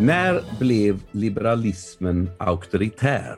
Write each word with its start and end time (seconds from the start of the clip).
När 0.00 0.58
blev 0.58 1.00
liberalismen 1.10 2.30
auktoritär? 2.38 3.36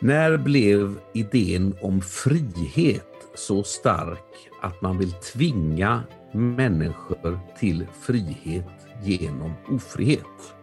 När 0.00 0.36
blev 0.36 0.94
idén 1.14 1.74
om 1.80 2.00
frihet 2.00 3.06
så 3.34 3.62
stark 3.62 4.48
att 4.62 4.82
man 4.82 4.98
vill 4.98 5.12
tvinga 5.12 6.02
människor 6.32 7.40
till 7.58 7.86
frihet 8.00 8.86
genom 9.02 9.52
ofrihet? 9.68 10.54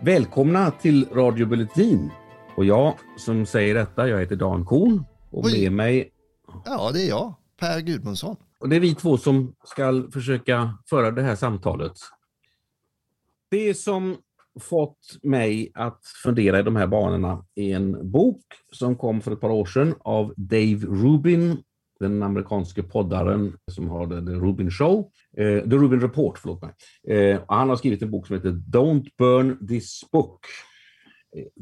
Välkomna 0.00 0.70
till 0.70 1.08
Radio 1.12 1.46
Bulletin. 1.46 2.10
Och 2.56 2.64
jag 2.64 2.94
som 3.16 3.46
säger 3.46 3.74
detta, 3.74 4.08
jag 4.08 4.20
heter 4.20 4.36
Dan 4.36 4.64
Korn 4.64 5.04
och 5.36 5.44
Oj. 5.44 5.62
med 5.62 5.72
mig, 5.72 6.10
Ja, 6.64 6.90
det 6.92 7.02
är 7.02 7.08
jag, 7.08 7.34
Per 7.60 7.80
Gudmundsson. 7.80 8.36
och 8.60 8.68
det 8.68 8.76
är 8.76 8.80
vi 8.80 8.94
två 8.94 9.16
som 9.18 9.54
ska 9.64 10.04
försöka 10.12 10.78
föra 10.90 11.10
det 11.10 11.22
här 11.22 11.36
samtalet. 11.36 11.92
Det 13.50 13.74
som 13.74 14.16
fått 14.60 14.98
mig 15.22 15.70
att 15.74 16.00
fundera 16.22 16.58
i 16.60 16.62
de 16.62 16.76
här 16.76 16.86
banorna 16.86 17.44
är 17.54 17.76
en 17.76 18.10
bok 18.10 18.42
som 18.72 18.96
kom 18.96 19.20
för 19.20 19.32
ett 19.32 19.40
par 19.40 19.50
år 19.50 19.64
sedan 19.66 19.94
av 20.00 20.34
Dave 20.36 20.76
Rubin, 20.86 21.62
den 22.00 22.22
amerikanske 22.22 22.82
poddaren 22.82 23.56
som 23.70 23.88
har 23.88 24.06
The 24.06 24.32
Rubin 24.32 24.70
Show, 24.70 25.10
eh, 25.36 25.60
The 25.62 25.76
Rubin 25.76 26.00
Report, 26.00 26.38
förlåt 26.38 26.62
mig. 26.62 26.72
Eh, 27.18 27.40
han 27.48 27.68
har 27.68 27.76
skrivit 27.76 28.02
en 28.02 28.10
bok 28.10 28.26
som 28.26 28.36
heter 28.36 28.50
Don't 28.50 29.06
burn 29.18 29.66
this 29.68 30.00
book. 30.12 30.40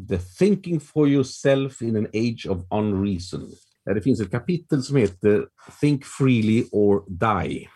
The 0.09 0.19
thinking 0.19 0.81
for 0.81 1.09
yourself 1.09 1.83
in 1.83 1.97
an 1.97 2.07
age 2.07 2.47
of 2.49 2.67
unreason. 2.71 3.51
Där 3.87 3.95
det 3.95 4.03
finns 4.03 4.21
ett 4.21 4.31
kapitel 4.31 4.83
som 4.83 4.97
heter 4.97 5.47
Think 5.81 6.05
freely 6.05 6.65
or 6.73 7.05
die. 7.09 7.69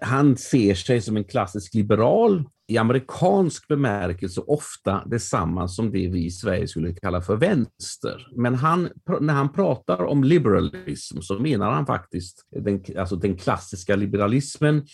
Han 0.00 0.36
ser 0.36 0.74
sig 0.74 1.02
som 1.02 1.16
en 1.16 1.24
klassisk 1.24 1.74
liberal, 1.74 2.44
i 2.66 2.78
amerikansk 2.78 3.68
bemärkelse 3.68 4.40
ofta 4.40 5.04
detsamma 5.06 5.68
som 5.68 5.92
det 5.92 6.08
vi 6.08 6.24
i 6.24 6.30
Sverige 6.30 6.68
skulle 6.68 6.94
kalla 6.94 7.20
för 7.20 7.36
vänster. 7.36 8.28
Men 8.36 8.54
han, 8.54 8.88
när 9.20 9.34
han 9.34 9.52
pratar 9.52 10.02
om 10.02 10.24
liberalism 10.24 11.20
så 11.20 11.38
menar 11.38 11.70
han 11.70 11.86
faktiskt 11.86 12.46
den, 12.50 12.84
alltså 12.98 13.16
den 13.16 13.36
klassiska 13.36 13.96
liberalismen. 13.96 14.86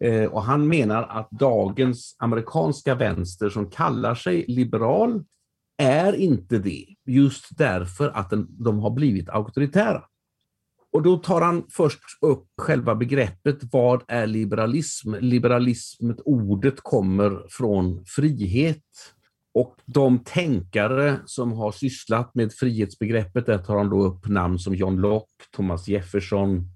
Eh, 0.00 0.24
och 0.24 0.42
han 0.42 0.68
menar 0.68 1.02
att 1.02 1.30
dagens 1.30 2.16
amerikanska 2.18 2.94
vänster 2.94 3.50
som 3.50 3.70
kallar 3.70 4.14
sig 4.14 4.44
liberal 4.48 5.24
är 5.78 6.12
inte 6.12 6.58
det, 6.58 6.86
just 7.06 7.58
därför 7.58 8.08
att 8.08 8.30
den, 8.30 8.46
de 8.64 8.78
har 8.78 8.90
blivit 8.90 9.28
auktoritära. 9.28 10.04
Och 10.92 11.02
då 11.02 11.16
tar 11.16 11.40
han 11.40 11.66
först 11.70 12.00
upp 12.20 12.46
själva 12.58 12.94
begreppet, 12.94 13.58
vad 13.72 14.02
är 14.08 14.26
liberalism? 14.26 15.14
Liberalism, 15.20 16.10
ordet 16.24 16.80
kommer 16.80 17.42
från 17.48 18.04
frihet. 18.06 18.82
Och 19.54 19.76
de 19.84 20.18
tänkare 20.18 21.20
som 21.26 21.52
har 21.52 21.72
sysslat 21.72 22.34
med 22.34 22.52
frihetsbegreppet, 22.52 23.46
där 23.46 23.58
tar 23.58 23.76
han 23.76 23.90
då 23.90 24.04
upp 24.04 24.28
namn 24.28 24.58
som 24.58 24.74
John 24.74 24.96
Locke, 24.96 25.44
Thomas 25.56 25.88
Jefferson, 25.88 26.68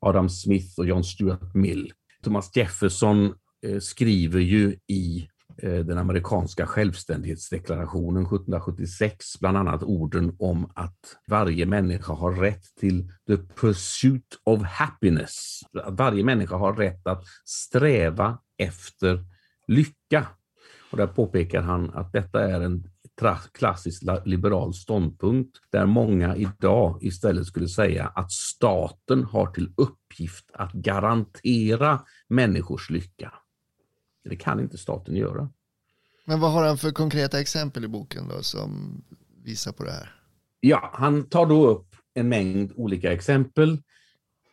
Adam 0.00 0.28
Smith 0.28 0.78
och 0.78 0.86
John 0.86 1.04
Stuart 1.04 1.54
Mill. 1.54 1.92
Thomas 2.22 2.56
Jefferson 2.56 3.34
eh, 3.66 3.78
skriver 3.78 4.40
ju 4.40 4.76
i 4.86 5.28
Eh, 5.56 5.84
den 5.84 5.98
amerikanska 5.98 6.66
självständighetsdeklarationen 6.66 8.22
1776, 8.22 9.40
bland 9.40 9.56
annat 9.56 9.82
orden 9.82 10.36
om 10.38 10.72
att 10.74 11.16
varje 11.28 11.66
människa 11.66 12.12
har 12.12 12.32
rätt 12.32 12.64
till 12.80 13.08
the 13.26 13.36
pursuit 13.36 14.38
of 14.44 14.62
happiness. 14.62 15.60
Att 15.82 15.94
varje 15.94 16.24
människa 16.24 16.56
har 16.56 16.72
rätt 16.72 17.06
att 17.06 17.24
sträva 17.44 18.38
efter 18.58 19.24
lycka. 19.66 20.26
Och 20.90 20.96
där 20.96 21.06
påpekar 21.06 21.62
han 21.62 21.90
att 21.90 22.12
detta 22.12 22.44
är 22.44 22.60
en 22.60 22.84
klassisk 23.52 24.02
liberal 24.24 24.74
ståndpunkt 24.74 25.58
där 25.70 25.86
många 25.86 26.36
idag 26.36 26.98
istället 27.02 27.46
skulle 27.46 27.68
säga 27.68 28.06
att 28.06 28.32
staten 28.32 29.24
har 29.24 29.46
till 29.46 29.72
uppgift 29.76 30.50
att 30.52 30.72
garantera 30.72 32.00
människors 32.28 32.90
lycka. 32.90 33.32
Det 34.24 34.36
kan 34.36 34.60
inte 34.60 34.78
staten 34.78 35.16
göra. 35.16 35.48
Men 36.24 36.40
vad 36.40 36.52
har 36.52 36.66
han 36.66 36.78
för 36.78 36.90
konkreta 36.90 37.40
exempel 37.40 37.84
i 37.84 37.88
boken 37.88 38.28
då 38.28 38.42
som 38.42 39.02
visar 39.44 39.72
på 39.72 39.84
det 39.84 39.92
här? 39.92 40.14
Ja, 40.60 40.90
han 40.94 41.28
tar 41.28 41.46
då 41.46 41.66
upp 41.66 41.96
en 42.14 42.28
mängd 42.28 42.72
olika 42.76 43.12
exempel. 43.12 43.82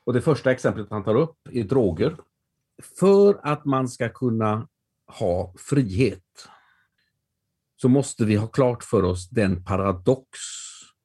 Och 0.05 0.13
det 0.13 0.21
första 0.21 0.51
exemplet 0.51 0.87
han 0.89 1.03
tar 1.03 1.15
upp 1.15 1.37
är 1.51 1.63
droger. 1.63 2.17
För 2.99 3.39
att 3.43 3.65
man 3.65 3.89
ska 3.89 4.09
kunna 4.09 4.67
ha 5.07 5.53
frihet 5.57 6.47
så 7.81 7.89
måste 7.89 8.25
vi 8.25 8.35
ha 8.35 8.47
klart 8.47 8.83
för 8.83 9.03
oss 9.03 9.29
den 9.29 9.63
paradox 9.63 10.29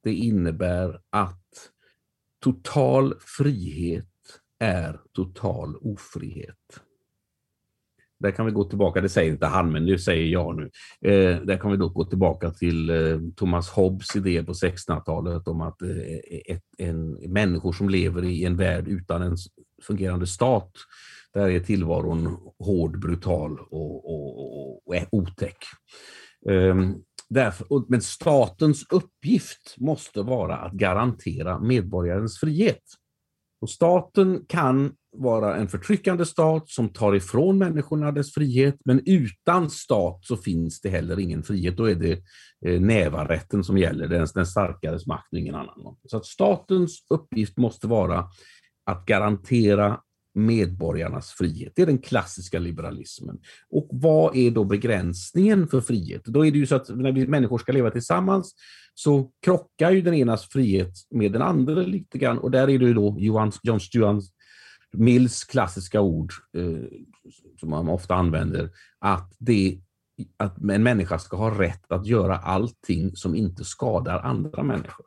det 0.03 0.13
innebär 0.13 1.01
att 1.09 1.71
total 2.41 3.13
frihet 3.19 4.05
är 4.59 5.01
total 5.13 5.75
ofrihet. 5.75 6.81
Där 8.19 8.31
kan 8.31 8.45
vi 8.45 8.51
gå 8.51 8.63
tillbaka, 8.63 9.01
det 9.01 9.09
säger 9.09 9.31
inte 9.31 9.45
han, 9.45 9.71
men 9.71 9.85
det 9.85 9.99
säger 9.99 10.25
jag 10.25 10.55
nu. 10.55 10.63
Eh, 11.11 11.41
där 11.41 11.57
kan 11.57 11.71
vi 11.71 11.77
då 11.77 11.89
gå 11.89 12.05
tillbaka 12.05 12.51
till 12.51 12.89
eh, 12.89 13.19
Thomas 13.35 13.69
Hobbes 13.69 14.15
idé 14.15 14.43
på 14.43 14.53
1600-talet 14.53 15.47
om 15.47 15.61
att 15.61 15.81
eh, 15.81 16.55
ett, 16.55 16.63
en, 16.77 17.11
människor 17.11 17.73
som 17.73 17.89
lever 17.89 18.23
i 18.23 18.45
en 18.45 18.57
värld 18.57 18.87
utan 18.87 19.21
en 19.21 19.37
fungerande 19.83 20.27
stat, 20.27 20.71
där 21.33 21.49
är 21.49 21.59
tillvaron 21.59 22.37
hård, 22.59 22.99
brutal 22.99 23.59
och, 23.59 24.05
och, 24.05 24.39
och, 24.39 24.87
och 24.87 24.95
otäck. 25.11 25.57
Ehm, 26.49 26.95
Därför, 27.29 27.73
och, 27.73 27.85
men 27.89 28.01
statens 28.01 28.85
uppgift 28.89 29.75
måste 29.77 30.21
vara 30.21 30.57
att 30.57 30.73
garantera 30.73 31.59
medborgarens 31.59 32.39
frihet. 32.39 32.83
Och 33.61 33.69
staten 33.69 34.45
kan 34.47 34.93
vara 35.17 35.55
en 35.55 35.67
förtryckande 35.67 36.25
stat 36.25 36.69
som 36.69 36.89
tar 36.89 37.15
ifrån 37.15 37.57
människorna 37.57 38.11
dess 38.11 38.33
frihet, 38.33 38.75
men 38.85 39.01
utan 39.05 39.69
stat 39.69 40.19
så 40.21 40.37
finns 40.37 40.81
det 40.81 40.89
heller 40.89 41.19
ingen 41.19 41.43
frihet. 41.43 41.77
Då 41.77 41.89
är 41.89 41.95
det 41.95 42.21
nävarätten 42.79 43.05
nävarrätten 43.05 43.63
som 43.63 43.77
gäller, 43.77 44.07
den, 44.07 44.27
den 44.35 44.45
starkares 44.45 45.05
makt 45.07 45.33
och 45.33 45.39
ingen 45.39 45.55
annan. 45.55 45.95
Så 46.07 46.17
att 46.17 46.25
statens 46.25 47.05
uppgift 47.09 47.57
måste 47.57 47.87
vara 47.87 48.25
att 48.85 49.05
garantera 49.05 49.99
medborgarnas 50.33 51.31
frihet. 51.31 51.73
Det 51.75 51.81
är 51.81 51.85
den 51.85 51.97
klassiska 51.97 52.59
liberalismen. 52.59 53.37
Och 53.69 53.89
vad 53.91 54.35
är 54.35 54.51
då 54.51 54.63
begränsningen 54.63 55.67
för 55.67 55.81
frihet? 55.81 56.25
Då 56.25 56.45
är 56.45 56.51
det 56.51 56.57
ju 56.57 56.65
så 56.65 56.75
att 56.75 56.89
när 56.89 57.11
vi 57.11 57.27
människor 57.27 57.57
ska 57.57 57.71
leva 57.71 57.91
tillsammans 57.91 58.55
så 58.93 59.31
krockar 59.45 59.91
ju 59.91 60.01
den 60.01 60.13
enas 60.13 60.49
frihet 60.49 60.93
med 61.09 61.31
den 61.31 61.41
andra 61.41 61.73
lite 61.73 62.17
grann 62.17 62.37
och 62.37 62.51
där 62.51 62.69
är 62.69 62.79
det 62.79 62.85
ju 62.85 62.93
då 62.93 63.15
Johan, 63.19 63.51
John 63.63 63.79
Stuart 63.79 64.23
Mills 64.97 65.43
klassiska 65.43 66.01
ord 66.01 66.33
eh, 66.57 66.87
som 67.59 67.69
man 67.69 67.89
ofta 67.89 68.15
använder, 68.15 68.69
att, 68.99 69.35
det, 69.37 69.79
att 70.37 70.57
en 70.57 70.83
människa 70.83 71.19
ska 71.19 71.37
ha 71.37 71.61
rätt 71.61 71.91
att 71.91 72.05
göra 72.05 72.37
allting 72.37 73.15
som 73.15 73.35
inte 73.35 73.63
skadar 73.63 74.19
andra 74.19 74.63
människor. 74.63 75.05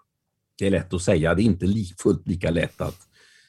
Det 0.59 0.67
är 0.67 0.71
lätt 0.71 0.95
att 0.95 1.03
säga, 1.03 1.35
det 1.35 1.43
är 1.43 1.45
inte 1.45 1.67
li, 1.67 1.85
fullt 2.03 2.29
lika 2.29 2.51
lätt 2.51 2.81
att, 2.81 2.99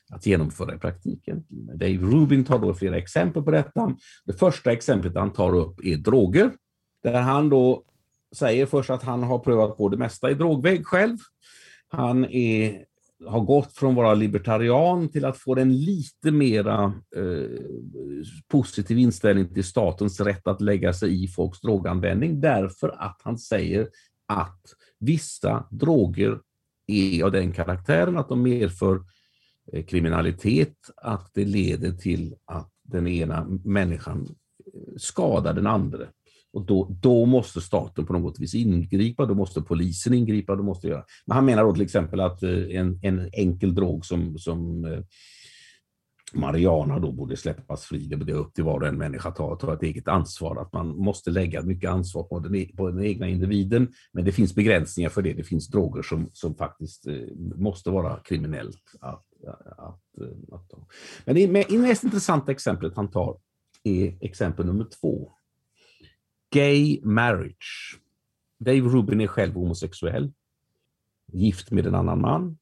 att 0.09 0.25
genomföra 0.25 0.75
i 0.75 0.77
praktiken. 0.77 1.43
Dave 1.49 1.97
Rubin 1.97 2.45
tar 2.45 2.59
då 2.59 2.73
flera 2.73 2.97
exempel 2.97 3.43
på 3.43 3.51
detta. 3.51 3.95
Det 4.25 4.33
första 4.33 4.71
exemplet 4.71 5.15
han 5.15 5.33
tar 5.33 5.55
upp 5.55 5.85
är 5.85 5.97
droger, 5.97 6.51
där 7.03 7.21
han 7.21 7.49
då 7.49 7.85
säger 8.35 8.65
först 8.65 8.89
att 8.89 9.03
han 9.03 9.23
har 9.23 9.39
prövat 9.39 9.77
på 9.77 9.89
det 9.89 9.97
mesta 9.97 10.31
i 10.31 10.33
drogväg 10.33 10.87
själv. 10.87 11.17
Han 11.87 12.25
är, 12.25 12.85
har 13.25 13.39
gått 13.39 13.73
från 13.73 13.89
att 13.89 13.95
vara 13.95 14.13
libertarian 14.13 15.09
till 15.09 15.25
att 15.25 15.37
få 15.37 15.57
en 15.57 15.77
lite 15.77 16.31
mera 16.31 16.93
eh, 17.15 17.61
positiv 18.47 18.97
inställning 18.97 19.53
till 19.53 19.63
statens 19.63 20.19
rätt 20.19 20.47
att 20.47 20.61
lägga 20.61 20.93
sig 20.93 21.23
i 21.23 21.27
folks 21.27 21.61
droganvändning 21.61 22.41
därför 22.41 22.89
att 22.89 23.21
han 23.23 23.37
säger 23.37 23.89
att 24.27 24.61
vissa 24.99 25.67
droger 25.71 26.39
är 26.87 27.23
av 27.23 27.31
den 27.31 27.51
karaktären 27.51 28.17
att 28.17 28.29
de 28.29 28.41
medför 28.41 29.01
eh, 29.73 29.85
kriminalitet, 29.85 30.75
att 30.95 31.31
det 31.33 31.45
leder 31.45 31.91
till 31.91 32.35
att 32.45 32.71
den 32.83 33.07
ena 33.07 33.47
människan 33.63 34.35
eh, 34.73 34.97
skadar 34.97 35.53
den 35.53 35.67
andra. 35.67 36.07
Och 36.53 36.65
då, 36.65 36.87
då 37.01 37.25
måste 37.25 37.61
staten 37.61 38.05
på 38.05 38.13
något 38.13 38.39
vis 38.39 38.55
ingripa, 38.55 39.25
då 39.25 39.35
måste 39.35 39.61
polisen 39.61 40.13
ingripa, 40.13 40.55
då 40.55 40.63
måste 40.63 40.87
göra. 40.87 41.03
Men 41.25 41.35
han 41.35 41.45
menar 41.45 41.63
då 41.63 41.73
till 41.73 41.81
exempel 41.81 42.19
att 42.19 42.43
eh, 42.43 42.75
en, 42.75 42.99
en 43.01 43.29
enkel 43.33 43.75
drog 43.75 44.05
som, 44.05 44.37
som 44.37 44.85
eh, 44.85 44.99
Mariana 46.33 46.99
då 46.99 47.11
borde 47.11 47.37
släppas 47.37 47.85
fri. 47.85 48.07
Det 48.07 48.31
är 48.31 48.35
upp 48.35 48.53
till 48.53 48.63
var 48.63 48.81
och 48.81 48.87
en 48.87 48.97
människa 48.97 49.29
att 49.29 49.35
ta, 49.35 49.55
ta 49.55 49.73
ett 49.73 49.83
eget 49.83 50.07
ansvar. 50.07 50.61
Att 50.61 50.73
man 50.73 50.87
måste 50.87 51.31
lägga 51.31 51.61
mycket 51.61 51.89
ansvar 51.89 52.23
på 52.23 52.39
den, 52.39 52.55
e-, 52.55 52.71
på 52.77 52.89
den 52.89 53.03
egna 53.03 53.27
individen. 53.27 53.87
Men 54.13 54.25
det 54.25 54.31
finns 54.31 54.55
begränsningar 54.55 55.09
för 55.09 55.21
det. 55.21 55.33
Det 55.33 55.43
finns 55.43 55.67
droger 55.67 56.01
som, 56.01 56.29
som 56.33 56.55
faktiskt 56.55 57.07
eh, 57.07 57.15
måste 57.55 57.89
vara 57.89 58.19
kriminellt 58.19 58.83
att, 58.99 59.25
att, 59.47 59.67
att, 59.67 60.01
att 60.51 60.69
ta. 60.69 60.87
Men 61.25 61.35
det 61.35 61.77
mest 61.79 62.03
intressanta 62.03 62.51
exemplet 62.51 62.95
han 62.95 63.11
tar 63.11 63.37
är 63.83 64.17
exempel 64.21 64.65
nummer 64.65 64.87
två. 65.01 65.31
Gay 66.51 67.01
marriage. 67.03 67.99
Dave 68.59 68.81
Rubin 68.81 69.21
är 69.21 69.27
själv 69.27 69.53
homosexuell, 69.53 70.33
gift 71.31 71.71
med 71.71 71.85
en 71.85 71.95
annan 71.95 72.21
man. 72.21 72.57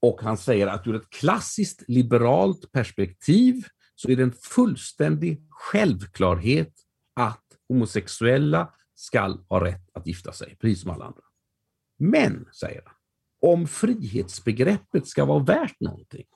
Och 0.00 0.20
han 0.22 0.36
säger 0.36 0.66
att 0.66 0.86
ur 0.86 0.96
ett 0.96 1.10
klassiskt 1.10 1.84
liberalt 1.88 2.72
perspektiv 2.72 3.66
så 3.94 4.10
är 4.10 4.16
det 4.16 4.22
en 4.22 4.32
fullständig 4.32 5.46
självklarhet 5.50 6.72
att 7.14 7.44
homosexuella 7.68 8.74
ska 8.94 9.38
ha 9.48 9.64
rätt 9.64 9.90
att 9.92 10.06
gifta 10.06 10.32
sig, 10.32 10.56
precis 10.60 10.80
som 10.80 10.90
alla 10.90 11.04
andra. 11.04 11.22
Men, 11.98 12.48
säger 12.52 12.82
han, 12.84 12.94
om 13.40 13.68
frihetsbegreppet 13.68 15.06
ska 15.06 15.24
vara 15.24 15.44
värt 15.44 15.80
någonting 15.80 16.26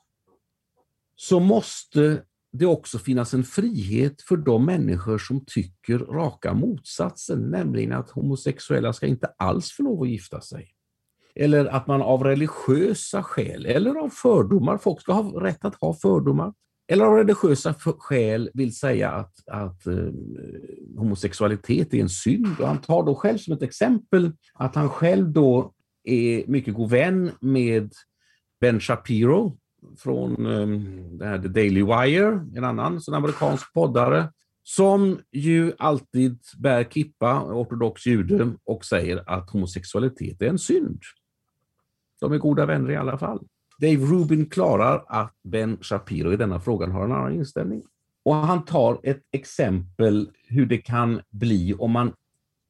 så 1.17 1.41
måste 1.41 2.25
det 2.53 2.67
också 2.67 2.99
finnas 2.99 3.35
en 3.35 3.45
frihet 3.45 4.23
för 4.23 4.37
de 4.37 4.65
människor 4.65 5.19
som 5.19 5.45
tycker 5.45 5.99
raka 5.99 6.55
motsatsen, 6.55 7.51
nämligen 7.51 7.93
att 7.93 8.11
homosexuella 8.11 8.93
ska 8.93 9.07
inte 9.07 9.27
alls 9.39 9.73
få 9.73 9.83
lov 9.83 10.03
att 10.03 10.09
gifta 10.09 10.41
sig. 10.41 10.71
Eller 11.35 11.65
att 11.65 11.87
man 11.87 12.03
av 12.03 12.25
religiösa 12.25 13.23
skäl 13.23 13.67
eller 13.67 13.95
av 13.95 14.09
fördomar, 14.09 14.79
folk 14.79 15.01
ska 15.01 15.13
ha 15.13 15.43
rätt 15.45 15.65
att 15.65 15.75
ha 15.75 15.95
fördomar, 15.95 16.53
eller 16.89 17.05
av 17.05 17.15
religiösa 17.15 17.75
skäl 17.75 18.51
vill 18.55 18.77
säga 18.77 19.11
att, 19.11 19.49
att 19.49 19.87
eh, 19.87 20.13
homosexualitet 20.97 21.95
är 21.95 22.01
en 22.01 22.09
synd. 22.09 22.61
Och 22.61 22.67
han 22.67 22.81
tar 22.81 23.03
då 23.03 23.15
själv 23.15 23.39
som 23.39 23.55
ett 23.55 23.63
exempel 23.63 24.33
att 24.55 24.75
han 24.75 24.89
själv 24.89 25.33
då 25.33 25.75
är 26.05 26.47
mycket 26.47 26.75
god 26.75 26.91
vän 26.91 27.31
med 27.41 27.93
Ben 28.61 28.81
Shapiro 28.81 29.59
från 29.99 30.47
um, 30.47 31.19
det 31.19 31.27
här 31.27 31.39
The 31.39 31.49
Daily 31.49 31.83
Wire, 31.83 32.47
en 32.57 32.65
annan 32.65 33.01
sån 33.01 33.15
amerikansk 33.15 33.73
poddare, 33.73 34.33
som 34.63 35.21
ju 35.33 35.73
alltid 35.79 36.39
bär 36.59 36.85
kippa, 36.85 37.43
ortodox 37.43 38.07
jude, 38.07 38.53
och 38.65 38.85
säger 38.85 39.23
att 39.27 39.51
homosexualitet 39.51 40.43
är 40.43 40.49
en 40.49 40.59
synd. 40.59 41.01
De 42.21 42.33
är 42.33 42.39
goda 42.39 42.67
vänner 42.67 42.91
i 42.91 42.97
alla 42.97 43.19
fall. 43.19 43.47
Dave 43.79 43.97
Rubin 43.97 44.47
klarar 44.51 45.05
att 45.09 45.35
Ben 45.45 45.79
Shapiro 45.81 46.33
i 46.33 46.37
denna 46.37 46.61
frågan 46.61 46.93
har 46.93 47.05
en 47.05 47.13
annan 47.13 47.35
inställning. 47.35 47.83
Och 48.25 48.35
han 48.35 48.65
tar 48.65 49.01
ett 49.03 49.23
exempel 49.33 50.31
hur 50.49 50.67
det 50.67 50.79
kan 50.79 51.21
bli 51.31 51.75
om 51.75 51.91
man 51.91 52.13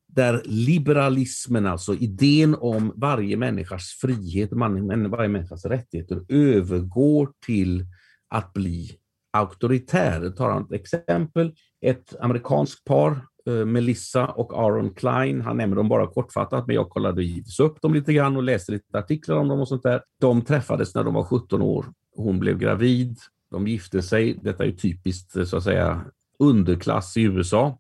där 0.09 0.43
liberalismen, 0.45 1.67
alltså 1.67 1.95
idén 1.95 2.55
om 2.55 2.93
varje 2.97 3.37
människas 3.37 3.85
frihet, 4.01 4.51
varje 4.53 5.29
människas 5.29 5.65
rättigheter, 5.65 6.25
övergår 6.29 7.31
till 7.47 7.87
att 8.29 8.53
bli 8.53 8.99
auktoritär. 9.33 10.23
Jag 10.23 10.37
tar 10.37 10.61
ett 10.61 10.73
exempel. 10.73 11.55
Ett 11.81 12.21
amerikanskt 12.21 12.85
par 12.85 13.11
eh, 13.47 13.53
Melissa 13.53 14.27
och 14.27 14.53
Aaron 14.55 14.95
Klein. 14.95 15.41
Han 15.41 15.57
nämner 15.57 15.77
dem 15.77 15.89
bara 15.89 16.07
kortfattat, 16.07 16.67
men 16.67 16.77
jag 16.77 16.91
kollade 16.91 17.25
givetvis 17.25 17.61
upp 17.61 17.83
dem 17.83 17.95
lite 17.95 18.13
grann 18.13 18.37
och 18.37 18.43
läste 18.43 18.73
lite 18.73 18.99
artiklar 18.99 19.37
om 19.37 19.49
dem 19.49 19.61
och 19.61 19.69
sånt 19.69 19.83
där. 19.83 20.03
De 20.21 20.43
träffades 20.43 20.95
när 20.95 21.05
de 21.05 21.15
var 21.15 21.25
17 21.25 21.63
år. 21.63 21.87
Hon 22.17 22.39
blev 22.39 22.59
gravid. 22.59 23.19
De 23.51 23.69
gifte 23.69 24.03
sig. 24.03 24.39
Detta 24.43 24.65
är 24.65 24.73
typiskt 24.73 25.49
så 25.49 25.57
att 25.57 25.65
säga 25.65 26.05
underklass 26.39 27.17
i 27.17 27.23
USA. 27.23 27.79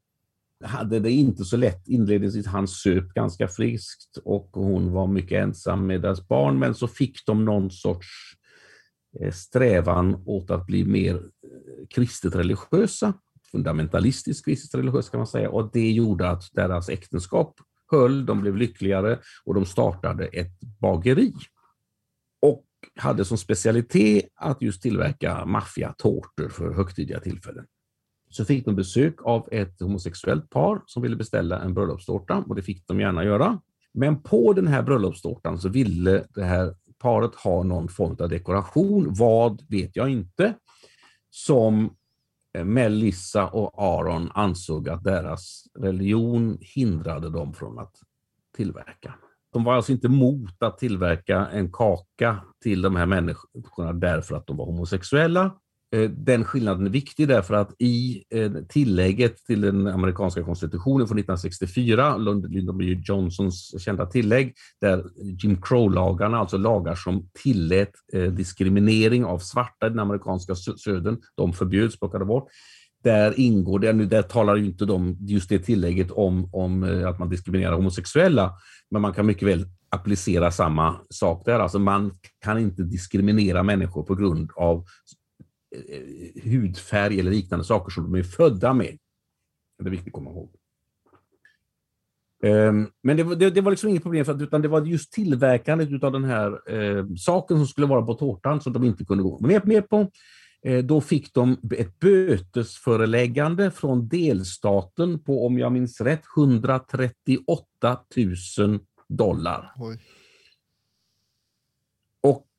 Hade 0.64 1.00
det 1.00 1.10
inte 1.10 1.44
så 1.44 1.56
lätt 1.56 1.88
inledningsvis. 1.88 2.46
Han 2.46 2.68
söp 2.68 3.14
ganska 3.14 3.48
friskt 3.48 4.18
och 4.24 4.50
hon 4.52 4.92
var 4.92 5.06
mycket 5.06 5.42
ensam 5.42 5.86
med 5.86 6.02
deras 6.02 6.28
barn, 6.28 6.58
men 6.58 6.74
så 6.74 6.88
fick 6.88 7.26
de 7.26 7.44
någon 7.44 7.70
sorts 7.70 8.06
eh, 9.20 9.32
strävan 9.32 10.22
åt 10.26 10.50
att 10.50 10.66
bli 10.66 10.84
mer 10.84 11.14
eh, 11.14 11.86
kristet 11.90 12.34
religiösa 12.34 13.14
fundamentalistiskt 13.50 14.44
kristet 14.44 14.80
religiösa 14.80 15.10
kan 15.10 15.18
man 15.18 15.26
säga 15.26 15.50
och 15.50 15.70
det 15.72 15.90
gjorde 15.90 16.30
att 16.30 16.44
deras 16.52 16.88
äktenskap 16.88 17.60
höll, 17.90 18.26
de 18.26 18.40
blev 18.40 18.56
lyckligare 18.56 19.18
och 19.44 19.54
de 19.54 19.66
startade 19.66 20.26
ett 20.26 20.60
bageri. 20.80 21.32
Och 22.42 22.64
hade 22.96 23.24
som 23.24 23.38
specialitet 23.38 24.28
att 24.34 24.62
just 24.62 24.82
tillverka 24.82 25.44
maffiatårtor 25.44 26.48
för 26.48 26.74
högtidliga 26.74 27.20
tillfällen. 27.20 27.66
Så 28.30 28.44
fick 28.44 28.64
de 28.64 28.76
besök 28.76 29.14
av 29.22 29.48
ett 29.52 29.80
homosexuellt 29.80 30.50
par 30.50 30.82
som 30.86 31.02
ville 31.02 31.16
beställa 31.16 31.60
en 31.60 31.74
bröllopstårta 31.74 32.44
och 32.48 32.54
det 32.54 32.62
fick 32.62 32.86
de 32.86 33.00
gärna 33.00 33.24
göra. 33.24 33.60
Men 33.94 34.22
på 34.22 34.52
den 34.52 34.66
här 34.66 34.82
bröllopstårtan 34.82 35.58
så 35.58 35.68
ville 35.68 36.24
det 36.34 36.44
här 36.44 36.74
paret 36.98 37.34
ha 37.34 37.62
någon 37.62 37.88
form 37.88 38.16
av 38.20 38.28
dekoration. 38.28 39.14
Vad 39.18 39.62
vet 39.68 39.96
jag 39.96 40.08
inte. 40.10 40.54
Som 41.30 41.90
eh, 42.54 42.64
Melissa 42.64 43.46
och 43.48 43.82
Aron 43.82 44.30
ansåg 44.34 44.88
att 44.88 45.04
deras 45.04 45.64
religion 45.78 46.58
hindrade 46.60 47.30
dem 47.30 47.54
från 47.54 47.78
att 47.78 47.94
tillverka. 48.56 49.14
De 49.52 49.64
var 49.64 49.74
alltså 49.74 49.92
inte 49.92 50.06
emot 50.06 50.62
att 50.62 50.78
tillverka 50.78 51.46
en 51.46 51.72
kaka 51.72 52.36
till 52.62 52.82
de 52.82 52.96
här 52.96 53.06
människorna 53.06 53.92
därför 53.92 54.36
att 54.36 54.46
de 54.46 54.56
var 54.56 54.64
homosexuella, 54.64 55.54
Eh, 55.94 56.10
den 56.10 56.44
skillnaden 56.44 56.86
är 56.86 56.90
viktig 56.90 57.28
därför 57.28 57.54
att 57.54 57.74
i 57.78 58.24
eh, 58.30 58.52
tillägget 58.68 59.36
till 59.46 59.60
den 59.60 59.86
amerikanska 59.86 60.42
konstitutionen 60.42 61.08
från 61.08 61.18
1964, 61.18 62.16
Lyndon 62.16 62.78
B. 62.78 62.84
Johnsons 63.04 63.84
kända 63.84 64.06
tillägg, 64.06 64.54
där 64.80 65.04
Jim 65.42 65.62
Crow-lagarna, 65.62 66.38
alltså 66.38 66.56
lagar 66.56 66.94
som 66.94 67.28
tillät 67.42 67.92
eh, 68.12 68.22
diskriminering 68.22 69.24
av 69.24 69.38
svarta 69.38 69.86
i 69.86 69.88
den 69.88 69.98
amerikanska 69.98 70.54
södern, 70.54 71.16
de 71.36 71.52
förbjöds, 71.52 71.98
plockade 71.98 72.24
bort. 72.24 72.48
Där 73.04 73.40
ingår 73.40 73.78
det, 73.78 73.92
nu 73.92 74.06
där 74.06 74.22
talar 74.22 74.56
ju 74.56 74.64
inte 74.64 74.84
de, 74.84 75.16
just 75.20 75.48
det 75.48 75.58
tillägget 75.58 76.10
om, 76.10 76.48
om 76.52 77.02
att 77.06 77.18
man 77.18 77.28
diskriminerar 77.28 77.72
homosexuella, 77.72 78.52
men 78.90 79.02
man 79.02 79.12
kan 79.12 79.26
mycket 79.26 79.48
väl 79.48 79.66
applicera 79.90 80.50
samma 80.50 80.96
sak 81.10 81.42
där. 81.44 81.58
Alltså 81.58 81.78
man 81.78 82.12
kan 82.44 82.58
inte 82.58 82.82
diskriminera 82.82 83.62
människor 83.62 84.02
på 84.02 84.14
grund 84.14 84.50
av 84.56 84.84
Eh, 85.76 85.96
eh, 85.96 86.50
hudfärg 86.50 87.20
eller 87.20 87.30
liknande 87.30 87.64
saker 87.64 87.90
som 87.90 88.04
de 88.04 88.18
är 88.18 88.22
födda 88.22 88.72
med. 88.72 88.98
Det 89.78 89.88
är 89.88 89.90
viktigt 89.90 90.08
att 90.08 90.12
komma 90.12 90.30
ihåg. 90.30 90.50
Ehm, 92.42 92.90
men 93.02 93.16
det, 93.16 93.34
det, 93.34 93.50
det, 93.50 93.60
var 93.60 93.70
liksom 93.70 93.88
inget 93.88 94.02
problem, 94.02 94.24
för 94.24 94.34
att, 94.34 94.42
utan 94.42 94.62
det 94.62 94.68
var 94.68 94.86
just 94.86 95.12
tillverkandet 95.12 96.04
av 96.04 96.12
den 96.12 96.24
här 96.24 96.72
eh, 96.72 97.06
saken 97.16 97.56
som 97.56 97.66
skulle 97.66 97.86
vara 97.86 98.02
på 98.02 98.14
tårtan 98.14 98.60
som 98.60 98.72
de 98.72 98.84
inte 98.84 99.04
kunde 99.04 99.22
gå 99.22 99.38
med, 99.40 99.66
med 99.66 99.88
på. 99.88 100.10
Eh, 100.62 100.84
då 100.84 101.00
fick 101.00 101.34
de 101.34 101.56
ett 101.76 101.98
bötesföreläggande 102.00 103.70
från 103.70 104.08
delstaten 104.08 105.18
på, 105.18 105.46
om 105.46 105.58
jag 105.58 105.72
minns 105.72 106.00
rätt, 106.00 106.22
138 106.36 107.98
000 108.58 108.80
dollar. 109.08 109.72
Oj. 109.76 109.98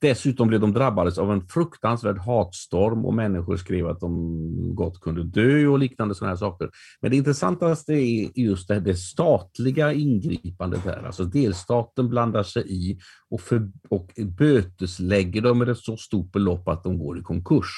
Dessutom 0.02 0.48
blev 0.48 0.62
de 0.62 0.74
drabbades 0.74 1.18
av 1.18 1.32
en 1.32 1.48
fruktansvärd 1.48 2.18
hatstorm 2.18 3.06
och 3.06 3.14
människor 3.14 3.58
skrev 3.58 3.88
att 3.88 4.00
de 4.00 4.76
gott 4.76 5.02
kunde 5.02 5.24
dö 5.24 5.68
och 5.68 5.80
liknande 5.80 6.16
sådana 6.16 6.32
här 6.32 6.38
saker. 6.38 6.70
Men 7.02 7.12
det 7.12 7.18
intressantaste 7.18 7.94
är 7.94 8.40
just 8.40 8.68
det, 8.68 8.80
det 8.80 8.96
statliga 8.96 9.94
ingripandet 9.94 10.86
här. 10.86 11.04
Alltså 11.04 11.24
delstaten 11.24 12.10
blandar 12.10 12.44
sig 12.44 12.64
i 12.68 13.00
och, 13.30 13.42
för, 13.42 13.72
och 13.90 14.12
böteslägger 14.38 15.42
dem 15.42 15.58
med 15.58 15.70
ett 15.70 15.78
så 15.78 15.98
stort 15.98 16.32
belopp 16.32 16.68
att 16.68 16.84
de 16.84 16.98
går 16.98 17.20
i 17.20 17.22
konkurs. 17.22 17.74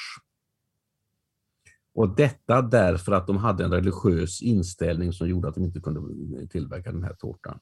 Och 1.94 2.16
detta 2.16 2.62
därför 2.62 3.12
att 3.12 3.26
de 3.26 3.36
hade 3.36 3.64
en 3.64 3.70
religiös 3.70 4.42
inställning 4.42 5.12
som 5.12 5.28
gjorde 5.28 5.48
att 5.48 5.54
de 5.54 5.64
inte 5.64 5.80
kunde 5.80 6.00
tillverka 6.46 6.92
den 6.92 7.02
här 7.02 7.14
tårtan. 7.14 7.58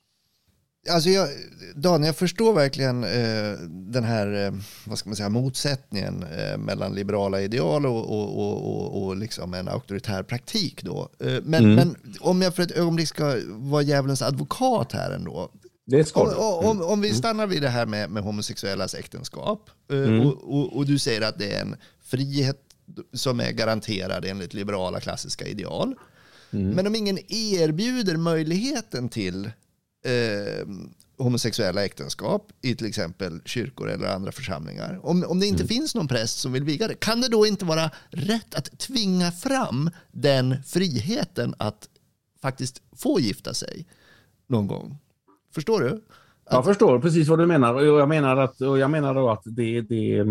Alltså 0.88 1.10
jag, 1.10 1.28
Dan, 1.74 2.04
jag 2.04 2.16
förstår 2.16 2.52
verkligen 2.52 3.04
eh, 3.04 3.52
den 3.68 4.04
här 4.04 4.44
eh, 4.46 4.52
vad 4.84 4.98
ska 4.98 5.08
man 5.08 5.16
säga, 5.16 5.28
motsättningen 5.28 6.22
eh, 6.22 6.58
mellan 6.58 6.94
liberala 6.94 7.40
ideal 7.40 7.86
och, 7.86 8.10
och, 8.10 8.38
och, 8.38 9.02
och, 9.02 9.16
liksom 9.16 9.54
en 9.54 9.68
auktoritär 9.68 10.22
praktik. 10.22 10.82
Då. 10.82 11.08
Eh, 11.18 11.38
men, 11.42 11.64
mm. 11.64 11.74
men 11.74 11.96
om 12.20 12.42
jag 12.42 12.54
för 12.54 12.62
ett 12.62 12.70
ögonblick 12.70 13.08
ska 13.08 13.36
vara 13.48 13.82
djävulens 13.82 14.22
advokat 14.22 14.92
här 14.92 15.10
ändå. 15.10 15.50
Det 15.86 16.04
ska 16.04 16.20
om, 16.20 16.66
om, 16.66 16.82
om 16.82 17.00
vi 17.00 17.08
mm. 17.08 17.18
stannar 17.18 17.46
vid 17.46 17.62
det 17.62 17.68
här 17.68 17.86
med, 17.86 18.10
med 18.10 18.22
homosexuellas 18.22 18.94
äktenskap 18.94 19.70
eh, 19.92 19.98
mm. 19.98 20.28
och, 20.30 20.86
du 20.86 20.98
säger 20.98 21.20
att 21.20 21.38
det 21.38 21.52
är 21.52 21.60
en 21.60 21.76
frihet 22.02 22.60
som 23.12 23.40
är 23.40 23.50
garanterad 23.52 24.24
enligt 24.24 24.54
liberala 24.54 25.00
klassiska 25.00 25.46
ideal. 25.46 25.94
Mm. 26.50 26.70
Men 26.70 26.86
om 26.86 26.94
ingen 26.94 27.18
erbjuder 27.28 28.16
möjligheten 28.16 29.08
till 29.08 29.50
eh, 30.04 30.66
homosexuella 31.18 31.84
äktenskap 31.84 32.52
i 32.62 32.74
till 32.74 32.86
exempel 32.86 33.40
kyrkor 33.44 33.90
eller 33.90 34.06
andra 34.06 34.32
församlingar. 34.32 35.00
Om, 35.02 35.24
om 35.28 35.40
det 35.40 35.46
inte 35.46 35.62
mm. 35.62 35.68
finns 35.68 35.94
någon 35.94 36.08
präst 36.08 36.38
som 36.38 36.52
vill 36.52 36.64
viga 36.64 36.88
det, 36.88 36.94
kan 36.94 37.20
det 37.20 37.28
då 37.28 37.46
inte 37.46 37.64
vara 37.64 37.90
rätt 38.10 38.54
att 38.54 38.78
tvinga 38.78 39.32
fram 39.32 39.90
den 40.12 40.62
friheten 40.62 41.54
att 41.58 41.88
faktiskt 42.42 42.82
få 42.96 43.20
gifta 43.20 43.54
sig 43.54 43.86
någon 44.48 44.66
gång? 44.66 44.98
Förstår 45.54 45.80
du? 45.80 45.88
Att... 45.88 46.54
Jag 46.54 46.64
förstår 46.64 47.00
precis 47.00 47.28
vad 47.28 47.38
du 47.38 47.46
menar. 47.46 47.82
Jag 47.82 48.08
menar, 48.08 48.36
att, 48.36 48.60
jag 48.60 48.90
menar 48.90 49.14
då 49.14 49.30
att 49.30 49.42
det, 49.44 49.80
det, 49.80 50.24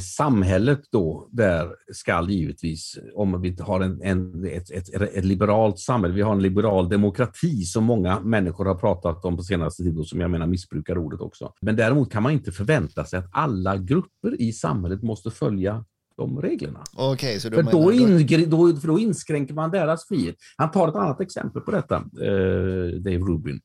samhället 0.00 0.80
då 0.92 1.28
där 1.32 1.68
skall 1.92 2.30
givetvis, 2.30 2.98
om 3.14 3.42
vi 3.42 3.56
har 3.60 3.80
en, 3.80 4.02
en, 4.02 4.46
ett, 4.46 4.70
ett, 4.70 4.88
ett, 5.02 5.24
liberalt 5.24 5.78
samhälle, 5.78 6.14
vi 6.14 6.22
har 6.22 6.32
en 6.32 6.42
liberal 6.42 6.88
demokrati 6.88 7.64
som 7.64 7.84
många 7.84 8.20
människor 8.20 8.64
har 8.64 8.74
pratat 8.74 9.24
om 9.24 9.36
på 9.36 9.42
senaste 9.42 9.82
tiden 9.82 9.98
och 9.98 10.06
som 10.06 10.20
jag 10.20 10.30
menar 10.30 10.46
missbrukar 10.46 10.98
ordet 10.98 11.20
också. 11.20 11.52
Men 11.60 11.76
däremot 11.76 12.12
kan 12.12 12.22
man 12.22 12.32
inte 12.32 12.52
förvänta 12.52 13.04
sig 13.04 13.18
att 13.18 13.28
alla 13.32 13.76
grupper 13.76 14.40
i 14.40 14.52
samhället 14.52 15.02
måste 15.02 15.30
följa 15.30 15.84
de 16.16 16.42
reglerna. 16.42 16.84
Okay, 16.96 17.40
så 17.40 17.50
för, 17.50 17.62
då 17.62 17.92
ingr, 17.92 18.46
då, 18.46 18.76
för 18.76 18.88
då 18.88 18.98
inskränker 18.98 19.54
man 19.54 19.70
deras 19.70 20.08
frihet. 20.08 20.36
Han 20.56 20.70
tar 20.70 20.88
ett 20.88 20.94
annat 20.94 21.20
exempel 21.20 21.62
på 21.62 21.70
detta, 21.70 21.96
eh, 21.96 23.00
Dave 23.00 23.18
Rubin. 23.18 23.60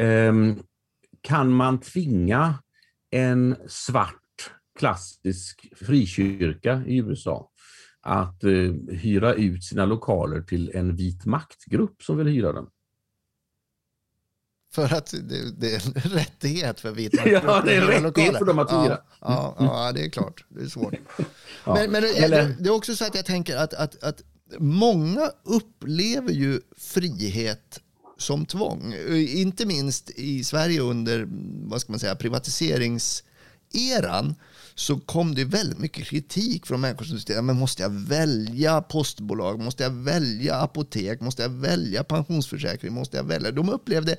Eh, 0.00 0.32
kan 1.20 1.52
man 1.52 1.80
tvinga 1.80 2.54
en 3.10 3.56
svart 3.66 4.27
klassisk 4.78 5.66
frikyrka 5.76 6.82
i 6.86 6.96
USA 6.96 7.50
att 8.00 8.44
eh, 8.44 8.50
hyra 8.88 9.34
ut 9.34 9.64
sina 9.64 9.86
lokaler 9.86 10.42
till 10.42 10.70
en 10.74 10.96
vit 10.96 11.24
maktgrupp 11.24 12.02
som 12.02 12.16
vill 12.16 12.26
hyra 12.26 12.52
dem. 12.52 12.70
För 14.74 14.94
att 14.94 15.10
det, 15.10 15.60
det 15.60 15.74
är 15.74 15.86
en 15.86 15.92
rättighet 15.92 16.80
för 16.80 16.90
vit 16.90 17.12
maktgrupp 17.12 17.42
Ja, 17.46 17.62
det 17.64 17.74
är 17.74 17.92
en 17.92 18.02
rättighet 18.02 18.38
för 18.38 18.44
dem 18.44 18.58
att 18.58 18.72
hyra. 18.72 19.00
Ja, 19.20 19.20
ja, 19.20 19.56
ja, 19.58 19.92
det 19.92 20.04
är 20.04 20.10
klart. 20.10 20.44
Det 20.48 20.60
är 20.60 20.66
svårt. 20.66 20.94
ja. 21.64 21.74
Men, 21.74 21.90
men 21.90 22.02
det, 22.02 22.54
det, 22.60 22.68
är 22.68 22.74
också 22.74 22.96
så 22.96 23.04
att 23.04 23.14
jag 23.14 23.24
tänker 23.24 23.56
att, 23.56 23.74
att, 23.74 24.02
att 24.02 24.22
många 24.58 25.30
upplever 25.44 26.32
ju 26.32 26.60
frihet 26.76 27.80
som 28.18 28.46
tvång. 28.46 28.94
Inte 29.16 29.66
minst 29.66 30.10
i 30.10 30.44
Sverige 30.44 30.80
under 30.80 31.28
vad 31.68 31.80
ska 31.80 31.92
man 31.92 31.98
säga, 31.98 32.14
privatiseringseran 32.14 34.34
så 34.78 34.98
kom 34.98 35.34
det 35.34 35.44
väldigt 35.44 35.78
mycket 35.78 36.06
kritik 36.06 36.66
från 36.66 36.80
människor 36.80 37.04
som 37.04 37.18
sa, 37.20 37.42
men 37.42 37.56
måste 37.56 37.82
jag 37.82 37.90
välja 37.90 38.80
postbolag, 38.82 39.60
måste 39.60 39.82
jag 39.82 39.90
välja 39.90 40.54
apotek, 40.54 41.20
måste 41.20 41.42
jag 41.42 41.48
välja 41.48 42.04
pensionsförsäkring, 42.04 42.92
måste 42.92 43.16
jag 43.16 43.24
välja? 43.24 43.50
De 43.50 43.68
upplevde 43.68 44.16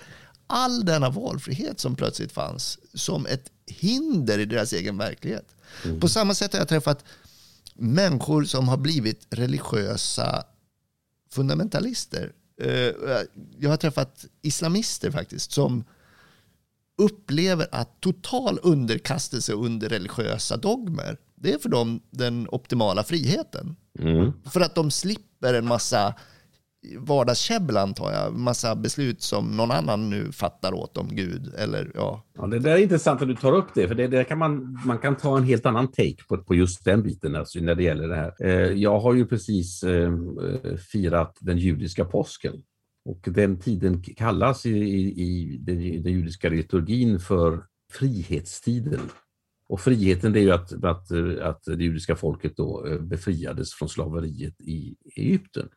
all 0.48 0.86
denna 0.86 1.10
valfrihet 1.10 1.80
som 1.80 1.96
plötsligt 1.96 2.32
fanns 2.32 2.80
som 2.94 3.26
ett 3.26 3.52
hinder 3.66 4.40
i 4.40 4.46
deras 4.46 4.74
egen 4.74 4.98
verklighet. 4.98 5.56
Mm. 5.86 6.00
På 6.00 6.10
samma 6.10 6.34
sätt 6.34 6.54
har 6.54 6.60
jag 6.60 6.70
träffat 6.70 7.04
människor 7.74 8.44
som 8.44 8.68
har 8.68 8.78
blivit 8.78 9.28
religiösa 9.30 10.44
fundamentalister. 11.32 12.32
Eh, 12.62 12.94
jag 13.60 13.70
har 13.70 13.78
träffat 13.78 14.26
islamister 14.42 15.12
faktiskt 15.12 15.52
som 15.52 15.84
upplever 17.00 17.68
att 17.72 18.02
total 18.02 18.60
underkastelse 18.64 19.54
under 19.54 19.90
religiösa 19.90 20.58
dogmer, 20.58 21.18
det 21.36 21.54
är 21.54 21.58
för 21.58 21.70
dem 21.70 22.02
den 22.12 22.48
optimala 22.52 23.04
friheten. 23.04 23.76
Mm. 24.00 24.32
För 24.46 24.62
att 24.62 24.76
de 24.76 24.92
slipper 24.92 25.54
en 25.54 25.66
massa 25.66 26.14
vardagskäbbel 26.98 27.78
antar 27.78 28.12
jag, 28.12 28.34
massa 28.34 28.76
beslut 28.76 29.22
som 29.22 29.58
någon 29.58 29.72
annan 29.72 30.10
nu 30.10 30.32
fattar 30.32 30.74
åt 30.74 30.94
dem, 30.94 31.08
Gud 31.12 31.54
eller 31.58 31.92
ja. 31.96 32.24
ja 32.38 32.48
det 32.48 32.60
där 32.60 32.72
är 32.72 32.78
intressant 32.78 33.22
att 33.22 33.28
du 33.28 33.36
tar 33.36 33.54
upp 33.54 33.68
det, 33.76 33.88
för 33.88 33.96
det, 33.96 34.08
det 34.08 34.24
kan 34.24 34.38
man, 34.38 34.80
man 34.86 34.98
kan 34.98 35.16
ta 35.16 35.38
en 35.38 35.44
helt 35.44 35.66
annan 35.66 35.88
take 35.88 36.24
på, 36.30 36.38
på 36.38 36.56
just 36.56 36.86
den 36.86 37.04
biten 37.04 37.36
alltså, 37.36 37.60
när 37.60 37.76
det 37.76 37.84
gäller 37.84 38.08
det 38.08 38.16
här. 38.16 38.34
Eh, 38.40 38.74
jag 38.74 39.00
har 39.00 39.14
ju 39.14 39.26
precis 39.26 39.84
eh, 39.84 40.12
firat 40.92 41.38
den 41.40 41.58
judiska 41.58 42.06
påsken 42.06 42.54
och 43.06 43.20
den 43.24 43.60
tiden 43.60 44.04
kallas 44.04 44.66
i, 44.66 44.70
i, 44.70 45.22
i 45.22 45.58
den, 45.58 46.04
den 46.04 46.14
judiska 46.14 46.50
liturgin 46.50 47.20
för 47.20 47.66
frihetstiden. 47.92 49.02
Och 49.68 49.80
friheten 49.82 50.34
det 50.34 50.40
är 50.40 50.44
ju 50.44 50.52
att, 50.52 50.84
att, 50.84 51.12
att 51.42 51.64
det 51.64 51.84
judiska 51.84 52.16
folket 52.16 52.58
då 52.58 52.88
eh, 52.88 53.00
befriades 53.00 53.74
från 53.74 53.90
slaveriet 53.90 54.62
i 54.62 54.96
Egypten. 55.16 55.70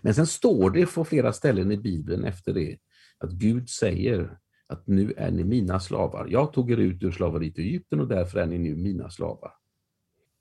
Men 0.00 0.14
sen 0.14 0.26
står 0.26 0.70
det 0.70 0.94
på 0.94 1.04
flera 1.04 1.32
ställen 1.32 1.72
i 1.72 1.76
Bibeln 1.76 2.24
efter 2.24 2.54
det 2.54 2.78
att 3.18 3.30
Gud 3.30 3.68
säger 3.68 4.38
att 4.66 4.86
nu 4.86 5.14
är 5.16 5.30
ni 5.30 5.44
mina 5.44 5.80
slavar. 5.80 6.26
Jag 6.30 6.52
tog 6.52 6.70
er 6.70 6.76
ut 6.76 7.02
ur 7.02 7.10
slaveriet 7.10 7.58
i 7.58 7.62
Egypten 7.62 8.00
och 8.00 8.08
därför 8.08 8.38
är 8.38 8.46
ni 8.46 8.58
nu 8.58 8.76
mina 8.76 9.10
slavar. 9.10 9.52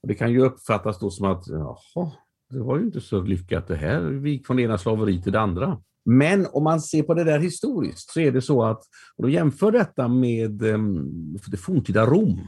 Och 0.01 0.07
det 0.07 0.15
kan 0.15 0.31
ju 0.31 0.41
uppfattas 0.41 0.99
då 0.99 1.09
som 1.09 1.25
att 1.25 1.47
jaha, 1.47 2.11
det 2.49 2.59
var 2.59 2.77
ju 2.77 2.85
inte 2.85 3.01
så 3.01 3.21
lyckat 3.21 3.67
det 3.67 3.75
här. 3.75 4.01
Vi 4.01 4.31
gick 4.31 4.47
från 4.47 4.57
det 4.57 4.63
ena 4.63 4.77
slaveriet 4.77 5.23
till 5.23 5.31
det 5.31 5.39
andra. 5.39 5.81
Men 6.09 6.47
om 6.51 6.63
man 6.63 6.81
ser 6.81 7.03
på 7.03 7.13
det 7.13 7.23
där 7.23 7.39
historiskt 7.39 8.09
så 8.09 8.19
är 8.19 8.31
det 8.31 8.41
så 8.41 8.63
att, 8.63 8.81
och 9.17 9.23
då 9.23 9.29
jämför 9.29 9.71
detta 9.71 10.07
med 10.07 10.61
ehm, 10.61 11.37
det 11.47 11.57
forntida 11.57 12.05
Rom, 12.05 12.47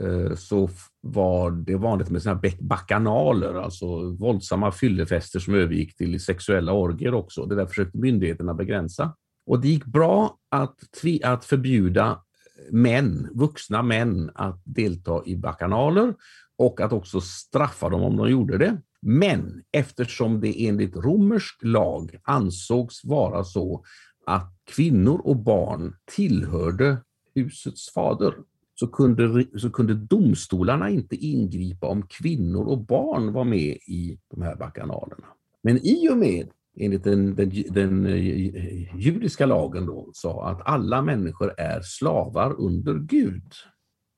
eh, 0.00 0.34
så 0.36 0.70
var 1.00 1.50
det 1.50 1.76
vanligt 1.76 2.10
med 2.10 2.22
såna 2.22 2.40
bakanaler, 2.60 3.54
alltså 3.54 4.10
våldsamma 4.10 4.72
fyllefester 4.72 5.38
som 5.38 5.54
övergick 5.54 5.96
till 5.96 6.20
sexuella 6.20 6.72
orger 6.72 7.14
också. 7.14 7.46
Det 7.46 7.54
där 7.54 7.66
försökte 7.66 7.98
myndigheterna 7.98 8.54
begränsa. 8.54 9.14
Och 9.46 9.60
det 9.60 9.68
gick 9.68 9.84
bra 9.84 10.38
att, 10.50 10.76
att 11.22 11.44
förbjuda 11.44 12.10
eh, 12.10 12.72
män, 12.72 13.28
vuxna 13.34 13.82
män 13.82 14.30
att 14.34 14.62
delta 14.64 15.22
i 15.26 15.36
bakanaler 15.36 16.14
och 16.58 16.80
att 16.80 16.92
också 16.92 17.20
straffa 17.20 17.88
dem 17.88 18.02
om 18.02 18.16
de 18.16 18.30
gjorde 18.30 18.58
det. 18.58 18.80
Men 19.02 19.62
eftersom 19.72 20.40
det 20.40 20.66
enligt 20.68 20.96
romersk 20.96 21.58
lag 21.62 22.16
ansågs 22.22 23.04
vara 23.04 23.44
så 23.44 23.84
att 24.26 24.54
kvinnor 24.64 25.20
och 25.24 25.36
barn 25.36 25.94
tillhörde 26.16 26.96
husets 27.34 27.92
fader, 27.92 28.34
så 28.74 28.86
kunde, 28.86 29.46
så 29.58 29.70
kunde 29.70 29.94
domstolarna 29.94 30.90
inte 30.90 31.16
ingripa 31.16 31.86
om 31.86 32.06
kvinnor 32.06 32.64
och 32.64 32.78
barn 32.78 33.32
var 33.32 33.44
med 33.44 33.76
i 33.86 34.18
de 34.30 34.42
här 34.42 34.56
bakanalerna. 34.56 35.26
Men 35.62 35.78
i 35.78 36.08
och 36.10 36.16
med, 36.16 36.48
enligt 36.76 37.04
den, 37.04 37.34
den, 37.34 37.64
den 37.70 38.06
eh, 38.06 38.96
judiska 38.96 39.46
lagen 39.46 39.86
då, 39.86 40.10
sa 40.12 40.48
att 40.48 40.66
alla 40.66 41.02
människor 41.02 41.54
är 41.56 41.80
slavar 41.82 42.60
under 42.60 42.94
Gud, 42.94 43.52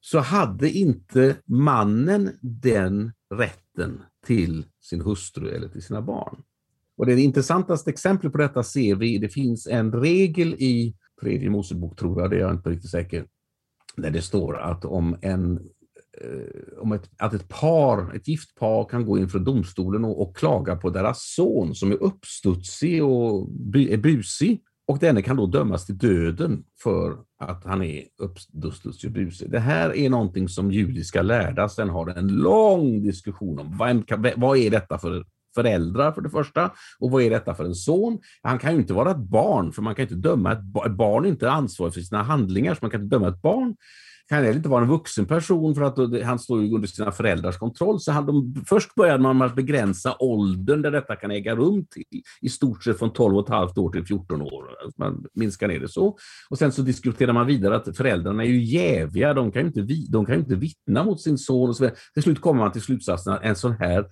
så 0.00 0.18
hade 0.18 0.70
inte 0.70 1.36
mannen 1.44 2.30
den 2.40 3.12
rätten 3.34 4.02
till 4.26 4.66
sin 4.80 5.00
hustru 5.00 5.48
eller 5.48 5.68
till 5.68 5.82
sina 5.82 6.02
barn. 6.02 6.42
Och 6.96 7.06
det 7.06 7.20
intressantaste 7.20 7.90
exemplet 7.90 8.32
på 8.32 8.38
detta 8.38 8.62
ser 8.62 8.94
vi, 8.94 9.18
det 9.18 9.28
finns 9.28 9.66
en 9.66 9.92
regel 9.92 10.54
i 10.54 10.94
tredje 11.20 11.50
Mosebok, 11.50 11.98
tror 11.98 12.20
jag, 12.20 12.30
det 12.30 12.36
är 12.36 12.40
jag 12.40 12.54
inte 12.54 12.70
riktigt 12.70 12.90
säker, 12.90 13.26
där 13.96 14.10
det 14.10 14.22
står 14.22 14.58
att 14.58 14.84
om 14.84 15.16
en 15.22 15.60
eh, 16.20 16.78
om 16.78 16.92
ett, 16.92 17.10
att 17.18 17.34
ett 17.34 17.48
par, 17.48 18.16
ett 18.16 18.28
gift 18.28 18.54
par 18.54 18.84
kan 18.88 19.06
gå 19.06 19.18
inför 19.18 19.38
domstolen 19.38 20.04
och, 20.04 20.22
och 20.22 20.36
klaga 20.36 20.76
på 20.76 20.90
deras 20.90 21.34
son 21.34 21.74
som 21.74 21.92
är 21.92 22.02
uppstudsig 22.02 23.04
och 23.04 23.50
bu, 23.50 23.92
är 23.92 23.96
busig 23.96 24.62
och 24.92 24.98
denne 24.98 25.22
kan 25.22 25.36
då 25.36 25.46
dömas 25.46 25.86
till 25.86 25.98
döden 25.98 26.64
för 26.82 27.16
att 27.38 27.64
han 27.64 27.82
är 27.82 28.04
uppdustus 28.18 29.04
och. 29.04 29.46
Det 29.48 29.58
här 29.58 29.96
är 29.96 30.10
någonting 30.10 30.48
som 30.48 30.72
judiska 30.72 31.22
lärda 31.22 31.68
sen 31.68 31.88
har 31.88 32.06
en 32.18 32.28
lång 32.28 33.02
diskussion 33.02 33.58
om. 33.58 33.76
Vad, 33.76 34.32
vad 34.36 34.58
är 34.58 34.70
detta 34.70 34.98
för 34.98 35.24
föräldrar 35.54 36.12
för 36.12 36.20
det 36.20 36.30
första? 36.30 36.70
Och 36.98 37.10
vad 37.10 37.22
är 37.22 37.30
detta 37.30 37.54
för 37.54 37.64
en 37.64 37.74
son? 37.74 38.18
Han 38.42 38.58
kan 38.58 38.72
ju 38.72 38.80
inte 38.80 38.94
vara 38.94 39.10
ett 39.10 39.16
barn, 39.16 39.72
för 39.72 39.82
man 39.82 39.94
kan 39.94 40.02
inte 40.02 40.14
döma 40.14 40.52
ett, 40.52 40.62
barn. 40.62 40.90
ett 40.90 40.96
barn 40.96 41.24
är 41.24 41.28
inte 41.28 41.50
ansvarig 41.50 41.94
för 41.94 42.00
sina 42.00 42.22
handlingar, 42.22 42.74
så 42.74 42.78
man 42.82 42.90
kan 42.90 43.02
inte 43.02 43.16
döma 43.16 43.28
ett 43.28 43.42
barn 43.42 43.76
kan 44.28 44.38
heller 44.38 44.56
inte 44.56 44.68
vara 44.68 44.82
en 44.82 44.88
vuxen 44.88 45.26
person 45.26 45.74
för 45.74 45.82
att 45.82 46.24
han 46.24 46.38
står 46.38 46.58
under 46.58 46.88
sina 46.88 47.12
föräldrars 47.12 47.58
kontroll. 47.58 48.00
Så 48.00 48.12
han, 48.12 48.26
de, 48.26 48.54
först 48.66 48.94
började 48.94 49.22
man 49.22 49.38
med 49.38 49.46
att 49.46 49.54
begränsa 49.54 50.16
åldern 50.18 50.82
där 50.82 50.90
detta 50.90 51.16
kan 51.16 51.30
äga 51.30 51.56
rum 51.56 51.86
till, 51.90 52.22
i 52.40 52.48
stort 52.48 52.84
sett 52.84 52.98
från 52.98 53.10
12,5 53.10 53.78
år 53.78 53.92
till 53.92 54.06
14 54.06 54.42
år. 54.42 54.64
Man 54.96 55.24
minskar 55.34 55.68
ner 55.68 55.80
det 55.80 55.88
så. 55.88 56.16
Och 56.50 56.58
sen 56.58 56.72
så 56.72 56.82
diskuterar 56.82 57.32
man 57.32 57.46
vidare 57.46 57.76
att 57.76 57.96
föräldrarna 57.96 58.44
är 58.44 58.48
ju 58.48 58.62
jäviga, 58.62 59.34
de 59.34 59.52
kan 59.52 59.62
ju 59.62 59.68
inte, 59.68 60.10
de 60.10 60.26
kan 60.26 60.34
inte 60.34 60.54
vittna 60.54 61.04
mot 61.04 61.20
sin 61.20 61.38
son. 61.38 61.68
Och 61.68 61.76
så 61.76 61.90
Till 62.14 62.22
slut 62.22 62.40
kommer 62.40 62.60
man 62.60 62.72
till 62.72 62.82
slutsatsen 62.82 63.32
att 63.32 63.42
en 63.42 63.56
sån 63.56 63.72
här 63.72 64.04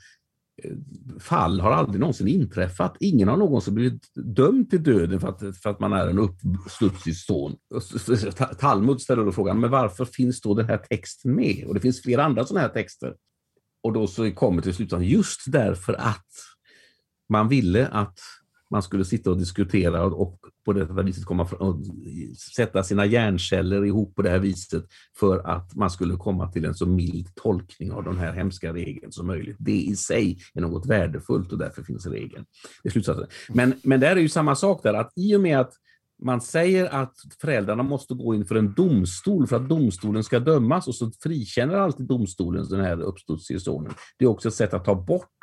fall 1.20 1.60
har 1.60 1.70
aldrig 1.70 2.00
någonsin 2.00 2.28
inträffat. 2.28 2.96
Ingen 3.00 3.28
har 3.28 3.36
någonsin 3.36 3.74
blivit 3.74 4.02
dömd 4.14 4.70
till 4.70 4.82
döden 4.82 5.20
för 5.20 5.28
att, 5.28 5.56
för 5.62 5.70
att 5.70 5.80
man 5.80 5.92
är 5.92 6.06
en 6.06 6.18
uppstudsig 6.18 7.16
son. 7.16 7.56
Talmud 8.58 9.00
ställer 9.00 9.24
då 9.24 9.32
frågan, 9.32 9.60
men 9.60 9.70
varför 9.70 10.04
finns 10.04 10.40
då 10.40 10.54
den 10.54 10.66
här 10.66 10.78
texten 10.78 11.34
med? 11.34 11.64
Och 11.66 11.74
det 11.74 11.80
finns 11.80 12.02
flera 12.02 12.24
andra 12.24 12.46
sådana 12.46 12.66
här 12.66 12.74
texter. 12.74 13.14
Och 13.82 13.92
då 13.92 14.06
så 14.06 14.30
kommer 14.32 14.62
till 14.62 14.74
slutet, 14.74 15.02
just 15.02 15.40
därför 15.52 15.94
att 15.94 16.26
man 17.28 17.48
ville 17.48 17.88
att 17.88 18.18
man 18.70 18.82
skulle 18.82 19.04
sitta 19.04 19.30
och 19.30 19.38
diskutera 19.38 20.04
och 20.04 20.38
på 20.64 20.72
det 20.72 20.94
här 20.94 21.02
viset 21.02 21.24
komma 21.24 21.48
och 21.58 21.76
sätta 22.56 22.82
sina 22.82 23.06
hjärnceller 23.06 23.84
ihop 23.84 24.14
på 24.14 24.22
det 24.22 24.30
här 24.30 24.38
viset 24.38 24.84
för 25.18 25.38
att 25.38 25.74
man 25.76 25.90
skulle 25.90 26.16
komma 26.16 26.52
till 26.52 26.64
en 26.64 26.74
så 26.74 26.86
mild 26.86 27.34
tolkning 27.34 27.92
av 27.92 28.04
den 28.04 28.18
här 28.18 28.32
hemska 28.32 28.72
regeln 28.72 29.12
som 29.12 29.26
möjligt. 29.26 29.56
Det 29.58 29.82
i 29.82 29.96
sig 29.96 30.38
är 30.54 30.60
något 30.60 30.86
värdefullt 30.86 31.52
och 31.52 31.58
därför 31.58 31.82
finns 31.82 32.06
regeln. 32.06 32.44
Det 32.82 32.90
slutsatsen. 32.90 33.26
Men, 33.48 33.74
men 33.82 34.00
där 34.00 34.16
är 34.16 34.20
ju 34.20 34.28
samma 34.28 34.54
sak 34.54 34.82
där, 34.82 34.94
att 34.94 35.12
i 35.16 35.36
och 35.36 35.40
med 35.40 35.60
att 35.60 35.72
man 36.22 36.40
säger 36.40 36.94
att 36.94 37.14
föräldrarna 37.40 37.82
måste 37.82 38.14
gå 38.14 38.34
inför 38.34 38.54
en 38.54 38.74
domstol 38.74 39.46
för 39.46 39.56
att 39.56 39.68
domstolen 39.68 40.24
ska 40.24 40.38
dömas 40.38 40.88
och 40.88 40.94
så 40.94 41.10
frikänner 41.22 41.74
alltid 41.74 42.06
domstolen 42.06 42.68
den 42.68 42.80
här 42.80 43.00
uppstudsige 43.00 43.60
sonen. 43.60 43.92
Det 44.18 44.24
är 44.24 44.28
också 44.28 44.48
ett 44.48 44.54
sätt 44.54 44.74
att 44.74 44.84
ta 44.84 44.94
bort 44.94 45.38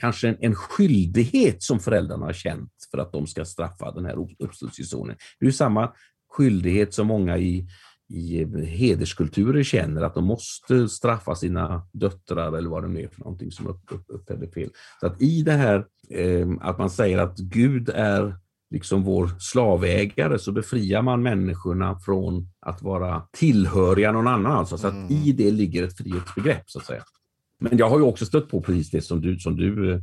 kanske 0.00 0.28
en, 0.28 0.36
en 0.40 0.54
skyldighet 0.54 1.62
som 1.62 1.80
föräldrarna 1.80 2.26
har 2.26 2.32
känt 2.32 2.70
för 2.90 2.98
att 2.98 3.12
de 3.12 3.26
ska 3.26 3.44
straffa 3.44 3.90
den 3.90 4.04
här 4.04 4.16
uppstudsige 4.38 4.86
sonen. 4.86 5.16
Det 5.40 5.46
är 5.46 5.50
samma 5.50 5.92
skyldighet 6.30 6.94
som 6.94 7.06
många 7.06 7.38
i, 7.38 7.68
i 8.08 8.44
hederskulturer 8.66 9.62
känner, 9.62 10.02
att 10.02 10.14
de 10.14 10.24
måste 10.24 10.88
straffa 10.88 11.34
sina 11.34 11.86
döttrar 11.92 12.52
eller 12.52 12.70
vad 12.70 12.94
det 12.94 13.02
är 13.02 13.08
för 13.08 13.20
någonting 13.20 13.50
som 13.50 13.66
upp, 13.66 13.82
upp, 13.90 14.04
uppträdde 14.08 14.48
fel. 14.48 14.70
Så 15.00 15.06
att 15.06 15.22
i 15.22 15.42
det 15.42 15.52
här 15.52 15.86
eh, 16.10 16.48
att 16.60 16.78
man 16.78 16.90
säger 16.90 17.18
att 17.18 17.38
Gud 17.38 17.88
är 17.88 18.36
liksom 18.70 19.02
vår 19.02 19.30
slavägare 19.38 20.38
så 20.38 20.52
befriar 20.52 21.02
man 21.02 21.22
människorna 21.22 21.98
från 21.98 22.48
att 22.60 22.82
vara 22.82 23.22
tillhöriga 23.32 24.12
någon 24.12 24.28
annan. 24.28 24.52
Alltså, 24.52 24.78
så 24.78 24.86
att 24.86 24.94
mm. 24.94 25.10
i 25.10 25.32
det 25.32 25.50
ligger 25.50 25.82
ett 25.82 25.96
frihetsbegrepp 25.96 26.70
så 26.70 26.78
att 26.78 26.84
säga. 26.84 27.02
Men 27.60 27.78
jag 27.78 27.90
har 27.90 27.98
ju 27.98 28.04
också 28.04 28.26
stött 28.26 28.48
på 28.48 28.60
precis 28.60 28.90
det 28.90 29.02
som 29.02 29.20
du, 29.20 29.38
som 29.38 29.56
du 29.56 29.92
eh, 29.92 30.00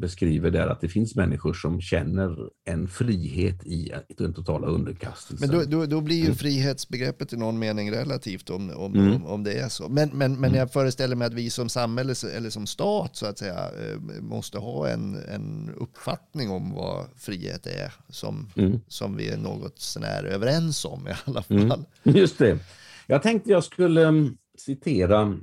beskriver 0.00 0.50
där, 0.50 0.66
att 0.66 0.80
det 0.80 0.88
finns 0.88 1.16
människor 1.16 1.54
som 1.54 1.80
känner 1.80 2.36
en 2.64 2.88
frihet 2.88 3.66
i 3.66 3.92
den 4.18 4.34
totala 4.34 4.66
underkastelsen. 4.66 5.48
Men 5.48 5.58
då, 5.58 5.64
då, 5.64 5.86
då 5.86 6.00
blir 6.00 6.16
ju 6.16 6.24
mm. 6.24 6.36
frihetsbegreppet 6.36 7.32
i 7.32 7.36
någon 7.36 7.58
mening 7.58 7.92
relativt 7.92 8.50
om, 8.50 8.70
om, 8.70 8.94
mm. 8.94 9.14
om, 9.14 9.26
om, 9.26 9.44
det 9.44 9.52
är 9.52 9.68
så. 9.68 9.88
Men, 9.88 10.08
men, 10.08 10.32
men 10.32 10.44
mm. 10.44 10.54
jag 10.54 10.72
föreställer 10.72 11.16
mig 11.16 11.26
att 11.26 11.34
vi 11.34 11.50
som 11.50 11.68
samhälle 11.68 12.14
eller 12.36 12.50
som 12.50 12.66
stat 12.66 13.16
så 13.16 13.26
att 13.26 13.38
säga 13.38 13.58
eh, 13.58 14.20
måste 14.20 14.58
ha 14.58 14.88
en, 14.88 15.14
en 15.14 15.70
uppfattning 15.76 16.50
om 16.50 16.74
vad 16.74 17.06
frihet 17.16 17.66
är 17.66 17.92
som, 18.08 18.50
mm. 18.56 18.80
som 18.88 19.16
vi 19.16 19.28
är 19.28 19.36
något 19.36 19.78
sånär 19.78 20.24
överens 20.24 20.84
om 20.84 21.08
i 21.08 21.10
alla 21.24 21.44
mm. 21.48 21.68
fall. 21.68 21.84
Just 22.02 22.38
det. 22.38 22.58
Jag 23.06 23.22
tänkte 23.22 23.50
jag 23.50 23.64
skulle 23.64 24.08
mm, 24.08 24.36
citera 24.58 25.38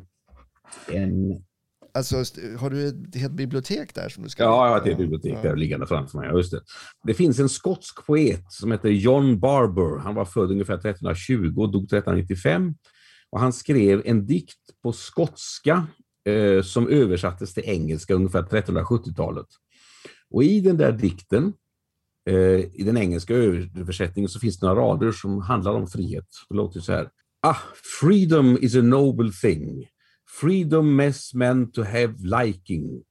en 0.92 1.44
Alltså, 1.98 2.16
har 2.58 2.70
du 2.70 2.88
ett 2.88 3.16
helt 3.16 3.34
bibliotek 3.34 3.96
där? 3.96 4.10
Som 4.10 4.24
du 4.24 4.30
ska 4.30 4.44
ja, 4.44 4.66
jag 4.66 4.72
har 4.72 4.78
ett 4.78 4.86
helt 4.86 4.98
bibliotek 4.98 5.42
där 5.42 5.56
liggande 5.56 5.88
framför 5.88 6.18
mig. 6.18 6.30
Just 6.34 6.52
det. 6.52 6.62
det 7.04 7.14
finns 7.14 7.40
en 7.40 7.50
skotsk 7.50 8.06
poet 8.06 8.44
som 8.50 8.72
heter 8.72 8.90
John 8.90 9.40
Barber. 9.40 10.00
Han 10.00 10.16
var 10.16 10.26
född 10.26 10.52
ungefär 10.52 10.74
1320 10.74 11.54
och 11.58 11.72
dog 11.72 11.84
1395. 11.84 12.74
Och 13.30 13.40
han 13.40 13.54
skrev 13.54 14.02
en 14.06 14.26
dikt 14.26 14.60
på 14.84 14.94
skotska 14.94 15.88
eh, 16.30 16.62
som 16.62 16.88
översattes 16.88 17.54
till 17.54 17.64
engelska 17.66 18.14
ungefär 18.14 18.44
1370-talet. 18.44 19.48
Och 20.34 20.44
i 20.44 20.60
den 20.60 20.78
där 20.78 20.92
dikten, 20.92 21.54
eh, 22.30 22.60
i 22.74 22.84
den 22.86 22.98
engelska 22.98 23.34
översättningen, 23.34 24.30
så 24.30 24.40
finns 24.40 24.60
det 24.60 24.68
några 24.68 24.82
rader 24.82 25.12
som 25.12 25.42
handlar 25.42 25.74
om 25.74 25.88
frihet. 25.88 26.28
Det 26.50 26.56
låter 26.56 26.80
så 26.80 26.92
här. 26.92 27.10
Ah, 27.42 27.58
freedom 28.02 28.58
is 28.62 28.76
a 28.76 28.82
noble 28.82 29.32
thing. 29.32 29.88
Freedom 30.42 30.96
mess 30.96 31.34
men 31.34 31.72
to 31.72 31.84
have 31.84 32.14
liking. 32.20 33.04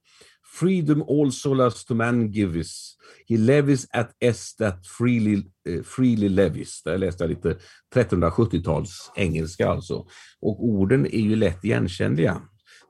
Freedom 0.59 1.01
also 1.01 1.53
loves 1.53 1.85
to 1.85 1.95
man 1.95 2.31
gives. 2.31 2.95
He 3.27 3.37
levies 3.37 3.87
at 3.93 4.11
s 4.19 4.55
that 4.55 4.85
freely, 4.85 5.43
uh, 5.69 5.83
freely 5.83 6.29
levies. 6.29 6.81
Där 6.83 6.97
läste 6.97 7.23
jag 7.23 7.29
lite 7.29 7.57
1370-tals 7.95 9.11
engelska 9.15 9.69
alltså. 9.69 10.05
Och 10.41 10.65
orden 10.65 11.05
är 11.05 11.19
ju 11.19 11.35
lätt 11.35 11.65
igenkännliga. 11.65 12.41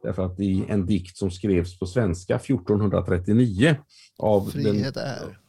Därför 0.04 0.26
att 0.26 0.40
i 0.40 0.66
en 0.70 0.86
dikt 0.86 1.18
som 1.18 1.32
skrevs 1.32 1.80
på 1.80 1.86
svenska 1.86 2.36
1439 2.36 3.76
av 4.18 4.50
Frihet 4.50 4.94
den, 4.94 5.04
är. 5.04 5.40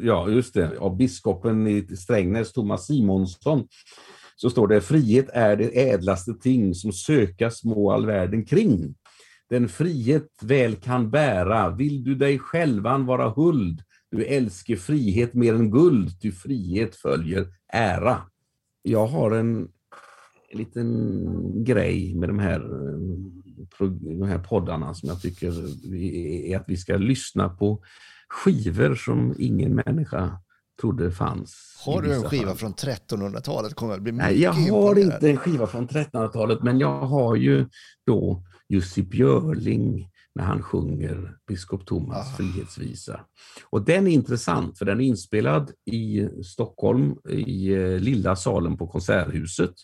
Ja, 0.00 0.28
just 0.28 0.54
det. 0.54 0.78
Av 0.78 0.96
biskopen 0.96 1.66
i 1.66 1.96
Strängnäs, 1.96 2.52
Thomas 2.52 2.86
Simonsson 2.86 3.68
så 4.36 4.50
står 4.50 4.68
det 4.68 4.80
frihet 4.80 5.28
är 5.32 5.56
det 5.56 5.90
ädlaste 5.90 6.34
ting 6.34 6.74
som 6.74 6.92
sökas 6.92 7.64
må 7.64 7.92
all 7.92 8.06
världen 8.06 8.44
kring. 8.44 8.94
Den 9.50 9.68
frihet 9.68 10.28
väl 10.42 10.76
kan 10.76 11.10
bära, 11.10 11.70
vill 11.70 12.04
du 12.04 12.14
dig 12.14 12.38
självan 12.38 13.06
vara 13.06 13.28
huld, 13.28 13.82
du 14.10 14.24
älskar 14.24 14.76
frihet 14.76 15.34
mer 15.34 15.54
än 15.54 15.70
guld, 15.70 16.20
ty 16.20 16.32
frihet 16.32 16.96
följer 16.96 17.46
ära. 17.72 18.18
Jag 18.82 19.06
har 19.06 19.30
en 19.30 19.68
liten 20.52 21.64
grej 21.64 22.14
med 22.14 22.28
de 22.28 22.38
här, 22.38 22.60
de 24.18 24.22
här 24.22 24.38
poddarna 24.38 24.94
som 24.94 25.08
jag 25.08 25.20
tycker 25.20 25.52
är 26.52 26.56
att 26.56 26.64
vi 26.68 26.76
ska 26.76 26.96
lyssna 26.96 27.48
på 27.48 27.82
skivor 28.28 28.94
som 28.94 29.34
ingen 29.38 29.74
människa 29.74 30.40
trodde 30.80 31.10
fanns. 31.10 31.82
Har 31.86 32.02
du 32.02 32.14
en 32.14 32.22
skiva 32.22 32.46
fall. 32.46 32.56
från 32.56 32.74
1300-talet? 32.74 33.74
Kommer 33.74 33.98
bli 33.98 34.12
Nej, 34.12 34.42
jag 34.42 34.52
har 34.52 34.98
inte 34.98 35.30
en 35.30 35.36
skiva 35.36 35.66
från 35.66 35.88
1300-talet, 35.88 36.62
men 36.62 36.78
jag 36.78 37.00
har 37.00 37.36
ju 37.36 37.68
då 38.06 38.44
Jussi 38.68 39.02
Björling 39.02 40.10
när 40.34 40.44
han 40.44 40.62
sjunger 40.62 41.36
biskop 41.48 41.86
Thomas 41.86 42.32
ah. 42.32 42.36
frihetsvisa. 42.36 43.20
Och 43.70 43.84
den 43.84 44.06
är 44.06 44.10
intressant 44.10 44.78
för 44.78 44.84
den 44.84 45.00
är 45.00 45.04
inspelad 45.04 45.70
i 45.84 46.28
Stockholm 46.44 47.16
i 47.28 47.72
eh, 47.72 47.98
lilla 47.98 48.36
salen 48.36 48.76
på 48.76 48.86
Konserthuset 48.86 49.74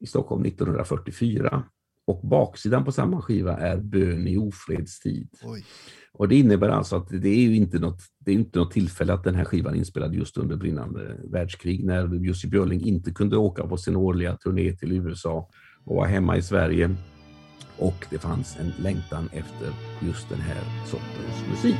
i 0.00 0.06
Stockholm 0.06 0.44
1944. 0.44 1.64
Och 2.06 2.20
baksidan 2.28 2.84
på 2.84 2.92
samma 2.92 3.22
skiva 3.22 3.56
är 3.56 3.76
Bön 3.76 4.28
i 4.28 4.38
ofredstid. 4.38 5.28
Och 6.18 6.28
det 6.28 6.36
innebär 6.36 6.68
alltså 6.68 6.96
att 6.96 7.08
det 7.08 7.28
är 7.28 7.40
ju 7.40 7.56
inte 7.56 7.78
något, 7.78 8.02
det 8.18 8.30
är 8.30 8.34
inte 8.34 8.58
något 8.58 8.72
tillfälle 8.72 9.12
att 9.12 9.24
den 9.24 9.34
här 9.34 9.44
skivan 9.44 9.74
är 9.74 9.78
inspelad 9.78 10.14
just 10.14 10.36
under 10.36 10.56
brinnande 10.56 11.16
världskrig 11.24 11.84
när 11.84 12.14
Jussi 12.14 12.48
Björling 12.48 12.84
inte 12.84 13.10
kunde 13.10 13.36
åka 13.36 13.66
på 13.66 13.76
sin 13.76 13.96
årliga 13.96 14.36
turné 14.36 14.76
till 14.76 14.92
USA 14.92 15.48
och 15.84 15.96
var 15.96 16.06
hemma 16.06 16.36
i 16.36 16.42
Sverige. 16.42 16.94
Och 17.76 18.06
det 18.10 18.18
fanns 18.18 18.56
en 18.60 18.72
längtan 18.82 19.28
efter 19.32 19.72
just 20.06 20.28
den 20.28 20.40
här 20.40 20.62
sortens 20.86 21.48
musik. 21.50 21.76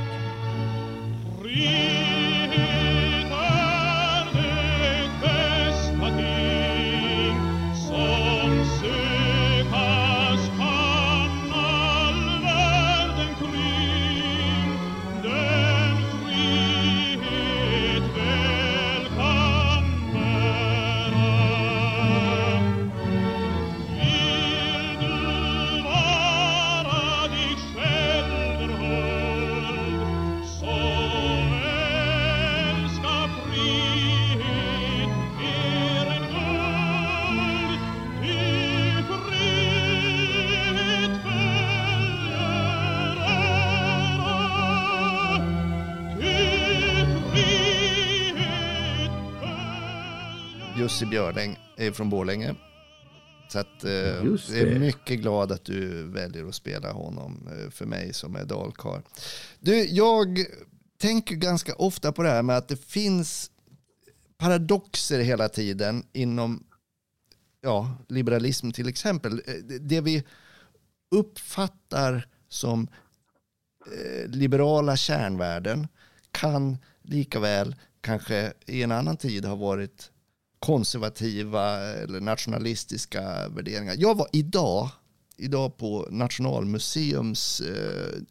Jussi 50.98 51.10
Björling 51.10 51.58
är 51.76 51.92
från 51.92 52.10
Borlänge. 52.10 52.54
Så 53.48 53.58
att, 53.58 53.84
eh, 53.84 53.92
jag 53.92 54.50
är 54.50 54.78
mycket 54.78 55.20
glad 55.20 55.52
att 55.52 55.64
du 55.64 56.04
väljer 56.04 56.48
att 56.48 56.54
spela 56.54 56.92
honom 56.92 57.48
eh, 57.52 57.70
för 57.70 57.86
mig 57.86 58.12
som 58.14 58.36
är 58.36 58.44
dalkar. 58.44 59.02
Du, 59.60 59.84
jag 59.84 60.38
tänker 61.00 61.34
ganska 61.34 61.74
ofta 61.74 62.12
på 62.12 62.22
det 62.22 62.28
här 62.28 62.42
med 62.42 62.56
att 62.56 62.68
det 62.68 62.76
finns 62.76 63.50
paradoxer 64.38 65.20
hela 65.20 65.48
tiden 65.48 66.06
inom 66.12 66.64
ja, 67.60 67.96
liberalism 68.08 68.70
till 68.70 68.88
exempel. 68.88 69.42
Eh, 69.46 69.54
det 69.80 70.00
vi 70.00 70.24
uppfattar 71.10 72.28
som 72.48 72.88
eh, 73.86 74.28
liberala 74.28 74.96
kärnvärden 74.96 75.88
kan 76.30 76.78
lika 77.02 77.40
väl 77.40 77.76
kanske 78.00 78.52
i 78.66 78.82
en 78.82 78.92
annan 78.92 79.16
tid 79.16 79.44
ha 79.44 79.54
varit 79.54 80.10
konservativa 80.58 81.78
eller 81.80 82.20
nationalistiska 82.20 83.48
värderingar. 83.48 83.94
Jag 83.98 84.14
var 84.14 84.28
idag, 84.32 84.90
idag 85.36 85.76
på 85.76 86.08
Nationalmuseums 86.10 87.60
eh, 87.60 88.22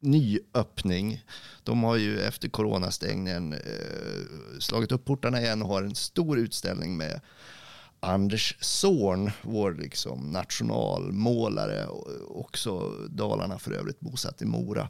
nyöppning. 0.00 1.24
De 1.62 1.82
har 1.82 1.96
ju 1.96 2.20
efter 2.20 2.48
coronastängningen 2.48 3.52
eh, 3.52 4.58
slagit 4.60 4.92
upp 4.92 5.04
portarna 5.04 5.40
igen 5.40 5.62
och 5.62 5.68
har 5.68 5.82
en 5.82 5.94
stor 5.94 6.38
utställning 6.38 6.96
med 6.96 7.20
Anders 8.00 8.56
Zorn, 8.60 9.30
vår 9.42 9.74
liksom 9.74 10.30
nationalmålare, 10.30 11.86
också 12.28 12.88
Dalarna 13.08 13.58
för 13.58 13.72
övrigt, 13.72 14.00
bosatt 14.00 14.42
i 14.42 14.44
Mora. 14.44 14.88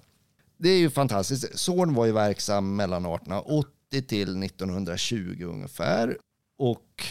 Det 0.58 0.68
är 0.68 0.78
ju 0.78 0.90
fantastiskt. 0.90 1.58
Zorn 1.58 1.94
var 1.94 2.06
ju 2.06 2.12
verksam 2.12 2.76
mellan 2.76 3.06
1880 3.06 4.02
till 4.08 4.42
1920 4.42 5.44
ungefär. 5.44 6.18
Och 6.58 7.04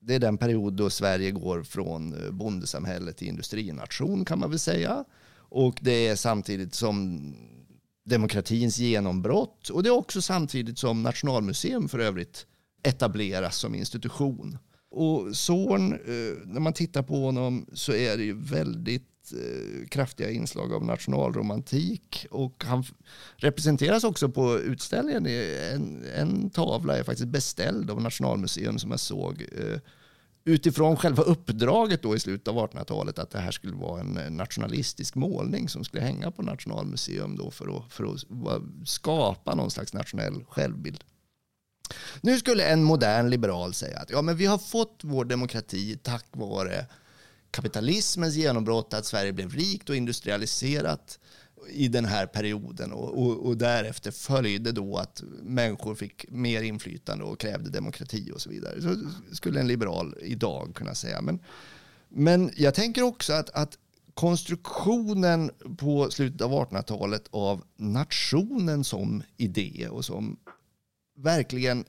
det 0.00 0.14
är 0.14 0.18
den 0.18 0.38
period 0.38 0.72
då 0.72 0.90
Sverige 0.90 1.30
går 1.30 1.62
från 1.62 2.24
eh, 2.24 2.30
bondesamhälle 2.30 3.12
till 3.12 3.28
industrination 3.28 4.24
kan 4.24 4.38
man 4.38 4.50
väl 4.50 4.58
säga. 4.58 5.04
Och 5.34 5.78
det 5.82 6.08
är 6.08 6.16
samtidigt 6.16 6.74
som 6.74 7.20
demokratins 8.04 8.78
genombrott 8.78 9.68
och 9.68 9.82
det 9.82 9.88
är 9.88 9.98
också 9.98 10.22
samtidigt 10.22 10.78
som 10.78 11.02
Nationalmuseum 11.02 11.88
för 11.88 11.98
övrigt 11.98 12.46
etableras 12.82 13.56
som 13.56 13.74
institution. 13.74 14.58
Och 14.90 15.36
Zorn, 15.36 15.92
eh, 15.92 16.46
när 16.46 16.60
man 16.60 16.72
tittar 16.72 17.02
på 17.02 17.24
honom 17.24 17.66
så 17.72 17.92
är 17.92 18.16
det 18.16 18.24
ju 18.24 18.34
väldigt 18.34 19.11
eh, 19.32 19.88
kraftiga 19.88 20.30
inslag 20.30 20.72
av 20.72 20.84
nationalromantik 20.84 22.26
och 22.30 22.64
han 22.66 22.84
representeras 23.36 24.04
också 24.04 24.28
på 24.28 24.58
utställningen. 24.58 25.26
En, 25.72 26.04
en 26.14 26.50
tavla 26.50 26.98
är 26.98 27.02
faktiskt 27.02 27.28
beställd 27.28 27.90
av 27.90 28.02
Nationalmuseum 28.02 28.78
som 28.78 28.90
jag 28.90 29.00
såg 29.00 29.46
eh, 29.52 29.78
utifrån 30.44 30.96
själva 30.96 31.22
uppdraget 31.22 32.02
då 32.02 32.16
i 32.16 32.20
slutet 32.20 32.48
av 32.48 32.56
1800-talet 32.56 33.18
att 33.18 33.30
det 33.30 33.38
här 33.38 33.50
skulle 33.50 33.76
vara 33.76 34.00
en 34.00 34.36
nationalistisk 34.36 35.14
målning 35.14 35.68
som 35.68 35.84
skulle 35.84 36.02
hänga 36.02 36.30
på 36.30 36.42
Nationalmuseum 36.42 37.36
då 37.36 37.50
för 37.50 37.76
att, 37.76 37.92
för 37.92 38.14
att 38.14 38.22
skapa 38.88 39.54
någon 39.54 39.70
slags 39.70 39.92
nationell 39.92 40.44
självbild. 40.48 41.04
Nu 42.20 42.38
skulle 42.38 42.64
en 42.64 42.82
modern 42.82 43.30
liberal 43.30 43.74
säga 43.74 43.98
att 43.98 44.10
ja, 44.10 44.22
men 44.22 44.36
vi 44.36 44.46
har 44.46 44.58
fått 44.58 45.00
vår 45.02 45.24
demokrati 45.24 45.98
tack 46.02 46.26
vare 46.30 46.86
kapitalismens 47.52 48.34
genombrott, 48.34 48.94
att 48.94 49.06
Sverige 49.06 49.32
blev 49.32 49.54
rikt 49.54 49.90
och 49.90 49.96
industrialiserat 49.96 51.18
i 51.68 51.88
den 51.88 52.04
här 52.04 52.26
perioden 52.26 52.92
och, 52.92 53.22
och, 53.22 53.46
och, 53.46 53.56
därefter 53.56 54.10
följde 54.10 54.72
då 54.72 54.96
att 54.96 55.22
människor 55.42 55.94
fick 55.94 56.30
mer 56.30 56.62
inflytande 56.62 57.24
och 57.24 57.40
krävde 57.40 57.70
demokrati 57.70 58.30
och 58.34 58.40
så 58.40 58.50
vidare. 58.50 58.82
Så 58.82 58.96
skulle 59.32 59.60
en 59.60 59.66
liberal 59.66 60.14
idag 60.20 60.74
kunna 60.74 60.94
säga. 60.94 61.20
Men, 61.20 61.40
men 62.08 62.50
jag 62.56 62.74
tänker 62.74 63.02
också 63.02 63.32
att, 63.32 63.50
att 63.50 63.78
konstruktionen 64.14 65.50
på 65.78 66.10
slutet 66.10 66.40
av 66.40 66.52
1800-talet 66.52 67.28
av 67.30 67.64
nationen 67.76 68.84
som 68.84 69.22
idé 69.36 69.88
och 69.90 70.04
som 70.04 70.36
verkligen 71.16 71.84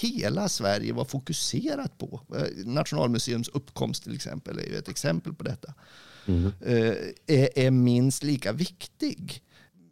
hela 0.00 0.48
Sverige 0.48 0.92
var 0.92 1.04
fokuserat 1.04 1.98
på. 1.98 2.20
Nationalmuseums 2.64 3.48
uppkomst 3.48 4.02
till 4.02 4.14
exempel 4.14 4.58
är 4.58 4.66
ju 4.66 4.76
ett 4.76 4.88
exempel 4.88 5.34
på 5.34 5.44
detta. 5.44 5.74
Mm. 6.26 6.52
Är, 7.26 7.58
är, 7.58 7.70
minst 7.70 8.22
lika 8.22 8.52
viktig. 8.52 9.42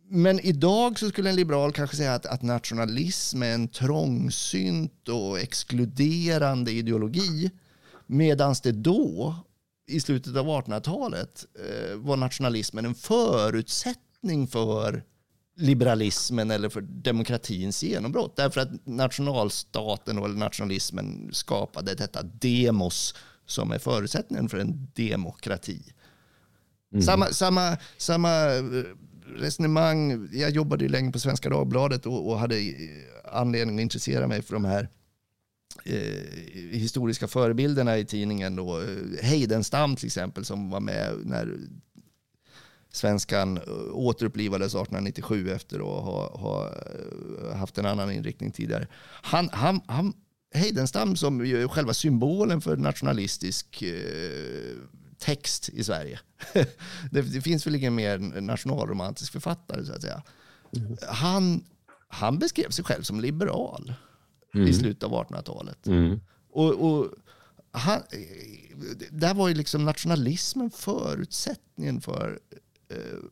Men 0.08 0.40
idag 0.40 0.98
så 0.98 1.08
skulle 1.08 1.30
en 1.30 1.36
liberal 1.36 1.72
kanske 1.72 1.96
säga 1.96 2.14
att, 2.14 2.26
att 2.26 2.42
nationalism 2.42 3.42
är 3.42 3.54
en 3.54 3.68
trångsynt 3.68 5.08
och 5.08 5.38
exkluderande 5.38 6.72
ideologi. 6.72 7.50
Medan 8.06 8.54
det 8.62 8.72
då, 8.72 9.34
i 9.88 10.00
slutet 10.00 10.36
av 10.36 10.46
1800-talet, 10.46 11.46
eh, 11.54 11.96
var 11.96 12.16
nationalismen 12.16 12.84
en 12.84 12.94
förutsättning 12.94 14.46
för 14.46 15.04
liberalismen 15.60 16.50
eller 16.50 16.68
för 16.68 16.80
demokratins 16.80 17.82
genombrott. 17.82 18.36
Därför 18.36 18.60
att 18.60 18.86
nationalstaten 18.86 20.18
eller 20.18 20.28
nationalismen 20.28 21.30
skapade 21.32 21.94
detta 21.94 22.22
demos 22.22 23.14
som 23.46 23.72
är 23.72 23.78
förutsättningen 23.78 24.48
för 24.48 24.58
en 24.58 24.88
demokrati. 24.94 25.92
Mm. 26.92 27.02
Samma, 27.02 27.26
samma, 27.26 27.76
samma 27.96 28.46
resonemang, 29.36 30.28
jag 30.32 30.50
jobbade 30.50 30.84
ju 30.84 30.90
länge 30.90 31.12
på 31.12 31.18
Svenska 31.18 31.48
Dagbladet 31.48 32.06
och, 32.06 32.28
och 32.30 32.38
hade 32.38 32.56
anledning 33.32 33.76
att 33.76 33.82
intressera 33.82 34.26
mig 34.26 34.42
för 34.42 34.54
de 34.54 34.64
här 34.64 34.88
eh, 35.84 36.78
historiska 36.78 37.28
förebilderna 37.28 37.98
i 37.98 38.04
tidningen. 38.04 38.56
Då. 38.56 38.82
Heidenstam 39.22 39.96
till 39.96 40.06
exempel 40.06 40.44
som 40.44 40.70
var 40.70 40.80
med 40.80 41.14
när 41.24 41.58
svenskan 42.92 43.56
eh, 43.56 43.62
återupplivades 43.92 44.74
1897 44.74 45.50
efter 45.50 45.78
att 45.78 46.04
ha, 46.04 46.38
ha 46.38 46.68
eh, 46.68 47.56
haft 47.56 47.78
en 47.78 47.86
annan 47.86 48.12
inriktning 48.12 48.50
tidigare. 48.50 48.86
Han, 49.22 49.48
han, 49.52 49.80
han, 49.86 50.12
Heidenstam 50.54 51.16
som 51.16 51.40
är 51.40 51.68
själva 51.68 51.94
symbolen 51.94 52.60
för 52.60 52.76
nationalistisk 52.76 53.82
eh, 53.82 54.76
text 55.18 55.68
i 55.68 55.84
Sverige. 55.84 56.20
det, 57.10 57.22
det, 57.22 57.40
finns 57.40 57.66
väl 57.66 57.74
ingen 57.74 57.94
mer 57.94 58.18
nationalromantisk 58.40 59.32
författare 59.32 59.84
så 59.84 59.92
att 59.92 60.02
säga. 60.02 60.22
Mm. 60.76 60.96
Han, 61.08 61.64
han 62.08 62.38
beskrev 62.38 62.70
sig 62.70 62.84
själv 62.84 63.02
som 63.02 63.20
liberal 63.20 63.94
mm. 64.54 64.68
i 64.68 64.72
slutet 64.72 65.02
av 65.02 65.12
1800-talet. 65.12 65.86
Mm. 65.86 66.20
Och, 66.52 66.72
och 66.72 67.10
han, 67.72 68.02
där 69.10 69.34
var 69.34 69.48
ju 69.48 69.54
liksom 69.54 69.84
nationalismen 69.84 70.70
förutsättningen 70.70 72.00
för 72.00 72.40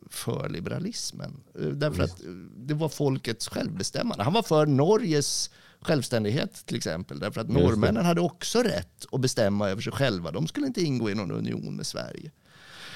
för 0.09 0.49
liberalismen. 0.49 1.43
Eh, 1.59 1.67
därför 1.67 2.03
att 2.03 2.23
eh, 2.23 2.29
det 2.55 2.73
var 2.73 2.89
folkets 2.89 3.47
självbestämmande. 3.47 4.23
Han 4.23 4.33
var 4.33 4.43
för 4.43 4.65
Norges 4.65 5.49
självständighet 5.81 6.65
till 6.65 6.77
exempel. 6.77 7.19
Därför 7.19 7.41
att 7.41 7.49
norrmännen 7.49 8.05
hade 8.05 8.21
också 8.21 8.63
rätt 8.63 9.05
att 9.11 9.21
bestämma 9.21 9.69
över 9.69 9.81
sig 9.81 9.93
själva. 9.93 10.31
De 10.31 10.47
skulle 10.47 10.67
inte 10.67 10.81
ingå 10.81 11.09
i 11.09 11.15
någon 11.15 11.31
union 11.31 11.75
med 11.75 11.87
Sverige. 11.87 12.31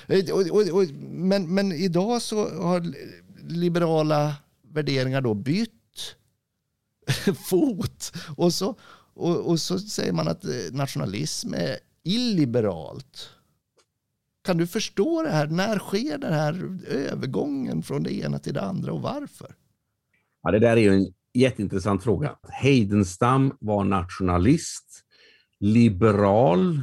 Och, 0.07 0.39
och, 0.39 0.67
och, 0.67 0.87
men, 1.09 1.55
men 1.55 1.71
idag 1.71 2.21
så 2.21 2.49
har 2.49 2.93
liberala 3.47 4.35
värderingar 4.61 5.21
då 5.21 5.33
bytt 5.33 6.15
fot. 7.49 8.13
Och 8.37 8.53
så, 8.53 8.75
och, 9.13 9.37
och 9.37 9.59
så 9.59 9.79
säger 9.79 10.13
man 10.13 10.27
att 10.27 10.43
nationalism 10.71 11.53
är 11.53 11.77
illiberalt. 12.03 13.29
Kan 14.43 14.57
du 14.57 14.67
förstå 14.67 15.23
det 15.23 15.29
här? 15.29 15.47
När 15.47 15.79
sker 15.79 16.17
den 16.17 16.33
här 16.33 16.79
övergången 16.87 17.83
från 17.83 18.03
det 18.03 18.13
ena 18.13 18.39
till 18.39 18.53
det 18.53 18.61
andra 18.61 18.93
och 18.93 19.01
varför? 19.01 19.55
Ja, 20.41 20.51
det 20.51 20.59
där 20.59 20.77
är 20.77 20.81
ju 20.81 20.93
en 20.93 21.13
jätteintressant 21.33 22.03
fråga. 22.03 22.35
Heidenstam 22.49 23.57
var 23.59 23.83
nationalist, 23.83 25.03
liberal 25.59 26.81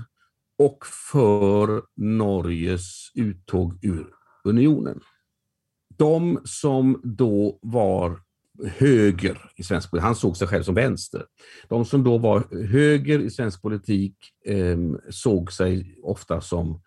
och 0.59 0.87
för 1.13 1.83
Norges 1.97 3.11
uttåg 3.15 3.85
ur 3.85 4.07
unionen. 4.45 5.01
De 5.97 6.41
som 6.45 7.01
då 7.05 7.59
var 7.63 8.21
höger 8.67 9.53
i 9.57 9.63
svensk 9.63 9.91
politik, 9.91 10.05
han 10.05 10.15
såg 10.15 10.37
sig 10.37 10.49
själv 10.49 10.63
som 10.63 10.75
vänster. 10.75 11.25
De 11.69 11.85
som 11.85 12.05
då 12.05 12.19
var 12.19 12.67
höger 12.67 13.19
i 13.19 13.31
svensk 13.31 13.63
politik 13.63 14.17
eh, 14.47 14.79
såg 15.11 15.53
sig 15.53 15.99
ofta 16.03 16.41
som 16.41 16.83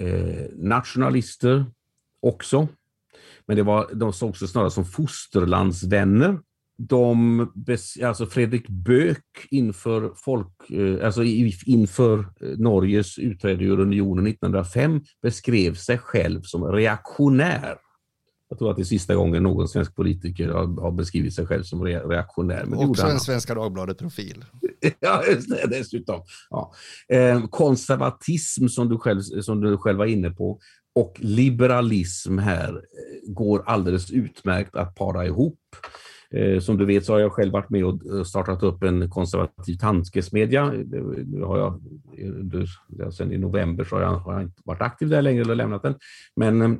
eh, 0.00 0.44
nationalister 0.56 1.66
också. 2.22 2.68
Men 3.46 3.56
det 3.56 3.62
var, 3.62 3.94
de 3.94 4.12
såg 4.12 4.36
sig 4.36 4.48
snarare 4.48 4.70
som 4.70 4.84
fosterlandsvänner. 4.84 6.38
De, 6.78 7.52
alltså 8.04 8.26
Fredrik 8.26 8.68
Böök 8.68 9.46
inför, 9.50 10.12
folk, 10.16 10.70
eh, 10.70 11.06
alltså 11.06 11.22
inför 11.66 12.18
eh, 12.18 12.58
Norges 12.58 13.18
utträde 13.18 13.64
ur 13.64 13.80
unionen 13.80 14.26
1905 14.26 15.00
beskrev 15.22 15.74
sig 15.74 15.98
själv 15.98 16.42
som 16.42 16.64
reaktionär. 16.64 17.76
Jag 18.48 18.58
tror 18.58 18.70
att 18.70 18.76
det 18.76 18.82
är 18.82 18.84
sista 18.84 19.14
gången 19.14 19.42
någon 19.42 19.68
svensk 19.68 19.94
politiker 19.94 20.48
har, 20.48 20.80
har 20.80 20.92
beskrivit 20.92 21.34
sig 21.34 21.46
själv 21.46 21.62
som 21.62 21.84
reaktionär. 21.84 22.64
Men 22.64 22.78
Också 22.78 23.06
en 23.06 23.20
Svenska 23.20 23.54
Dagbladet-profil. 23.54 24.44
ja, 25.00 25.24
just 25.26 25.50
det, 25.50 25.66
dessutom. 25.70 26.22
Ja. 26.50 26.72
Eh, 27.08 27.46
konservatism, 27.46 28.66
som 28.68 28.88
du, 28.88 28.98
själv, 28.98 29.20
som 29.20 29.60
du 29.60 29.78
själv 29.78 29.98
var 29.98 30.06
inne 30.06 30.30
på, 30.30 30.60
och 30.94 31.16
liberalism 31.18 32.38
här 32.38 32.68
eh, 32.68 33.32
går 33.32 33.62
alldeles 33.66 34.10
utmärkt 34.10 34.76
att 34.76 34.94
para 34.94 35.26
ihop. 35.26 35.58
Eh, 36.34 36.60
som 36.60 36.78
du 36.78 36.86
vet 36.86 37.04
så 37.04 37.12
har 37.12 37.20
jag 37.20 37.32
själv 37.32 37.52
varit 37.52 37.70
med 37.70 37.84
och 37.84 38.06
eh, 38.06 38.24
startat 38.24 38.62
upp 38.62 38.82
en 38.82 39.10
konservativ 39.10 39.74
tantkesmedja. 39.74 40.70
Nu 40.70 41.40
eh, 41.40 41.48
har 41.48 41.58
jag, 41.58 41.80
sen 43.14 43.32
i 43.32 43.38
november 43.38 43.84
så 43.84 43.96
har 43.96 44.02
jag, 44.02 44.18
har 44.18 44.32
jag 44.32 44.42
inte 44.42 44.62
varit 44.64 44.82
aktiv 44.82 45.08
där 45.08 45.22
längre 45.22 45.42
eller 45.42 45.54
lämnat 45.54 45.82
den. 45.82 45.94
Men 46.36 46.62
eh, 46.62 46.70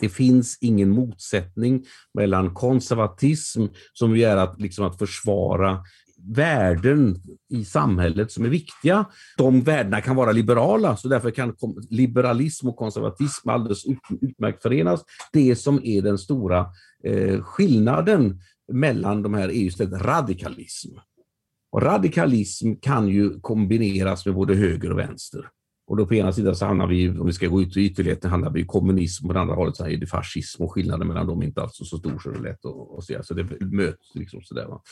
det 0.00 0.08
finns 0.08 0.58
ingen 0.60 0.90
motsättning 0.90 1.84
mellan 2.14 2.54
konservatism, 2.54 3.66
som 3.92 4.16
ju 4.16 4.22
är 4.22 4.36
att, 4.36 4.60
liksom 4.60 4.84
att 4.84 4.98
försvara 4.98 5.84
värden 6.28 7.16
i 7.48 7.64
samhället 7.64 8.32
som 8.32 8.44
är 8.44 8.48
viktiga. 8.48 9.04
De 9.36 9.60
värdena 9.60 10.00
kan 10.00 10.16
vara 10.16 10.32
liberala, 10.32 10.96
så 10.96 11.08
därför 11.08 11.30
kan 11.30 11.56
liberalism 11.90 12.68
och 12.68 12.76
konservatism 12.76 13.48
alldeles 13.48 13.84
utmärkt 14.20 14.62
förenas. 14.62 15.04
Det 15.32 15.56
som 15.56 15.80
är 15.84 16.02
den 16.02 16.18
stora 16.18 16.66
eh, 17.04 17.42
skillnaden 17.42 18.40
mellan 18.72 19.22
de 19.22 19.34
här 19.34 19.48
är 19.48 19.52
just 19.52 19.80
radikalism. 19.80 20.88
Och 21.72 21.82
radikalism 21.82 22.74
kan 22.82 23.08
ju 23.08 23.40
kombineras 23.40 24.26
med 24.26 24.34
både 24.34 24.54
höger 24.54 24.92
och 24.92 24.98
vänster. 24.98 25.48
Och 25.90 25.96
då 25.96 26.06
på 26.06 26.14
ena 26.14 26.32
sidan 26.32 26.56
så 26.56 26.66
hamnar 26.66 26.86
vi, 26.86 27.08
om 27.08 27.26
vi 27.26 27.32
ska 27.32 27.46
gå 27.46 27.62
ut 27.62 27.76
i 27.76 27.80
ytterligheten, 27.80 28.30
handlar 28.30 28.50
vi 28.50 28.60
i 28.60 28.66
kommunism, 28.66 29.24
och 29.24 29.28
på 29.28 29.34
det 29.34 29.40
andra 29.40 29.54
hållet 29.54 29.76
så 29.76 29.86
är 29.86 29.96
det 29.96 30.06
fascism 30.06 30.62
och 30.62 30.72
skillnaden 30.72 31.08
mellan 31.08 31.26
dem 31.26 31.42
är 31.42 31.46
inte 31.46 31.62
alls 31.62 31.76
så 31.76 31.84
stor 31.84 32.18
så 32.18 32.30
det 32.30 32.38
är 32.38 32.42
lätt 32.42 32.64
att, 32.64 32.98
att 32.98 33.04
se. 33.04 33.22
Så 33.22 33.34
det 33.34 33.60
möts 33.60 34.14
liksom 34.14 34.42
sådär. 34.42 34.66
Va? 34.66 34.82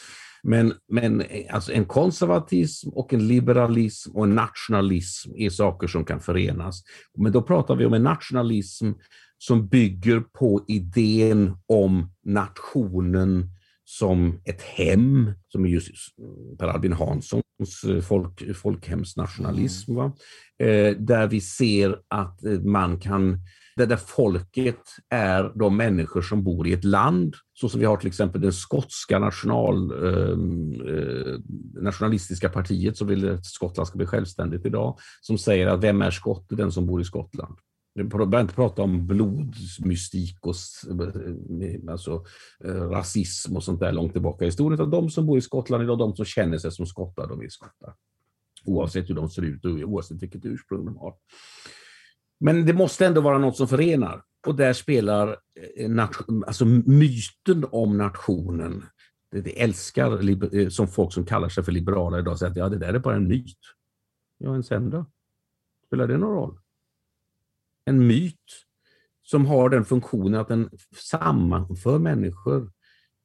Men, 0.42 0.72
men 0.88 1.20
eh, 1.20 1.54
alltså 1.54 1.72
en 1.72 1.84
konservatism 1.84 2.88
och 2.88 3.12
en 3.12 3.28
liberalism 3.28 4.16
och 4.16 4.24
en 4.24 4.34
nationalism 4.34 5.30
är 5.36 5.50
saker 5.50 5.86
som 5.86 6.04
kan 6.04 6.20
förenas. 6.20 6.82
Men 7.18 7.32
då 7.32 7.42
pratar 7.42 7.76
vi 7.76 7.86
om 7.86 7.94
en 7.94 8.02
nationalism 8.02 8.90
som 9.38 9.68
bygger 9.68 10.20
på 10.20 10.64
idén 10.68 11.56
om 11.66 12.10
nationen 12.24 13.50
som 13.90 14.40
ett 14.44 14.62
hem, 14.62 15.32
som 15.48 15.64
är 15.64 15.68
just 15.68 16.18
mm, 16.18 16.56
Per 16.58 16.68
Albin 16.68 16.92
Hanssons 16.92 17.84
eh, 17.88 18.00
folk, 18.00 18.56
folkhemsnationalism. 18.56 19.94
Va? 19.94 20.12
Eh, 20.58 20.96
där 20.96 21.26
vi 21.26 21.40
ser 21.40 21.98
att 22.08 22.44
eh, 22.44 22.60
man 22.60 23.00
kan, 23.00 23.38
där, 23.76 23.86
där 23.86 23.96
folket 23.96 24.82
är 25.10 25.58
de 25.58 25.76
människor 25.76 26.22
som 26.22 26.44
bor 26.44 26.68
i 26.68 26.72
ett 26.72 26.84
land, 26.84 27.34
så 27.60 27.68
som 27.68 27.80
vi 27.80 27.86
har 27.86 27.96
till 27.96 28.08
exempel 28.08 28.40
det 28.40 28.52
skotska 28.52 29.18
national, 29.18 29.90
ehm, 29.90 30.72
eh, 30.72 31.38
nationalistiska 31.82 32.48
partiet 32.48 32.96
som 32.96 33.06
vill 33.06 33.30
att 33.30 33.46
Skottland 33.46 33.88
ska 33.88 33.96
bli 33.96 34.06
självständigt 34.06 34.66
idag, 34.66 34.98
som 35.20 35.38
säger 35.38 35.66
att 35.66 35.84
vem 35.84 36.02
är 36.02 36.10
skott? 36.10 36.46
Den 36.48 36.72
som 36.72 36.86
bor 36.86 37.00
i 37.00 37.04
Skottland. 37.04 37.58
Vi 37.98 38.04
behöver 38.04 38.40
inte 38.40 38.54
prata 38.54 38.82
om 38.82 39.06
blodsmystik 39.06 40.38
och 40.40 40.54
eh, 40.90 41.92
alltså, 41.92 42.24
eh, 42.64 42.74
rasism 42.74 43.56
och 43.56 43.64
sånt 43.64 43.80
där 43.80 43.92
långt 43.92 44.12
tillbaka 44.12 44.44
i 44.44 44.48
historien. 44.48 44.74
Utan 44.80 44.90
de 44.90 45.10
som 45.10 45.26
bor 45.26 45.38
i 45.38 45.40
Skottland 45.40 45.82
idag, 45.82 45.98
de 45.98 46.16
som 46.16 46.24
känner 46.24 46.58
sig 46.58 46.72
som 46.72 46.86
skottar, 46.86 47.28
de 47.28 47.40
är 47.42 47.48
skottar. 47.48 47.94
Oavsett 48.64 49.10
hur 49.10 49.14
de 49.14 49.28
ser 49.28 49.42
ut 49.42 49.64
och 49.64 49.70
oavsett 49.70 50.22
vilket 50.22 50.44
ursprung 50.44 50.84
de 50.84 50.96
har. 50.96 51.14
Men 52.40 52.66
det 52.66 52.72
måste 52.72 53.06
ändå 53.06 53.20
vara 53.20 53.38
något 53.38 53.56
som 53.56 53.68
förenar. 53.68 54.22
Och 54.46 54.54
där 54.54 54.72
spelar 54.72 55.36
eh, 55.76 56.08
alltså 56.46 56.64
myten 56.64 57.64
om 57.70 57.98
nationen, 57.98 58.84
det, 59.30 59.40
det 59.40 59.62
älskar 59.62 60.70
som 60.70 60.88
folk 60.88 61.12
som 61.12 61.26
kallar 61.26 61.48
sig 61.48 61.64
för 61.64 61.72
liberala 61.72 62.18
idag, 62.18 62.38
säger 62.38 62.50
att 62.50 62.56
ja, 62.56 62.68
det 62.68 62.78
där 62.78 62.94
är 62.94 62.98
bara 62.98 63.16
en 63.16 63.28
myt. 63.28 63.58
Ja, 64.38 64.54
en 64.54 64.62
sen 64.62 64.90
då? 64.90 65.06
Spelar 65.86 66.06
det 66.06 66.16
någon 66.16 66.34
roll? 66.34 66.58
En 67.88 68.06
myt 68.06 68.34
som 69.22 69.46
har 69.46 69.68
den 69.68 69.84
funktionen 69.84 70.40
att 70.40 70.48
den 70.48 70.70
sammanför 71.10 71.98
människor 71.98 72.72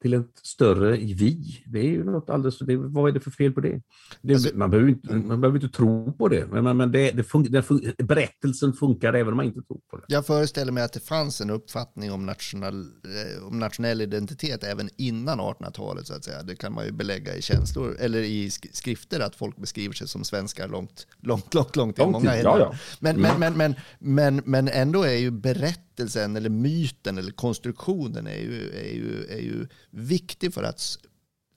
till 0.03 0.13
ett 0.13 0.39
större 0.43 0.97
vi. 0.97 1.63
Det 1.65 1.79
är 1.79 1.89
ju 1.89 2.03
något 2.03 2.29
alldeles, 2.29 2.59
det, 2.59 2.75
vad 2.75 3.09
är 3.09 3.13
det 3.13 3.19
för 3.19 3.31
fel 3.31 3.51
på 3.51 3.61
det? 3.61 3.81
det 4.21 4.33
alltså, 4.33 4.57
man, 4.57 4.69
behöver 4.69 4.89
inte, 4.89 5.13
man 5.13 5.41
behöver 5.41 5.63
inte 5.63 5.77
tro 5.77 6.13
på 6.13 6.27
det, 6.27 6.47
men, 6.47 6.77
men 6.77 6.91
det, 6.91 7.11
det 7.11 7.23
fun, 7.23 7.63
fun, 7.63 7.93
berättelsen 7.97 8.73
funkar 8.73 9.13
även 9.13 9.27
om 9.27 9.37
man 9.37 9.45
inte 9.45 9.61
tror 9.61 9.79
på 9.91 9.97
det. 9.97 10.03
Jag 10.07 10.25
föreställer 10.25 10.71
mig 10.71 10.83
att 10.83 10.93
det 10.93 10.99
fanns 10.99 11.41
en 11.41 11.49
uppfattning 11.49 12.11
om, 12.11 12.25
national, 12.25 12.81
eh, 12.81 13.47
om 13.47 13.59
nationell 13.59 14.01
identitet 14.01 14.63
även 14.63 14.89
innan 14.97 15.39
1800-talet. 15.39 16.07
så 16.07 16.13
att 16.13 16.23
säga. 16.23 16.43
Det 16.43 16.55
kan 16.55 16.73
man 16.73 16.85
ju 16.85 16.91
belägga 16.91 17.35
i 17.35 17.41
känslor, 17.41 17.95
eller 17.99 18.19
i 18.19 18.49
skrifter, 18.51 19.19
att 19.19 19.35
folk 19.35 19.57
beskriver 19.57 19.93
sig 19.93 20.07
som 20.07 20.23
svenskar 20.23 20.67
långt, 20.67 21.07
långt, 21.21 21.53
långt, 21.53 21.75
långt, 21.75 21.97
långt 21.97 22.11
många 22.11 22.37
ja, 22.37 22.59
ja. 22.59 22.75
Men, 22.99 23.21
men, 23.21 23.39
men, 23.39 23.53
men, 23.53 23.75
men, 23.99 24.41
men 24.45 24.67
ändå 24.67 25.03
är 25.03 25.17
ju 25.17 25.31
berättelsen 25.31 25.83
berättelsen 25.95 26.35
eller 26.35 26.49
myten 26.49 27.17
eller 27.17 27.31
konstruktionen 27.31 28.27
är 28.27 28.37
ju, 28.37 28.69
är 28.69 28.93
ju, 28.93 29.25
är 29.29 29.41
ju 29.41 29.67
viktig 29.93 30.53
för 30.53 30.63
att 30.63 30.97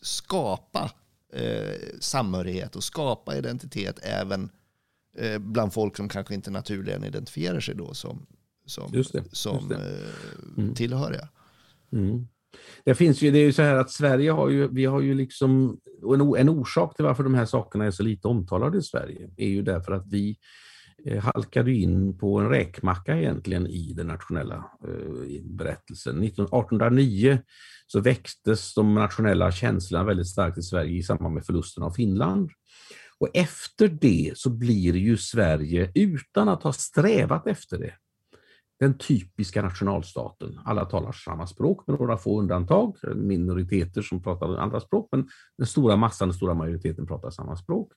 skapa 0.02 0.90
eh, 1.32 1.74
samhörighet 2.00 2.76
och 2.76 2.84
skapa 2.84 3.36
identitet 3.36 3.98
även 4.02 4.50
eh, 5.16 5.38
bland 5.38 5.72
folk 5.72 5.96
som 5.96 6.08
kanske 6.08 6.34
inte 6.34 6.50
naturligen 6.50 7.04
identifierar 7.04 7.60
sig 7.60 7.74
då 7.74 7.94
som, 7.94 8.26
som, 8.66 8.90
just 8.94 9.12
det, 9.12 9.24
som 9.32 9.56
just 9.56 9.68
det. 9.68 9.74
Eh, 9.74 10.62
mm. 10.62 10.74
tillhöriga. 10.74 11.28
Mm. 11.92 12.26
Det 12.84 12.94
finns 12.94 13.22
ju, 13.22 13.30
det 13.30 13.38
är 13.38 13.44
ju 13.44 13.52
så 13.52 13.62
här 13.62 13.76
att 13.76 13.90
Sverige 13.90 14.30
har 14.30 14.48
ju, 14.48 14.68
vi 14.68 14.84
har 14.84 15.00
ju 15.00 15.14
liksom, 15.14 15.80
en, 16.14 16.36
en 16.36 16.48
orsak 16.48 16.96
till 16.96 17.04
varför 17.04 17.22
de 17.22 17.34
här 17.34 17.46
sakerna 17.46 17.84
är 17.84 17.90
så 17.90 18.02
lite 18.02 18.28
omtalade 18.28 18.78
i 18.78 18.82
Sverige 18.82 19.30
är 19.36 19.48
ju 19.48 19.62
därför 19.62 19.92
att 19.92 20.06
vi 20.06 20.38
Eh, 21.08 21.22
halkade 21.22 21.72
in 21.72 22.18
på 22.18 22.38
en 22.38 22.48
räkmacka 22.48 23.16
egentligen 23.16 23.66
i 23.66 23.92
den 23.96 24.06
nationella 24.06 24.54
eh, 24.88 25.42
berättelsen. 25.44 26.22
1809 26.22 27.38
så 27.86 28.00
växtes 28.00 28.74
de 28.74 28.94
nationella 28.94 29.52
känslorna 29.52 30.04
väldigt 30.04 30.28
starkt 30.28 30.58
i 30.58 30.62
Sverige 30.62 30.98
i 30.98 31.02
samband 31.02 31.34
med 31.34 31.46
förlusten 31.46 31.82
av 31.82 31.90
Finland. 31.90 32.50
Och 33.18 33.28
efter 33.34 33.88
det 33.88 34.32
så 34.34 34.50
blir 34.50 34.96
ju 34.96 35.16
Sverige, 35.16 35.92
utan 35.94 36.48
att 36.48 36.62
ha 36.62 36.72
strävat 36.72 37.46
efter 37.46 37.78
det, 37.78 37.94
den 38.80 38.98
typiska 38.98 39.62
nationalstaten. 39.62 40.60
Alla 40.64 40.84
talar 40.84 41.12
samma 41.12 41.46
språk 41.46 41.86
med 41.86 41.98
några 42.00 42.16
få 42.16 42.40
undantag, 42.40 42.96
minoriteter 43.14 44.02
som 44.02 44.22
pratar 44.22 44.56
andra 44.56 44.80
språk, 44.80 45.08
men 45.12 45.28
den 45.58 45.66
stora 45.66 45.96
massan, 45.96 46.28
den 46.28 46.36
stora 46.36 46.54
majoriteten 46.54 47.06
pratar 47.06 47.30
samma 47.30 47.56
språk 47.56 47.92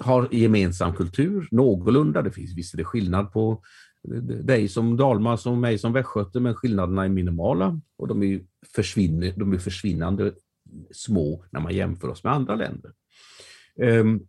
har 0.00 0.28
gemensam 0.30 0.96
kultur, 0.96 1.48
någorlunda. 1.50 2.22
Det 2.22 2.30
finns 2.30 2.56
visst 2.56 2.74
är 2.74 2.84
skillnad 2.84 3.32
på 3.32 3.62
dig 4.42 4.68
som 4.68 4.96
dalmas 4.96 5.46
och 5.46 5.56
mig 5.56 5.78
som 5.78 5.92
västgöte, 5.92 6.40
men 6.40 6.54
skillnaderna 6.54 7.04
är 7.04 7.08
minimala 7.08 7.80
och 7.98 8.08
de 8.08 8.22
är, 8.22 8.40
försvinner, 8.74 9.32
de 9.36 9.52
är 9.52 9.58
försvinnande 9.58 10.32
små 10.90 11.44
när 11.50 11.60
man 11.60 11.74
jämför 11.74 12.08
oss 12.08 12.24
med 12.24 12.32
andra 12.32 12.54
länder. 12.54 12.92
Um, 13.76 14.26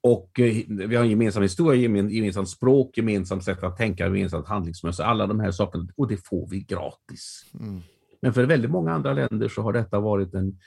och 0.00 0.40
eh, 0.40 0.56
vi 0.68 0.96
har 0.96 1.04
en 1.04 1.10
gemensam 1.10 1.42
historia, 1.42 1.90
gemensamt 2.10 2.48
språk, 2.48 2.96
gemensamt 2.96 3.44
sätt 3.44 3.62
att 3.62 3.76
tänka, 3.76 4.04
gemensamt 4.04 4.46
handlingsmönster, 4.46 5.04
alla 5.04 5.26
de 5.26 5.40
här 5.40 5.50
sakerna, 5.50 5.88
och 5.96 6.08
det 6.08 6.16
får 6.16 6.48
vi 6.50 6.60
gratis. 6.60 7.44
Mm. 7.60 7.80
Men 8.22 8.32
för 8.32 8.44
väldigt 8.44 8.70
många 8.70 8.92
andra 8.92 9.12
länder 9.12 9.48
så 9.48 9.62
har 9.62 9.72
detta 9.72 10.00
varit 10.00 10.34
en 10.34 10.58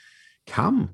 kamp 0.44 0.90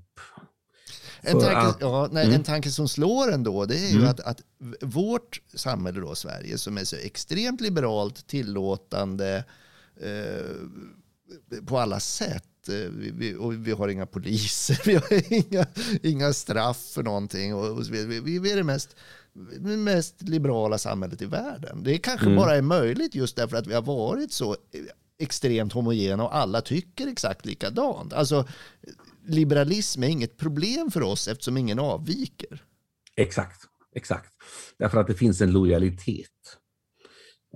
en 1.22 1.40
tanke, 1.40 1.78
ja, 1.80 2.08
nej, 2.12 2.24
mm. 2.24 2.34
en 2.34 2.42
tanke 2.42 2.70
som 2.70 2.88
slår 2.88 3.32
ändå, 3.32 3.66
det 3.66 3.76
är 3.76 3.90
ju 3.90 3.96
mm. 3.96 4.08
att, 4.08 4.20
att 4.20 4.42
vårt 4.80 5.40
samhälle 5.54 6.00
då, 6.00 6.14
Sverige, 6.14 6.58
som 6.58 6.78
är 6.78 6.84
så 6.84 6.96
extremt 6.96 7.60
liberalt, 7.60 8.26
tillåtande 8.26 9.44
eh, 10.00 10.56
på 11.66 11.78
alla 11.78 12.00
sätt, 12.00 12.68
eh, 12.68 12.74
vi, 12.74 13.10
vi, 13.10 13.34
och 13.34 13.66
vi 13.66 13.72
har 13.72 13.88
inga 13.88 14.06
poliser, 14.06 14.80
vi 14.86 14.94
har 14.94 15.32
inga, 15.32 15.66
inga 16.02 16.32
straff 16.32 16.90
för 16.94 17.02
någonting. 17.02 17.54
Och, 17.54 17.66
och 17.66 17.82
vi, 17.90 18.20
vi 18.20 18.52
är 18.52 18.56
det 18.56 18.64
mest, 18.64 18.96
mest 19.60 20.22
liberala 20.22 20.78
samhället 20.78 21.22
i 21.22 21.26
världen. 21.26 21.82
Det 21.82 21.98
kanske 21.98 22.26
mm. 22.26 22.38
bara 22.38 22.56
är 22.56 22.62
möjligt 22.62 23.14
just 23.14 23.36
därför 23.36 23.56
att 23.56 23.66
vi 23.66 23.74
har 23.74 23.82
varit 23.82 24.32
så 24.32 24.56
extremt 25.18 25.72
homogena 25.72 26.24
och 26.24 26.36
alla 26.36 26.60
tycker 26.60 27.06
exakt 27.06 27.46
likadant. 27.46 28.12
Alltså, 28.12 28.48
liberalism 29.26 30.02
är 30.02 30.08
inget 30.08 30.36
problem 30.36 30.90
för 30.90 31.02
oss 31.02 31.28
eftersom 31.28 31.56
ingen 31.56 31.78
avviker. 31.78 32.62
Exakt, 33.16 33.62
exakt. 33.94 34.32
Därför 34.78 35.00
att 35.00 35.06
det 35.06 35.14
finns 35.14 35.40
en 35.40 35.52
lojalitet. 35.52 36.28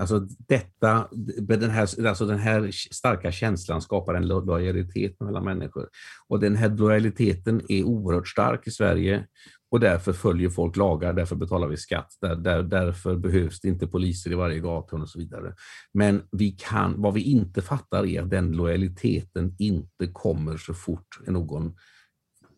Alltså 0.01 0.21
detta, 0.49 1.09
den 1.39 1.71
här, 1.71 2.07
alltså 2.07 2.27
den 2.27 2.39
här 2.39 2.71
starka 2.71 3.33
känslan 3.33 3.83
skapar 3.83 4.15
en 4.15 4.29
lojalitet 4.29 5.21
mellan 5.21 5.45
människor. 5.45 5.89
Och 6.29 6.41
den 6.41 6.57
här 6.57 6.69
lojaliteten 6.69 7.63
är 7.69 7.85
oerhört 7.85 8.29
stark 8.29 8.67
i 8.67 8.71
Sverige 8.71 9.27
och 9.71 9.81
därför 9.81 10.13
följer 10.13 10.51
folk 10.51 10.77
lagar, 10.77 11.13
därför 11.13 11.37
betalar 11.37 11.69
vi 11.69 11.77
skatt, 11.77 12.17
där, 12.21 12.37
där, 12.37 12.63
därför 12.63 13.17
behövs 13.17 13.61
det 13.61 13.69
inte 13.69 13.87
poliser 13.87 14.33
i 14.33 14.35
varje 14.35 14.61
gathörn 14.61 15.03
och 15.03 15.09
så 15.09 15.19
vidare. 15.19 15.55
Men 15.93 16.23
vi 16.33 16.51
kan, 16.51 17.03
vad 17.03 17.15
vi 17.15 17.23
inte 17.23 17.63
fattar 17.63 18.07
är 18.07 18.23
att 18.23 18.31
den 18.31 18.53
lojaliteten 18.53 19.55
inte 19.59 20.07
kommer 20.13 20.57
så 20.57 20.75
fort 20.75 21.21
någon 21.27 21.77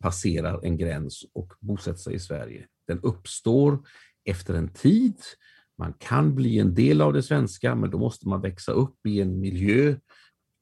passerar 0.00 0.64
en 0.64 0.76
gräns 0.76 1.24
och 1.34 1.52
bosätter 1.60 1.98
sig 1.98 2.14
i 2.14 2.18
Sverige. 2.18 2.66
Den 2.86 3.00
uppstår 3.00 3.78
efter 4.24 4.54
en 4.54 4.68
tid. 4.68 5.16
Man 5.78 5.94
kan 5.98 6.34
bli 6.34 6.58
en 6.58 6.74
del 6.74 7.00
av 7.00 7.12
det 7.12 7.22
svenska, 7.22 7.74
men 7.74 7.90
då 7.90 7.98
måste 7.98 8.28
man 8.28 8.40
växa 8.40 8.72
upp 8.72 9.06
i 9.06 9.20
en 9.20 9.40
miljö 9.40 9.96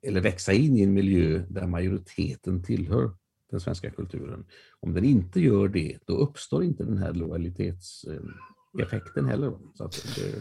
eller 0.06 0.20
växa 0.20 0.52
in 0.52 0.76
i 0.76 0.82
en 0.82 0.92
miljö 0.92 1.42
där 1.48 1.66
majoriteten 1.66 2.62
tillhör 2.62 3.11
den 3.57 3.61
svenska 3.61 3.90
kulturen. 3.90 4.45
Om 4.81 4.95
den 4.95 5.05
inte 5.05 5.40
gör 5.40 5.69
det, 5.69 5.99
då 6.07 6.16
uppstår 6.16 6.64
inte 6.64 6.85
den 6.85 6.99
här 6.99 7.12
lojalitetseffekten 7.12 9.29
heller. 9.29 9.53
Så 9.75 9.90
det... 10.16 10.35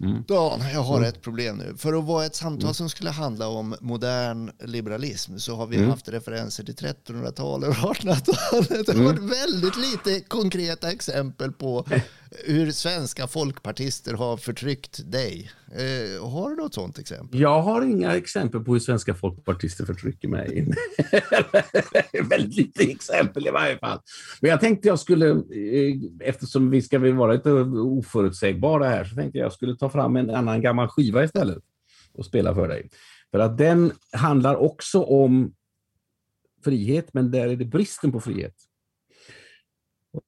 Mm. 0.00 0.24
Dan, 0.28 0.60
jag 0.72 0.82
har 0.82 0.96
mm. 0.96 1.08
ett 1.08 1.22
problem 1.22 1.56
nu. 1.56 1.74
För 1.76 1.94
att 1.94 2.04
vara 2.04 2.26
ett 2.26 2.34
samtal 2.34 2.64
mm. 2.64 2.74
som 2.74 2.90
skulle 2.90 3.10
handla 3.10 3.48
om 3.48 3.74
modern 3.80 4.50
liberalism 4.60 5.38
så 5.38 5.56
har 5.56 5.66
vi 5.66 5.76
mm. 5.76 5.90
haft 5.90 6.08
referenser 6.08 6.64
till 6.64 6.74
1300-talet 6.74 7.68
och 7.68 7.74
1800-talet. 7.74 8.86
Det 8.86 8.96
har 8.96 9.04
varit 9.04 9.18
mm. 9.18 9.30
väldigt 9.30 9.76
lite 9.76 10.20
konkreta 10.20 10.92
exempel 10.92 11.52
på 11.52 11.86
hur 12.30 12.70
svenska 12.70 13.26
folkpartister 13.26 14.14
har 14.14 14.36
förtryckt 14.36 15.12
dig. 15.12 15.50
Eh, 15.72 16.28
har 16.30 16.50
du 16.50 16.56
något 16.56 16.74
sånt 16.74 16.98
exempel? 16.98 17.40
Jag 17.40 17.62
har 17.62 17.82
inga 17.82 18.16
exempel 18.16 18.64
på 18.64 18.72
hur 18.72 18.80
svenska 18.80 19.14
folkpartister 19.14 19.84
förtrycker 19.84 20.28
mig. 20.28 20.72
väldigt 22.30 22.56
lite 22.56 22.82
exempel 22.82 23.46
i 23.46 23.50
varje 23.50 23.78
fall. 23.78 24.00
Men 24.40 24.50
jag 24.50 24.60
tänkte 24.60 24.88
jag 24.88 24.98
skulle, 24.98 25.30
eh, 25.30 25.96
eftersom 26.20 26.70
vi 26.70 26.82
ska 26.82 26.98
vara 26.98 27.32
lite 27.32 27.52
oförutsägbara 27.52 28.88
här, 28.88 29.04
så 29.04 29.14
tänkte 29.14 29.38
jag 29.38 29.52
skulle 29.52 29.76
ta 29.76 29.90
fram 29.90 30.16
en 30.16 30.30
annan 30.30 30.60
gammal 30.60 30.88
skiva 30.88 31.24
istället 31.24 31.62
och 32.14 32.26
spela 32.26 32.54
för 32.54 32.68
dig. 32.68 32.90
För 33.30 33.38
att 33.38 33.58
den 33.58 33.92
handlar 34.12 34.56
också 34.56 35.02
om 35.02 35.54
frihet, 36.64 37.14
men 37.14 37.30
där 37.30 37.48
är 37.48 37.56
det 37.56 37.64
bristen 37.64 38.12
på 38.12 38.20
frihet. 38.20 38.54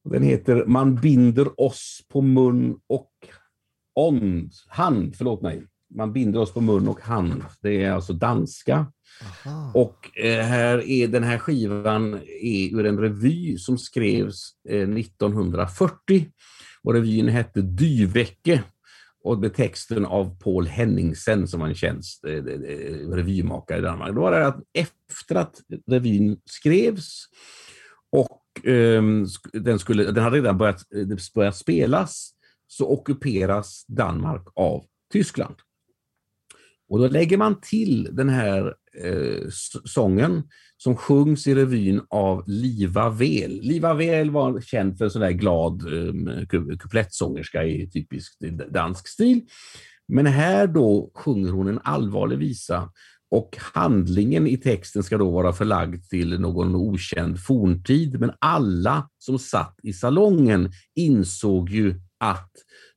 Den 0.03 0.23
heter 0.23 0.65
Man 0.65 0.95
binder 0.95 1.61
oss 1.61 2.05
på 2.09 2.21
mun 2.21 2.79
och 2.87 3.11
ond, 3.95 4.51
hand, 4.67 5.15
förlåt 5.15 5.41
mig. 5.41 5.63
Man 5.95 6.13
binder 6.13 6.39
oss 6.39 6.53
på 6.53 6.61
mun 6.61 6.87
och 6.87 7.01
hand. 7.01 7.43
Det 7.61 7.83
är 7.83 7.91
alltså 7.91 8.13
danska. 8.13 8.91
Aha. 9.45 9.71
Och 9.75 10.19
eh, 10.19 10.43
här 10.43 10.89
är 10.89 11.07
den 11.07 11.23
här 11.23 11.37
skivan 11.37 12.13
är 12.41 12.75
ur 12.75 12.85
en 12.85 12.99
revy 12.99 13.57
som 13.57 13.77
skrevs 13.77 14.55
eh, 14.69 14.89
1940. 14.89 16.25
Och 16.83 16.93
revyn 16.93 17.27
hette 17.27 17.61
Dyvecke 17.61 18.63
och 19.23 19.39
med 19.39 19.53
texten 19.53 20.05
av 20.05 20.39
Paul 20.39 20.67
Henningsen 20.67 21.47
som 21.47 21.59
var 21.59 21.67
en 21.67 21.75
tjänst 21.75 22.25
eh, 22.25 22.33
eh, 22.33 23.09
revymakare 23.09 23.77
i 23.77 23.81
Danmark. 23.81 24.15
Då 24.15 24.21
var 24.21 24.31
det 24.31 24.47
att 24.47 24.61
efter 24.73 25.35
att 25.35 25.55
revyn 25.87 26.37
skrevs 26.45 27.25
och 28.11 28.29
eh, 28.29 28.40
Ehm, 28.63 29.25
den, 29.53 29.79
skulle, 29.79 30.11
den 30.11 30.23
hade 30.23 30.37
redan 30.37 30.57
börjat, 30.57 30.93
eh, 30.95 31.17
börjat 31.35 31.55
spelas 31.55 32.31
så 32.67 32.93
ockuperas 32.93 33.85
Danmark 33.87 34.47
av 34.55 34.85
Tyskland. 35.13 35.55
Och 36.89 36.99
då 36.99 37.07
lägger 37.07 37.37
man 37.37 37.61
till 37.61 38.09
den 38.11 38.29
här 38.29 38.75
eh, 39.03 39.47
sången 39.85 40.43
som 40.77 40.97
sjungs 40.97 41.47
i 41.47 41.55
revyn 41.55 42.01
av 42.09 42.43
Liva 42.47 43.09
Vel. 43.09 43.59
Liva 43.61 43.93
Vel 43.93 44.31
var 44.31 44.61
känd 44.61 44.97
för 44.97 45.05
en 45.05 45.11
sån 45.11 45.21
där 45.21 45.31
glad 45.31 45.81
eh, 45.81 46.45
kuplettsångerska 46.77 47.63
i 47.63 47.89
typisk 47.89 48.39
dansk 48.69 49.07
stil. 49.07 49.41
Men 50.07 50.25
här 50.25 50.67
då 50.67 51.11
sjunger 51.15 51.51
hon 51.51 51.67
en 51.67 51.79
allvarlig 51.83 52.37
visa 52.37 52.91
och 53.31 53.57
handlingen 53.73 54.47
i 54.47 54.57
texten 54.57 55.03
ska 55.03 55.17
då 55.17 55.29
vara 55.29 55.53
förlagd 55.53 56.09
till 56.09 56.39
någon 56.39 56.75
okänd 56.75 57.39
forntid. 57.43 58.19
Men 58.19 58.31
alla 58.39 59.09
som 59.17 59.39
satt 59.39 59.79
i 59.83 59.93
salongen 59.93 60.71
insåg 60.95 61.69
ju 61.69 61.95
att 62.17 62.51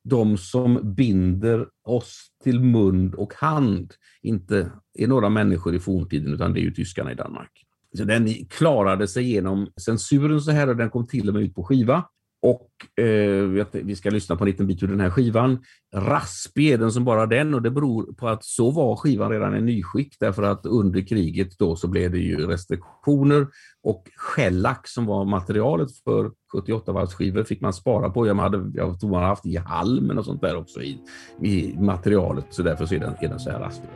de 0.04 0.38
som 0.38 0.94
binder 0.94 1.66
oss 1.84 2.26
till 2.44 2.60
mun 2.60 3.14
och 3.14 3.34
hand 3.34 3.92
inte 4.22 4.70
är 4.98 5.06
några 5.06 5.28
människor 5.28 5.74
i 5.74 5.80
forntiden, 5.80 6.34
utan 6.34 6.52
det 6.52 6.60
är 6.60 6.62
ju 6.62 6.74
tyskarna 6.74 7.12
i 7.12 7.14
Danmark. 7.14 7.50
Så 7.96 8.04
den 8.04 8.34
klarade 8.44 9.08
sig 9.08 9.30
genom 9.30 9.68
censuren 9.80 10.40
så 10.40 10.50
här 10.50 10.68
och 10.68 10.76
den 10.76 10.90
kom 10.90 11.06
till 11.06 11.28
och 11.28 11.34
med 11.34 11.42
ut 11.42 11.54
på 11.54 11.64
skiva. 11.64 12.04
Och 12.44 13.00
eh, 13.04 13.66
vi 13.72 13.96
ska 13.96 14.10
lyssna 14.10 14.36
på 14.36 14.44
en 14.44 14.50
liten 14.50 14.66
bit 14.66 14.82
ur 14.82 14.88
den 14.88 15.00
här 15.00 15.10
skivan. 15.10 15.58
Raspig 15.96 16.70
är 16.70 16.78
den 16.78 16.92
som 16.92 17.04
bara 17.04 17.26
den 17.26 17.54
och 17.54 17.62
det 17.62 17.70
beror 17.70 18.12
på 18.12 18.28
att 18.28 18.44
så 18.44 18.70
var 18.70 18.96
skivan 18.96 19.30
redan 19.30 19.56
i 19.56 19.60
nyskick 19.60 20.16
därför 20.20 20.42
att 20.42 20.66
under 20.66 21.00
kriget 21.00 21.58
då 21.58 21.76
så 21.76 21.88
blev 21.88 22.10
det 22.10 22.18
ju 22.18 22.46
restriktioner 22.46 23.46
och 23.82 24.10
shellack 24.16 24.88
som 24.88 25.06
var 25.06 25.24
materialet 25.24 25.88
för 26.04 26.30
78 26.52 26.92
varvsskivor 26.92 27.44
fick 27.44 27.60
man 27.60 27.72
spara 27.72 28.10
på. 28.10 28.26
Jag, 28.26 28.34
hade, 28.34 28.70
jag 28.74 29.00
tror 29.00 29.10
man 29.10 29.20
hade 29.20 29.28
haft 29.28 29.46
i 29.46 29.56
halmen 29.56 30.18
och 30.18 30.24
sånt 30.24 30.40
där 30.40 30.56
också 30.56 30.82
i, 30.82 30.98
i 31.42 31.76
materialet 31.78 32.46
så 32.50 32.62
därför 32.62 32.86
så 32.86 32.94
är 32.94 32.98
den, 32.98 33.14
är 33.20 33.28
den 33.28 33.40
så 33.40 33.50
här 33.50 33.60
raspig. 33.60 33.90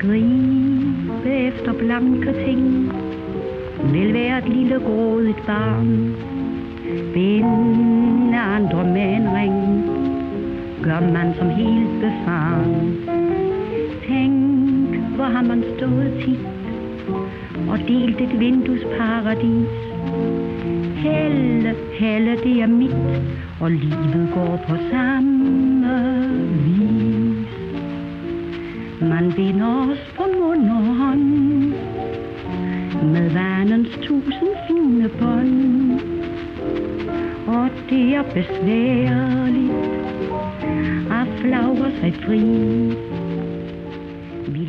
Gribe 0.00 1.48
efter 1.48 1.78
blanke 1.78 2.44
ting 2.44 3.05
vil 3.92 4.14
være 4.14 4.38
et 4.38 4.48
lille 4.48 4.80
grådigt 4.80 5.46
barn. 5.46 6.14
Binde 7.14 8.38
andre 8.38 8.84
med 8.84 9.16
en 9.16 9.28
ring, 9.34 9.84
gør 10.82 11.00
man 11.00 11.34
som 11.38 11.48
helt 11.48 12.00
befaren. 12.00 12.98
Tænk, 14.08 14.96
hvor 15.16 15.24
har 15.24 15.42
man 15.42 15.64
stået 15.76 16.12
tit 16.24 16.46
og 17.68 17.78
delt 17.88 18.20
et 18.20 18.40
vinduesparadis. 18.40 19.68
Helle, 20.96 21.74
helle, 21.92 22.36
det 22.44 22.62
er 22.62 22.66
mit, 22.66 23.22
og 23.60 23.70
livet 23.70 24.28
går 24.34 24.64
på 24.68 24.76
samme 24.90 26.26
vis. 26.64 27.48
Man 29.00 29.32
binder 29.36 29.90
os 29.90 30.12
på 30.16 30.22
mund 30.40 30.70
og 30.70 30.96
hånd, 30.96 31.72
med 33.06 33.30
vanens 33.34 33.88
tusind 34.06 34.54
fine 34.68 35.08
bånd. 35.20 36.00
Og 37.46 37.70
det 37.90 38.14
er 38.18 38.24
besværligt 38.34 39.72
at 41.18 41.28
flagre 41.40 41.90
sig 42.00 42.12
fri. 42.24 42.42
Vi 44.48 44.66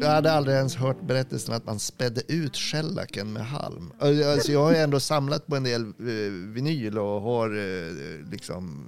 Jag 0.00 0.10
hade 0.10 0.32
aldrig 0.32 0.56
ens 0.56 0.76
hört 0.76 1.00
berättelsen 1.02 1.54
att 1.54 1.66
man 1.66 1.78
spädde 1.78 2.32
ut 2.32 2.56
shellacken 2.56 3.32
med 3.32 3.46
halm. 3.46 3.92
Alltså 3.98 4.52
jag 4.52 4.62
har 4.64 4.74
ändå 4.74 5.00
samlat 5.00 5.46
på 5.46 5.56
en 5.56 5.64
del 5.64 5.82
eh, 5.82 6.32
vinyl 6.54 6.98
och 6.98 7.20
har 7.20 7.48
eh, 7.48 8.30
liksom 8.30 8.84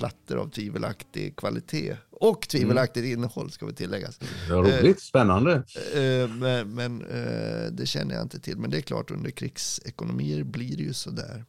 plattor 0.00 0.36
av 0.36 0.50
tvivelaktig 0.50 1.36
kvalitet. 1.36 1.96
Och 2.10 2.48
tvivelaktigt 2.48 3.04
mm. 3.04 3.12
innehåll 3.18 3.50
ska 3.50 3.66
vi 3.66 3.72
tilläggas. 3.72 4.20
Ja, 4.48 4.54
roligt, 4.54 4.84
eh, 4.84 4.94
spännande. 4.94 5.52
Eh, 5.94 6.28
men, 6.28 6.74
men 6.74 7.02
eh, 7.02 7.72
det 7.72 7.86
känner 7.86 8.14
jag 8.14 8.22
inte 8.24 8.40
till. 8.40 8.58
Men 8.58 8.70
det 8.70 8.76
är 8.76 8.82
klart, 8.82 9.10
under 9.10 9.30
krigsekonomier 9.30 10.42
blir 10.44 10.76
det 10.76 10.82
ju 10.82 10.92
sådär. 10.92 11.44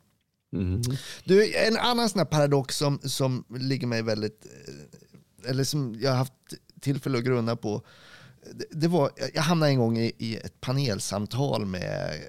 Mm. 0.54 0.82
Du, 1.24 1.56
en 1.56 1.78
annan 1.78 2.10
sån 2.10 2.26
paradox 2.26 2.78
som, 2.78 3.00
som 3.04 3.46
ligger 3.50 3.88
mig 3.88 4.02
väldigt, 4.02 4.46
eh, 4.46 5.50
eller 5.50 5.64
som 5.64 5.96
jag 6.00 6.12
har 6.12 6.18
haft 6.18 6.34
tillfälle 6.82 7.18
att 7.18 7.24
grunna 7.24 7.56
på. 7.56 7.86
Det, 8.54 8.66
det 8.72 8.88
var, 8.88 9.12
jag 9.34 9.42
hamnade 9.42 9.72
en 9.72 9.80
gång 9.80 9.98
i, 9.98 10.12
i 10.18 10.38
ett 10.38 10.62
panelsamtal 10.62 11.66
med 11.66 12.22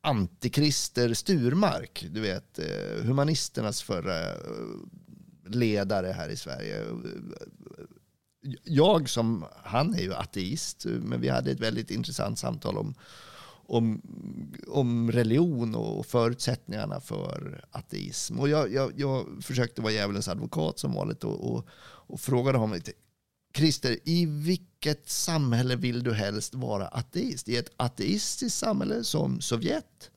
antikrister 0.00 1.14
Sturmark, 1.14 2.06
du 2.10 2.20
vet 2.20 2.58
eh, 2.58 3.04
humanisternas 3.04 3.82
förra 3.82 4.34
ledare 5.54 6.06
här 6.06 6.28
i 6.28 6.36
Sverige. 6.36 6.84
Jag 8.64 9.08
som, 9.08 9.44
han 9.64 9.94
är 9.94 10.02
ju 10.02 10.14
ateist, 10.14 10.84
men 10.84 11.20
vi 11.20 11.28
hade 11.28 11.50
ett 11.50 11.60
väldigt 11.60 11.90
intressant 11.90 12.38
samtal 12.38 12.78
om, 12.78 12.94
om, 13.50 14.02
om 14.66 15.12
religion 15.12 15.74
och 15.74 16.06
förutsättningarna 16.06 17.00
för 17.00 17.64
ateism. 17.70 18.40
Och 18.40 18.48
jag, 18.48 18.72
jag, 18.72 18.92
jag 18.96 19.26
försökte 19.42 19.82
vara 19.82 19.92
djävulens 19.92 20.28
advokat 20.28 20.78
som 20.78 20.92
vanligt 20.92 21.24
och, 21.24 21.52
och, 21.52 21.66
och 21.80 22.20
frågade 22.20 22.58
honom 22.58 22.74
lite. 22.74 22.92
Christer, 23.56 23.98
i 24.04 24.26
vilket 24.26 25.08
samhälle 25.08 25.76
vill 25.76 26.02
du 26.02 26.14
helst 26.14 26.54
vara 26.54 26.88
ateist? 26.88 27.48
I 27.48 27.56
ett 27.56 27.70
ateistiskt 27.76 28.58
samhälle 28.58 29.04
som 29.04 29.40
Sovjet? 29.40 30.10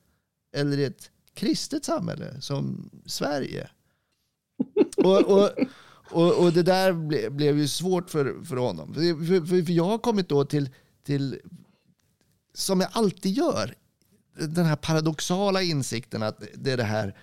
Eller 0.56 0.78
i 0.78 0.84
ett 0.84 1.10
kristet 1.34 1.84
samhälle 1.84 2.40
som 2.40 2.90
Sverige? 3.06 3.70
Och, 5.04 5.20
och, 5.22 5.50
och, 6.10 6.44
och, 6.44 6.52
det 6.52 6.62
där 6.62 6.92
ble, 6.92 7.30
blev 7.30 7.58
ju 7.58 7.68
svårt 7.68 8.10
för, 8.10 8.44
för 8.44 8.56
honom. 8.56 8.94
För, 8.94 9.26
för, 9.26 9.64
för 9.64 9.72
jag 9.72 9.84
har 9.84 9.98
kommit 9.98 10.28
då 10.28 10.44
till, 10.44 10.70
till, 11.06 11.40
som 12.54 12.80
jag 12.80 12.90
alltid 12.92 13.32
gör, 13.32 13.74
den 14.38 14.64
här 14.64 14.76
paradoxala 14.76 15.62
insikten 15.62 16.22
att 16.22 16.42
det 16.54 16.72
är 16.72 16.76
det 16.76 16.84
här 16.84 17.16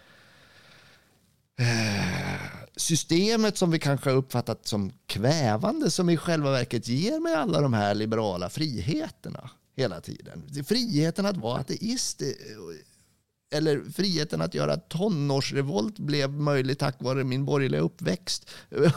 eh, 1.60 2.40
systemet 2.76 3.58
som 3.58 3.72
vi 3.72 3.80
kanske 3.80 4.10
har 4.10 4.18
uppfattat 4.18 4.68
som 4.68 4.92
kvävande 5.06 5.92
som 5.92 6.10
i 6.10 6.18
själva 6.18 6.52
verket 6.52 6.88
ger 6.88 7.20
mig 7.20 7.34
alla 7.34 7.62
de 7.62 7.74
här 7.74 7.96
liberala 7.96 8.50
friheterna 8.50 9.50
hela 9.76 10.02
tiden. 10.02 10.64
Friheten 10.66 11.26
att 11.26 11.38
vara 11.38 11.60
ateist 11.60 12.22
eller 13.52 13.92
friheten 13.92 14.42
att 14.42 14.54
göra 14.54 14.78
tonårsrevolt 14.78 16.00
blev 16.00 16.34
möjlig 16.34 16.80
tack 16.80 17.02
vare 17.02 17.24
min 17.24 17.46
borgerliga 17.46 17.82
uppväxt. 17.82 18.50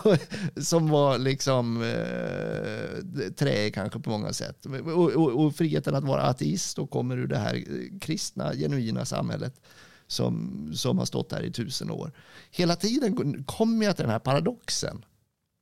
som 0.56 0.88
var 0.88 1.18
liksom 1.18 1.82
eh, 1.82 3.32
trä 3.32 3.70
kanske 3.70 4.00
på 4.00 4.10
många 4.10 4.32
sätt. 4.32 4.66
Och, 4.66 5.12
och, 5.12 5.44
och, 5.44 5.56
friheten 5.56 5.94
att 5.94 6.04
vara 6.04 6.22
ateist 6.22 6.78
och 6.78 6.90
kommer 6.90 7.16
ur 7.16 7.26
det 7.26 7.38
här 7.38 7.64
kristna, 8.00 8.52
genuina 8.54 9.04
samhället 9.04 9.60
som, 10.06 10.70
som 10.74 10.98
har 10.98 11.04
stått 11.04 11.32
här 11.32 11.42
i 11.42 11.52
tusen 11.52 11.90
år. 11.90 12.12
Hela 12.50 12.76
tiden 12.76 13.44
kommer 13.44 13.86
jag 13.86 13.96
till 13.96 14.02
den 14.02 14.12
här 14.12 14.18
paradoxen. 14.18 15.04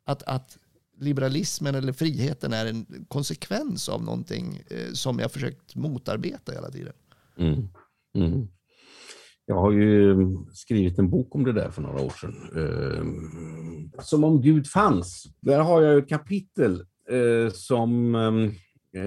Att, 0.07 0.23
att 0.23 0.59
liberalismen 0.99 1.75
eller 1.75 1.93
friheten 1.93 2.53
är 2.53 2.67
en 2.67 3.07
konsekvens 3.09 3.89
av 3.89 4.05
någonting 4.05 4.63
eh, 4.71 4.93
som 4.93 5.19
jag 5.19 5.33
försökt 5.33 5.75
motarbeta 5.75 6.53
hela 6.53 6.71
tiden. 6.71 6.93
Mm. 7.37 7.69
Mm. 8.15 8.49
Jag 9.51 9.61
har 9.61 9.73
ju 9.73 10.13
mm, 10.13 10.47
skrivit 10.53 10.99
en 10.99 11.11
bok 11.11 11.35
om 11.35 11.45
det 11.45 11.53
där 11.53 11.71
för 11.71 11.83
några 11.83 12.01
år 12.01 12.11
sedan. 12.11 12.35
Eh, 12.57 13.05
som 14.03 14.25
om 14.25 14.41
Gud 14.43 14.67
fanns. 14.67 15.25
Där 15.41 15.61
har 15.61 15.83
jag 15.83 15.99
ett 15.99 16.09
kapitel 16.09 16.85
eh, 17.11 17.53
som 17.53 18.15
eh, 18.95 19.03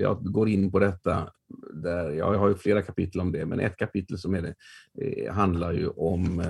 jag 0.00 0.32
går 0.32 0.48
in 0.48 0.70
på 0.72 0.78
detta. 0.78 1.28
Där, 1.74 2.10
jag 2.10 2.38
har 2.38 2.48
ju 2.48 2.54
flera 2.54 2.82
kapitel 2.82 3.20
om 3.20 3.32
det, 3.32 3.46
men 3.46 3.60
ett 3.60 3.76
kapitel 3.76 4.18
som 4.18 4.34
är 4.34 4.42
det, 4.42 4.54
handlar 5.32 5.72
ju 5.72 5.88
om, 5.88 6.42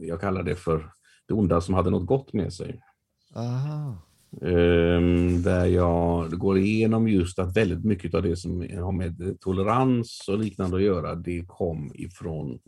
jag 0.00 0.20
kallar 0.20 0.42
det 0.42 0.56
för 0.56 0.90
det 1.28 1.34
onda 1.34 1.60
som 1.60 1.74
hade 1.74 1.90
något 1.90 2.06
gott 2.06 2.32
med 2.32 2.52
sig. 2.52 2.80
Aha. 3.34 3.98
Ehm, 4.42 5.42
där 5.42 5.66
jag 5.66 6.30
går 6.30 6.58
igenom 6.58 7.08
just 7.08 7.38
att 7.38 7.56
väldigt 7.56 7.84
mycket 7.84 8.14
av 8.14 8.22
det 8.22 8.36
som 8.36 8.60
har 8.60 8.92
med 8.92 9.36
tolerans 9.40 10.24
och 10.28 10.38
liknande 10.38 10.76
att 10.76 10.82
göra, 10.82 11.14
det 11.14 11.44
kom 11.46 11.92
ifrån 11.94 12.58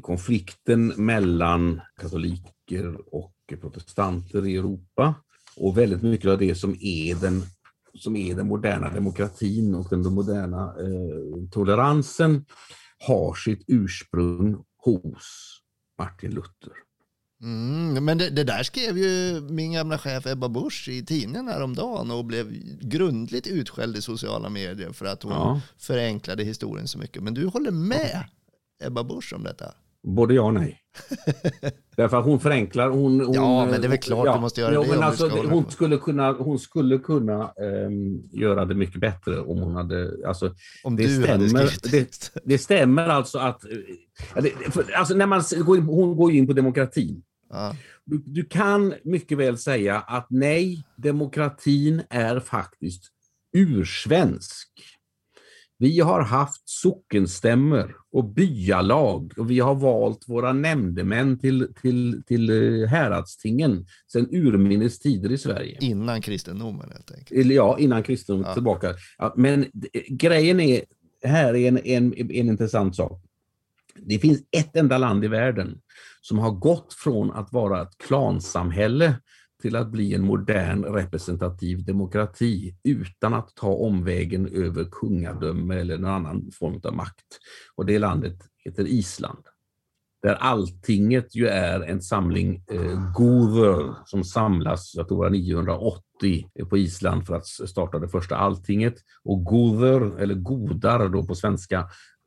konflikten 0.00 0.86
mellan 0.96 1.80
katoliker 2.00 3.14
och 3.14 3.32
protestanter 3.60 4.46
i 4.46 4.56
Europa. 4.56 5.14
Och 5.56 5.78
väldigt 5.78 6.02
mycket 6.02 6.30
av 6.30 6.38
det 6.38 6.54
som 6.54 6.76
är 6.80 7.20
den, 7.20 7.42
som 7.94 8.16
är 8.16 8.34
den 8.34 8.46
moderna 8.46 8.90
demokratin 8.90 9.74
och 9.74 9.86
den 9.90 10.14
moderna 10.14 10.74
eh, 10.80 11.48
toleransen 11.50 12.44
har 12.98 13.34
sitt 13.34 13.64
ursprung 13.66 14.64
hos 14.76 15.60
Martin 15.98 16.30
Luther. 16.30 16.85
Mm, 17.42 18.04
men 18.04 18.18
det, 18.18 18.30
det, 18.30 18.44
där 18.44 18.62
skrev 18.62 18.98
ju 18.98 19.40
min 19.40 19.72
gamla 19.72 19.98
chef 19.98 20.26
Ebba 20.26 20.48
Busch 20.48 20.88
i 20.88 21.04
tidningen 21.04 21.48
häromdagen 21.48 22.10
och 22.10 22.24
blev 22.24 22.52
grundligt 22.80 23.46
utskälld 23.46 23.96
i 23.96 24.02
sociala 24.02 24.48
medier 24.48 24.92
för 24.92 25.06
att 25.06 25.22
hon 25.22 25.32
ja. 25.32 25.60
förenklade 25.78 26.44
historien 26.44 26.88
så 26.88 26.98
mycket. 26.98 27.22
Men 27.22 27.34
du 27.34 27.46
håller 27.46 27.70
med 27.70 28.24
Ebba 28.84 29.04
Busch 29.04 29.32
om 29.32 29.44
detta? 29.44 29.74
Både 30.06 30.34
ja 30.34 30.42
och 30.42 30.54
nej. 30.54 30.80
Därför 31.96 32.16
att 32.16 32.24
hon 32.24 32.40
förenklar. 32.40 32.88
Hon, 32.88 33.20
hon, 33.20 33.34
ja, 33.34 33.64
men 33.64 33.80
det 33.80 33.86
är 33.86 33.88
väl 33.88 33.98
klart 33.98 34.26
ja, 34.26 34.34
du 34.34 34.40
måste 34.40 34.60
göra 34.60 34.74
ja, 34.74 34.82
det. 34.82 34.88
Men 34.88 35.02
alltså, 35.02 35.28
hon, 35.28 35.70
skulle 35.70 35.96
kunna, 35.96 36.32
hon 36.32 36.58
skulle 36.58 36.98
kunna 36.98 37.52
um, 37.86 38.22
göra 38.32 38.64
det 38.64 38.74
mycket 38.74 39.00
bättre 39.00 39.40
om 39.40 39.58
hon 39.58 39.74
hade... 39.74 40.12
Alltså, 40.26 40.54
om 40.84 40.96
det 40.96 41.02
du 41.02 41.22
stämmer, 41.22 41.28
hade 41.28 41.68
skrivit 41.68 42.30
det, 42.34 42.40
det 42.44 42.58
stämmer 42.58 43.08
alltså 43.08 43.38
att... 43.38 43.62
Alltså 44.96 45.14
när 45.14 45.26
man 45.26 45.42
går 45.64 45.76
in, 45.76 45.82
hon 45.82 46.16
går 46.16 46.32
in 46.32 46.46
på 46.46 46.52
demokratin. 46.52 47.22
Ja. 47.50 47.76
Du, 48.04 48.22
du, 48.26 48.44
kan 48.44 48.94
mycket 49.04 49.38
väl 49.38 49.58
säga 49.58 50.00
att 50.00 50.26
nej, 50.30 50.86
demokratin 50.96 52.02
är 52.10 52.40
faktiskt 52.40 53.02
ursvensk. 53.56 54.68
Vi 55.78 56.00
har 56.00 56.20
haft 56.20 56.68
sockenstämmer 56.68 57.94
och 58.12 58.24
byalag 58.24 59.32
och 59.38 59.50
vi 59.50 59.60
har 59.60 59.74
valt 59.74 60.28
våra 60.28 60.52
nämndemän 60.52 61.38
till, 61.38 61.74
till, 61.82 62.22
till 62.26 62.50
eh, 62.50 62.88
häradstingen 62.88 63.86
sedan 64.12 64.28
urminnes 64.30 64.98
tider 64.98 65.32
i 65.32 65.38
Sverige. 65.38 65.78
Innan 65.80 66.20
kristendomen 66.20 66.90
helt 66.92 67.12
enkelt. 67.12 67.52
Ja, 67.52 67.78
innan 67.78 68.02
kristendomen 68.02 68.48
ja. 68.48 68.54
tillbaka. 68.54 68.94
Ja, 69.18 69.34
men 69.36 69.66
grejen 70.08 70.60
är, 70.60 70.82
här 71.24 71.54
är 71.54 71.68
en, 71.68 71.78
en, 71.78 72.14
en 72.18 72.30
intressant 72.30 72.96
sak. 72.96 73.22
Det 73.98 74.18
finns 74.18 74.42
ett 74.50 74.76
enda 74.76 74.98
land 74.98 75.24
i 75.24 75.28
världen 75.28 75.80
som 76.20 76.38
har 76.38 76.50
gått 76.50 76.94
från 76.94 77.30
att 77.30 77.52
vara 77.52 77.82
ett 77.82 77.98
klansamhälle 77.98 79.14
till 79.66 79.76
att 79.76 79.88
bli 79.88 80.14
en 80.14 80.22
modern 80.22 80.84
representativ 80.84 81.84
demokrati 81.84 82.74
utan 82.84 83.34
att 83.34 83.54
ta 83.54 83.68
omvägen 83.68 84.46
över 84.46 84.84
kungadöme 84.84 85.80
eller 85.80 85.98
någon 85.98 86.10
annan 86.10 86.50
form 86.52 86.80
av 86.84 86.94
makt. 86.94 87.26
Och 87.76 87.86
det 87.86 87.98
landet 87.98 88.38
heter 88.64 88.86
Island. 88.86 89.44
Där 90.22 90.34
alltinget 90.34 91.36
ju 91.36 91.46
är 91.46 91.80
en 91.80 92.02
samling 92.02 92.64
eh, 92.70 93.12
gover 93.14 93.94
som 94.04 94.24
samlas, 94.24 94.94
jag 94.94 95.08
tror 95.08 95.30
980 95.30 96.50
på 96.70 96.78
Island 96.78 97.26
för 97.26 97.34
att 97.34 97.46
starta 97.46 97.98
det 97.98 98.08
första 98.08 98.36
alltinget. 98.36 98.94
Och 99.24 99.44
gover, 99.44 100.20
eller 100.20 100.34
godar 100.34 101.08
då 101.08 101.26
på 101.26 101.34
svenska, 101.34 101.78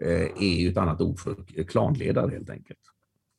eh, 0.03 0.43
är 0.43 0.61
ju 0.61 0.69
ett 0.69 0.77
annat 0.77 1.01
ord 1.01 1.19
för 1.19 1.63
klanledare 1.63 2.31
helt 2.31 2.49
enkelt. 2.49 2.79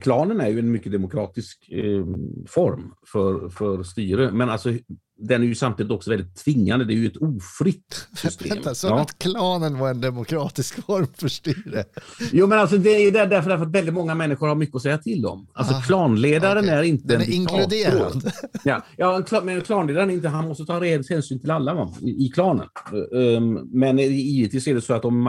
Klanen 0.00 0.40
är 0.40 0.48
ju 0.48 0.58
en 0.58 0.72
mycket 0.72 0.92
demokratisk 0.92 1.68
eh, 1.70 2.04
form 2.48 2.94
för, 3.06 3.48
för 3.48 3.82
styre, 3.82 4.32
men 4.32 4.50
alltså 4.50 4.72
den 5.20 5.42
är 5.42 5.46
ju 5.46 5.54
samtidigt 5.54 5.92
också 5.92 6.10
väldigt 6.10 6.36
tvingande. 6.36 6.84
Det 6.84 6.92
är 6.92 6.96
ju 6.96 7.06
ett 7.06 7.16
ofritt 7.16 8.08
system. 8.16 8.48
Vänta, 8.48 8.74
så 8.74 8.86
ja. 8.86 9.00
att 9.00 9.18
klanen 9.18 9.78
var 9.78 9.90
en 9.90 10.00
demokratisk 10.00 10.84
form 10.86 11.06
för 11.16 11.28
styre? 11.28 11.84
Jo, 12.32 12.46
men 12.46 12.58
alltså 12.58 12.78
det 12.78 12.90
är 12.90 13.12
därför, 13.12 13.50
därför 13.50 13.66
att 13.66 13.72
väldigt 13.72 13.94
många 13.94 14.14
människor 14.14 14.48
har 14.48 14.54
mycket 14.54 14.76
att 14.76 14.82
säga 14.82 14.98
till 14.98 15.26
om. 15.26 15.46
Alltså 15.52 15.74
Aha, 15.74 15.82
klanledaren 15.82 16.64
okay. 16.64 16.78
är 16.78 16.82
inte 16.82 17.08
Den 17.08 17.20
är 17.20 17.30
inkluderad. 17.30 18.32
Ja, 18.64 18.84
ja, 18.96 19.22
men 19.42 19.60
klanledaren 19.60 20.10
inte, 20.10 20.28
han 20.28 20.48
måste 20.48 20.64
ta 20.64 20.84
hänsyn 20.84 21.40
till 21.40 21.50
alla 21.50 21.74
va, 21.74 21.94
i, 22.02 22.26
i 22.26 22.28
klanen. 22.28 22.66
Um, 23.10 23.68
men 23.72 23.98
givetvis 23.98 24.66
är 24.66 24.74
det 24.74 24.80
så 24.80 24.94
att 24.94 25.04
om 25.04 25.22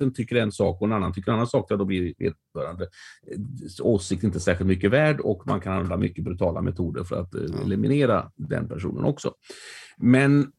majoriteten 0.00 0.14
tycker 0.14 0.36
en 0.36 0.52
sak 0.52 0.80
och 0.80 0.86
en 0.86 0.92
annan 0.92 1.12
tycker 1.12 1.30
en 1.30 1.34
annan 1.34 1.46
sak, 1.46 1.68
då 1.68 1.84
blir 1.84 2.14
vederbörande 2.18 2.88
åsikt 3.82 4.24
inte 4.24 4.40
särskilt 4.40 4.68
mycket 4.68 4.90
värd 4.90 5.20
och 5.20 5.46
man 5.46 5.60
kan 5.60 5.72
använda 5.72 5.96
mycket 5.96 6.24
brutala 6.24 6.62
metoder 6.62 7.04
för 7.04 7.20
att 7.20 7.34
eh, 7.34 7.62
eliminera 7.64 8.30
den 8.36 8.68
personen 8.68 9.04
också. 9.04 9.34
Men 9.98 10.52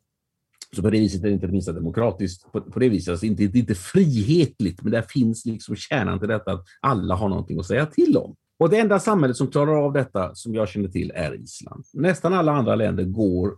så 0.76 0.82
på 0.82 0.90
det 0.90 1.00
viset 1.00 1.24
är 1.24 1.28
det 1.28 1.34
inte 1.34 1.48
det 1.48 1.52
minsta 1.52 1.74
demokratiskt. 1.74 2.52
På, 2.52 2.62
på 2.62 2.80
det 2.80 2.90
viset, 2.90 3.12
alltså 3.12 3.26
inte, 3.26 3.44
inte 3.44 3.76
frihetligt, 3.76 4.82
men 4.84 4.92
där 4.92 5.02
finns 5.02 5.46
liksom 5.46 5.76
kärnan 5.76 6.20
till 6.20 6.30
detta 6.30 6.52
att 6.52 6.64
alla 6.82 7.16
har 7.16 7.30
någonting 7.30 7.60
att 7.60 7.66
säga 7.66 7.86
till 7.86 8.18
om. 8.18 8.36
Och 8.60 8.70
det 8.70 8.80
enda 8.80 9.00
samhället 9.00 9.38
som 9.38 9.48
klarar 9.48 9.86
av 9.86 9.94
detta, 9.94 10.36
som 10.36 10.54
jag 10.54 10.70
känner 10.70 10.90
till, 10.90 11.12
är 11.16 11.36
Island. 11.36 11.84
Nästan 11.94 12.34
alla 12.34 12.52
andra 12.52 12.76
länder 12.76 13.04
går 13.04 13.58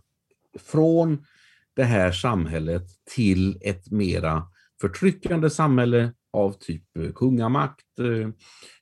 från 0.58 1.24
det 1.76 1.84
här 1.84 2.12
samhället 2.12 2.82
till 3.14 3.58
ett 3.60 3.90
mera 3.90 4.42
förtryckande 4.84 5.50
samhälle 5.50 6.12
av 6.32 6.52
typ 6.52 6.96
eh, 6.96 7.12
kungamakt 7.12 7.98
eh, 7.98 8.30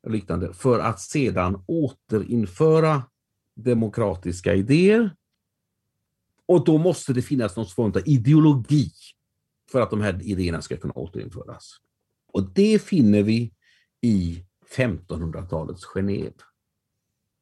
och 0.02 0.10
liknande, 0.10 0.54
för 0.54 0.78
att 0.78 1.00
sedan 1.00 1.64
återinföra 1.66 3.02
demokratiska 3.56 4.54
idéer. 4.54 5.16
Och 6.46 6.64
då 6.64 6.78
måste 6.78 7.12
det 7.12 7.22
finnas 7.22 7.56
någon 7.56 7.66
form 7.66 7.90
av 7.90 8.02
ideologi 8.04 8.90
för 9.70 9.80
att 9.80 9.90
de 9.90 10.00
här 10.00 10.22
idéerna 10.22 10.62
ska 10.62 10.76
kunna 10.76 10.94
återinföras. 10.94 11.76
Och 12.32 12.52
det 12.54 12.82
finner 12.82 13.22
vi 13.22 13.52
i 14.00 14.44
1500-talets 14.76 15.86
Genève. 15.86 16.40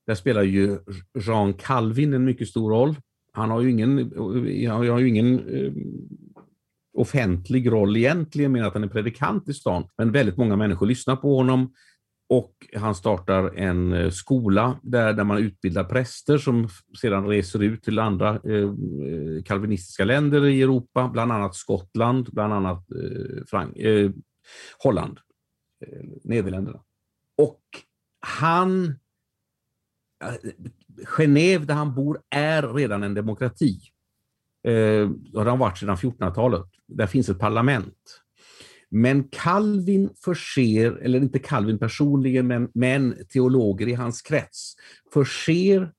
Där 0.06 0.14
spelar 0.14 0.42
ju 0.42 0.78
Jean 1.14 1.54
Calvin 1.54 2.14
en 2.14 2.24
mycket 2.24 2.48
stor 2.48 2.70
roll. 2.70 2.94
Han 3.32 3.50
har 3.50 3.60
ju 3.60 3.70
ingen, 3.70 3.98
eh, 3.98 4.72
han 4.72 4.88
har 4.88 4.98
ju 4.98 5.08
ingen 5.08 5.38
offentlig 6.94 7.72
roll 7.72 7.96
egentligen, 7.96 8.52
mer 8.52 8.62
att 8.62 8.74
han 8.74 8.84
är 8.84 8.88
predikant 8.88 9.48
i 9.48 9.54
stan. 9.54 9.88
Men 9.98 10.12
väldigt 10.12 10.36
många 10.36 10.56
människor 10.56 10.86
lyssnar 10.86 11.16
på 11.16 11.36
honom 11.36 11.72
och 12.30 12.54
han 12.76 12.94
startar 12.94 13.58
en 13.58 13.92
eh, 13.92 14.10
skola 14.10 14.80
där, 14.82 15.12
där 15.12 15.24
man 15.24 15.38
utbildar 15.38 15.84
präster 15.84 16.38
som 16.38 16.68
sedan 17.00 17.26
reser 17.26 17.62
ut 17.62 17.82
till 17.82 17.98
andra 17.98 18.28
eh, 18.28 18.54
eh, 18.54 19.42
kalvinistiska 19.44 20.04
länder 20.04 20.46
i 20.46 20.62
Europa, 20.62 21.08
bland 21.08 21.32
annat 21.32 21.54
Skottland, 21.54 22.28
bland 22.32 22.52
annat 22.52 22.90
eh, 22.90 23.44
Frank 23.46 23.76
eh, 23.76 24.10
Holland, 24.78 25.18
eh, 25.86 26.08
Nederländerna. 26.24 26.80
Och 27.38 27.62
han 28.26 28.84
eh, 30.24 30.52
Genève 31.04 31.64
där 31.64 31.74
han 31.74 31.94
bor 31.94 32.20
är 32.30 32.74
redan 32.74 33.02
en 33.02 33.14
demokrati. 33.14 33.80
Eh, 34.64 35.08
det 35.32 35.38
har 35.38 35.56
varit 35.56 35.78
sedan 35.78 35.96
1400-talet. 35.96 36.66
Där 36.88 37.06
finns 37.06 37.28
ett 37.28 37.38
parlament. 37.38 38.20
Men 38.90 39.28
Calvin 39.32 40.10
förser, 40.24 40.92
eller 41.02 41.18
inte 41.18 41.38
Calvin 41.38 41.78
personligen, 41.78 42.46
men, 42.46 42.70
men 42.74 43.16
teologer 43.28 43.88
i 43.88 43.94
hans 43.94 44.22
krets, 44.22 44.74
förser 45.12 45.92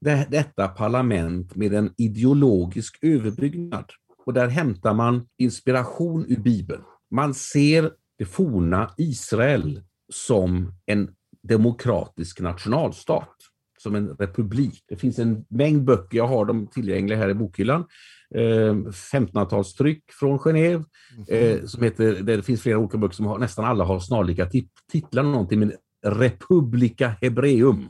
det, 0.00 0.26
detta 0.30 0.68
parlament 0.68 1.56
med 1.56 1.74
en 1.74 1.94
ideologisk 1.96 2.98
överbyggnad. 3.02 3.90
Och 4.26 4.32
där 4.32 4.48
hämtar 4.48 4.94
man 4.94 5.28
inspiration 5.38 6.26
ur 6.28 6.40
Bibeln. 6.40 6.82
Man 7.10 7.34
ser 7.34 7.90
det 8.18 8.24
forna 8.24 8.94
Israel 8.96 9.82
som 10.12 10.72
en 10.86 11.14
demokratisk 11.42 12.40
nationalstat 12.40 13.36
som 13.82 13.94
en 13.94 14.08
republik. 14.08 14.84
Det 14.88 14.96
finns 14.96 15.18
en 15.18 15.44
mängd 15.48 15.84
böcker, 15.84 16.18
jag 16.18 16.26
har 16.26 16.44
dem 16.44 16.66
tillgängliga 16.66 17.18
här 17.18 17.28
i 17.28 17.34
bokhyllan. 17.34 17.84
1500-talstryck 18.34 19.96
eh, 19.96 20.12
från 20.18 20.38
Genève. 20.38 20.84
Mm. 21.28 21.66
som 21.66 21.82
heter, 21.82 22.22
det 22.22 22.42
finns 22.42 22.62
flera 22.62 22.78
olika 22.78 22.98
böcker 22.98 23.14
som 23.14 23.26
har, 23.26 23.38
nästan 23.38 23.64
alla 23.64 23.84
har 23.84 24.00
snarlika 24.00 24.48
titlar, 24.92 25.22
någonting 25.22 25.58
med 25.58 25.72
Republica 26.06 27.12
Hebreum. 27.20 27.88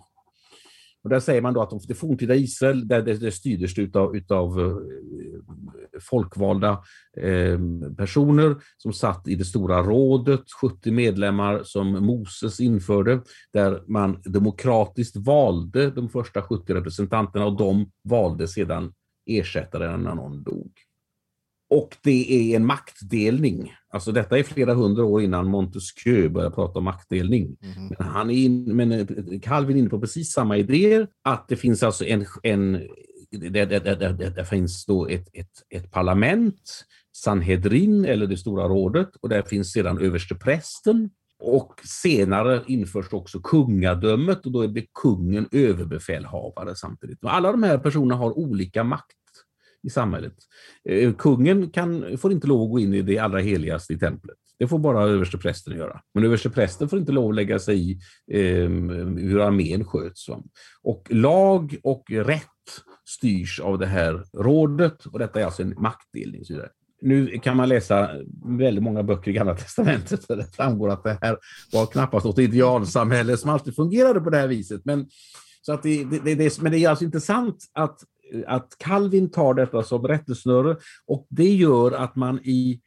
Och 1.03 1.11
där 1.11 1.20
säger 1.20 1.42
man 1.42 1.55
då 1.55 1.62
att 1.62 1.88
det 1.88 1.94
forntida 1.94 2.34
Israel, 2.34 2.88
där 2.88 3.03
det, 3.03 3.14
det 3.14 3.32
styrdes 3.32 3.78
utav, 3.78 4.16
utav 4.16 4.61
eh, 4.61 4.76
folkvalda 6.01 6.70
eh, 7.16 7.59
personer 7.96 8.57
som 8.76 8.92
satt 8.92 9.28
i 9.28 9.34
det 9.34 9.44
stora 9.44 9.82
rådet, 9.82 10.44
70 10.61 10.90
medlemmar 10.90 11.62
som 11.64 11.92
Moses 12.07 12.61
införde, 12.61 13.20
där 13.53 13.82
man 13.86 14.22
demokratiskt 14.24 15.16
valde 15.16 15.90
de 15.90 16.09
första 16.09 16.42
70 16.42 16.74
representanterna 16.74 17.46
och 17.46 17.57
de 17.57 17.90
valde 18.05 18.48
sedan 18.48 18.92
ersättare 19.26 19.96
när 19.96 20.14
någon 20.14 20.42
dog. 20.42 20.72
Och 21.71 21.97
det 22.03 22.53
är 22.53 22.57
en 22.57 22.66
maktdelning. 22.66 23.73
Alltså 23.93 24.12
detta 24.12 24.39
är 24.39 24.43
flera 24.43 24.75
hundra 24.75 25.05
år 25.05 25.23
innan 25.23 25.47
Montesquieu 25.47 26.29
började 26.29 26.55
prata 26.55 26.79
om 26.79 26.85
maktdelning. 26.85 27.57
Mm. 27.62 27.87
Men, 27.99 28.09
han 28.09 28.31
är 28.31 28.35
in, 28.35 28.77
men 28.77 28.93
eh, 28.93 29.07
Calvin 29.43 29.77
är 29.77 29.81
inne 29.81 29.91
på 29.91 30.01
precis 30.01 30.33
samma 30.33 30.57
idéer, 30.57 31.09
att 31.25 31.49
det 31.49 31.57
finns 31.57 31.83
alltså 31.83 32.05
en, 32.05 32.27
en 32.43 32.73
det, 33.31 33.64
det, 33.64 33.79
det, 33.79 34.31
det, 34.31 34.45
finns 34.45 34.87
då 34.87 35.09
ett, 35.09 35.29
ett, 35.33 35.51
ett 35.71 35.91
parlament, 35.91 36.85
Sanhedrin 37.16 38.05
eller 38.05 38.27
det 38.27 38.37
stora 38.37 38.68
rådet 38.68 39.16
och 39.21 39.29
där 39.29 39.43
finns 39.43 39.73
sedan 39.73 39.99
översteprästen 39.99 41.11
och 41.41 41.81
senare 41.85 42.62
införs 42.66 43.12
också 43.12 43.41
kungadömet 43.41 44.47
och 44.47 44.53
då 44.53 44.68
blir 44.68 44.87
kungen 45.03 45.49
överbefälhavare 45.53 46.75
samtidigt. 46.75 47.18
Alla 47.23 47.53
de 47.53 47.62
här 47.62 47.79
personerna 47.79 48.14
har 48.14 48.39
olika 48.39 48.85
makt 48.85 49.16
i 49.87 49.91
samhället. 49.91 50.35
Eh, 50.89 51.12
kungen 51.12 51.70
kan, 51.70 52.18
får 52.18 52.33
inte 52.33 52.47
lov 52.47 52.62
att 52.62 52.70
gå 52.70 52.78
in 52.78 52.95
i 52.95 53.03
det 53.03 53.18
allra 53.18 53.39
heligaste 53.39 53.93
i 53.93 53.99
templet. 53.99 54.37
Det 54.59 54.68
får 54.68 54.78
bara 54.78 55.05
översteprästen 55.05 55.76
göra. 55.76 56.01
Men 56.14 56.24
översteprästen 56.24 56.89
får 56.89 56.99
inte 56.99 57.12
lov 57.12 57.28
att 57.28 57.35
lägga 57.35 57.59
sig 57.59 57.91
i 57.91 58.01
eh, 58.33 58.70
hur 59.18 59.41
armén 59.41 59.85
sköts. 59.85 60.28
Och 60.83 61.07
lag 61.11 61.76
och 61.83 62.11
rätt 62.11 62.47
styrs 63.09 63.61
av 63.61 63.78
det 63.78 63.87
här 63.87 64.24
rådet 64.33 65.07
och 65.07 65.18
detta 65.18 65.41
är 65.41 65.45
alltså 65.45 65.62
en 65.62 65.74
maktdelning. 65.78 66.45
Så 66.45 66.55
nu 67.03 67.39
kan 67.39 67.57
man 67.57 67.68
läsa 67.68 68.11
väldigt 68.45 68.83
många 68.83 69.03
böcker 69.03 69.31
i 69.31 69.35
Gamla 69.35 69.55
Testamentet 69.55 70.28
där 70.28 70.37
det 70.37 70.57
framgår 70.57 70.89
att 70.91 71.05
det 71.05 71.18
här 71.22 71.39
var 71.72 71.87
knappast 71.87 72.26
något 72.26 72.39
idealsamhälle 72.39 73.37
som 73.37 73.51
alltid 73.51 73.76
fungerade 73.76 74.20
på 74.20 74.31
det 74.31 74.37
här 74.37 74.49
viset. 74.49 74.81
Men, 74.85 75.07
så 75.62 75.72
att 75.72 75.83
det, 75.83 76.05
det, 76.05 76.35
det, 76.35 76.61
men 76.61 76.72
det 76.72 76.78
är 76.78 76.89
alltså 76.89 77.05
intressant 77.05 77.57
att 77.72 78.01
att 78.47 78.76
Calvin 78.78 79.31
tar 79.31 79.55
detta 79.55 79.83
som 79.83 80.09
rättesnöre 80.09 80.76
och 81.07 81.26
det 81.31 81.55
gör 81.55 81.93
att 81.93 82.16
man 82.16 82.39
i 82.39 82.81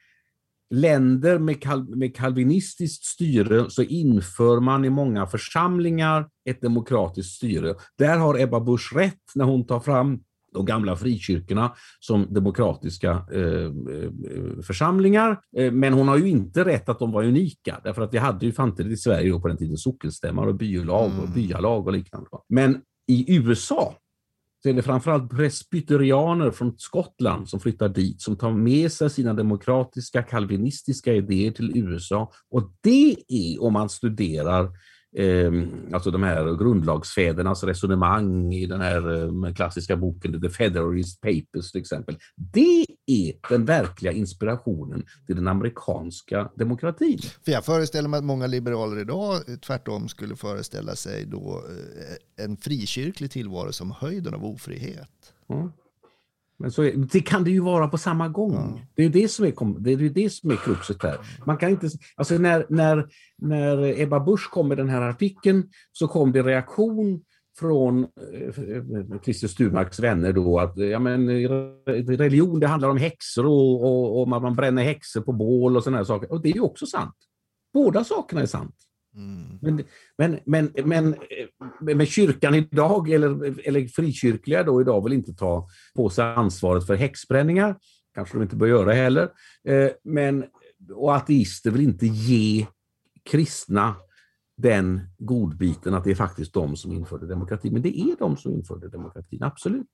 länder 0.74 1.40
med, 1.40 1.62
kal 1.62 1.96
med 1.96 2.16
kalvinistiskt 2.16 3.06
styre 3.06 3.70
så 3.70 3.84
inför 3.84 4.60
man 4.60 4.86
i 4.86 4.90
många 4.90 5.28
församlingar 5.28 6.30
ett 6.50 6.62
demokratiskt 6.62 7.36
styre. 7.36 7.76
Där 7.98 8.18
har 8.18 8.40
Ebba 8.40 8.60
Busch 8.60 8.94
rätt 8.96 9.22
när 9.36 9.46
hon 9.46 9.66
tar 9.66 9.80
fram 9.80 10.20
de 10.54 10.66
gamla 10.66 10.96
frikyrkorna 10.96 11.74
som 12.00 12.34
demokratiska 12.34 13.26
eh, 13.34 13.42
eh 13.42 14.12
församlingar. 14.64 15.40
Eh, 15.58 15.72
men 15.72 15.94
hon 15.94 16.08
har 16.08 16.18
ju 16.18 16.30
inte 16.30 16.66
rätt 16.66 16.90
att 16.90 17.00
de 17.00 17.12
var 17.12 17.24
unika, 17.24 17.80
därför 17.84 18.02
att 18.02 18.14
vi 18.14 18.18
hade 18.18 18.46
ju 18.46 18.52
samtidigt 18.52 18.94
i 18.94 18.98
Sverige 18.98 19.40
på 19.40 19.48
den 19.48 19.58
tiden 19.58 19.78
sockenstämmar 19.78 20.48
och 20.48 20.56
byalag 20.56 21.06
och 21.06 21.24
mm. 21.24 21.34
byalag 21.34 21.88
och 21.88 21.94
liknande. 21.94 22.30
Men 22.50 22.82
i 23.08 23.36
USA 23.36 23.96
så 24.64 24.70
är 24.70 24.74
det 24.74 24.82
framförallt 24.82 25.32
presbyterianer 25.32 26.52
från 26.52 26.78
Skottland 26.78 27.50
som 27.50 27.60
flyttar 27.60 27.90
dit, 27.90 28.22
som 28.22 28.36
tar 28.36 28.52
med 28.52 28.92
sig 28.92 29.10
sina 29.10 29.34
demokratiska 29.34 30.24
kalvinistiska 30.24 31.14
idéer 31.14 31.52
till 31.52 31.78
USA. 31.78 32.32
Och 32.50 32.72
det 32.82 33.16
är, 33.28 33.64
om 33.64 33.74
man 33.74 33.90
studerar 33.90 34.64
eh, 35.18 35.52
alltså 35.94 36.12
de 36.12 36.24
här 36.24 36.58
grundlagsfädernas 36.58 37.64
resonemang 37.64 38.54
i 38.54 38.66
den 38.66 38.82
här 38.82 39.24
eh, 39.48 39.54
klassiska 39.54 39.98
boken 39.98 40.42
The 40.42 40.50
Federalist 40.50 41.22
Papers 41.22 41.72
till 41.72 41.82
exempel. 41.82 42.18
Det 42.36 42.86
är 43.06 43.34
den 43.50 43.66
verkliga 43.66 44.12
inspirationen 44.12 45.06
till 45.26 45.36
den 45.36 45.48
amerikanska 45.48 46.50
demokratin. 46.56 47.20
För 47.46 47.52
jag 47.52 47.66
föreställer 47.66 48.10
mig 48.10 48.18
att 48.18 48.24
många 48.24 48.48
liberaler 48.48 49.02
idag 49.02 49.42
tvärtom 49.62 50.08
skulle 50.08 50.36
föreställa 50.36 50.96
sig 50.96 51.26
då 51.26 51.64
eh, 52.38 52.46
en 52.46 52.58
frikyrklig 52.58 53.32
tillvaro 53.32 53.72
som 53.72 53.92
höjden 53.92 54.34
av 54.34 54.46
ofrihet. 54.46 55.34
Mm. 55.50 55.72
Men 56.58 56.72
så 56.72 56.84
är, 56.84 56.94
det 56.98 57.20
kan 57.20 57.44
det 57.44 57.52
ju 57.52 57.60
vara 57.60 57.88
på 57.88 57.98
samma 57.98 58.28
gång. 58.30 58.56
Mm. 58.56 58.80
Det 58.96 59.04
är 59.04 59.10
det 59.10 59.28
som 59.28 59.46
är, 59.46 59.80
det 59.80 59.92
är, 59.92 60.10
det 60.10 60.30
som 60.30 60.52
är 60.52 60.56
kruxet 60.56 61.04
här. 61.04 61.18
Man 61.46 61.58
kan 61.58 61.70
inte, 61.70 61.90
alltså 62.16 62.38
när, 62.38 62.66
när, 62.70 63.08
när 63.38 64.02
Ebba 64.02 64.20
Busch 64.20 64.50
kom 64.50 64.68
med 64.68 64.78
den 64.78 64.90
här 64.90 65.02
artikeln 65.02 65.70
så 65.92 66.08
kom 66.08 66.32
det 66.32 66.44
reaktion 66.44 67.22
från 67.60 68.04
eh, 68.04 69.22
Christer 69.24 69.48
Sturmarks 69.48 70.00
vänner 70.00 70.34
då 70.34 70.60
att 70.60 70.78
ja, 70.78 71.00
men, 71.00 71.28
religion 72.18 72.60
det 72.60 72.68
handlar 72.68 72.90
om 72.90 72.98
häxor 72.98 73.46
och, 73.46 73.84
och, 73.84 74.22
och 74.22 74.28
man 74.28 74.56
bränner 74.56 74.84
häxor 74.84 75.22
på 75.22 75.32
bål 75.34 75.78
och 75.78 75.84
sådana 75.84 76.06
saker. 76.06 76.32
Och 76.32 76.42
det 76.42 76.50
är 76.50 76.54
ju 76.54 76.62
också 76.62 76.86
sant. 76.86 77.16
Båda 77.74 78.04
sakerna 78.04 78.42
är 78.42 78.46
sant. 78.46 78.76
Mm. 79.16 79.60
Men, 79.62 79.84
men, 80.18 80.40
men, 80.46 80.72
men, 80.86 81.16
men 81.80 82.06
kyrkan 82.06 82.56
idag, 82.56 83.10
eller, 83.10 83.60
eller 83.68 83.88
frikyrkliga 83.88 84.64
då 84.64 84.82
idag, 84.82 85.04
vill 85.04 85.14
inte 85.14 85.34
ta 85.34 85.68
på 85.96 86.10
sig 86.10 86.26
ansvaret 86.26 86.88
för 86.88 86.96
häxbränningar. 86.96 87.76
Kanske 88.16 88.38
de 88.38 88.44
inte 88.44 88.56
bör 88.56 88.68
göra 88.68 88.94
heller. 88.94 89.30
Eh, 89.68 89.90
men, 90.04 90.46
och 90.94 91.16
ateister 91.16 91.72
vill 91.72 91.82
inte 91.82 92.08
ge 92.08 92.68
kristna 93.24 93.96
den 94.64 95.02
godbiten 95.18 95.94
att 95.94 96.04
det 96.04 96.12
är 96.12 96.16
faktiskt 96.16 96.54
de 96.54 96.76
som 96.76 96.92
införde 96.92 97.28
demokrati, 97.28 97.72
Men 97.72 97.82
det 97.82 98.00
är 98.00 98.16
de 98.20 98.38
som 98.38 98.52
införde 98.52 98.90
demokratin, 98.90 99.44
absolut. 99.44 99.88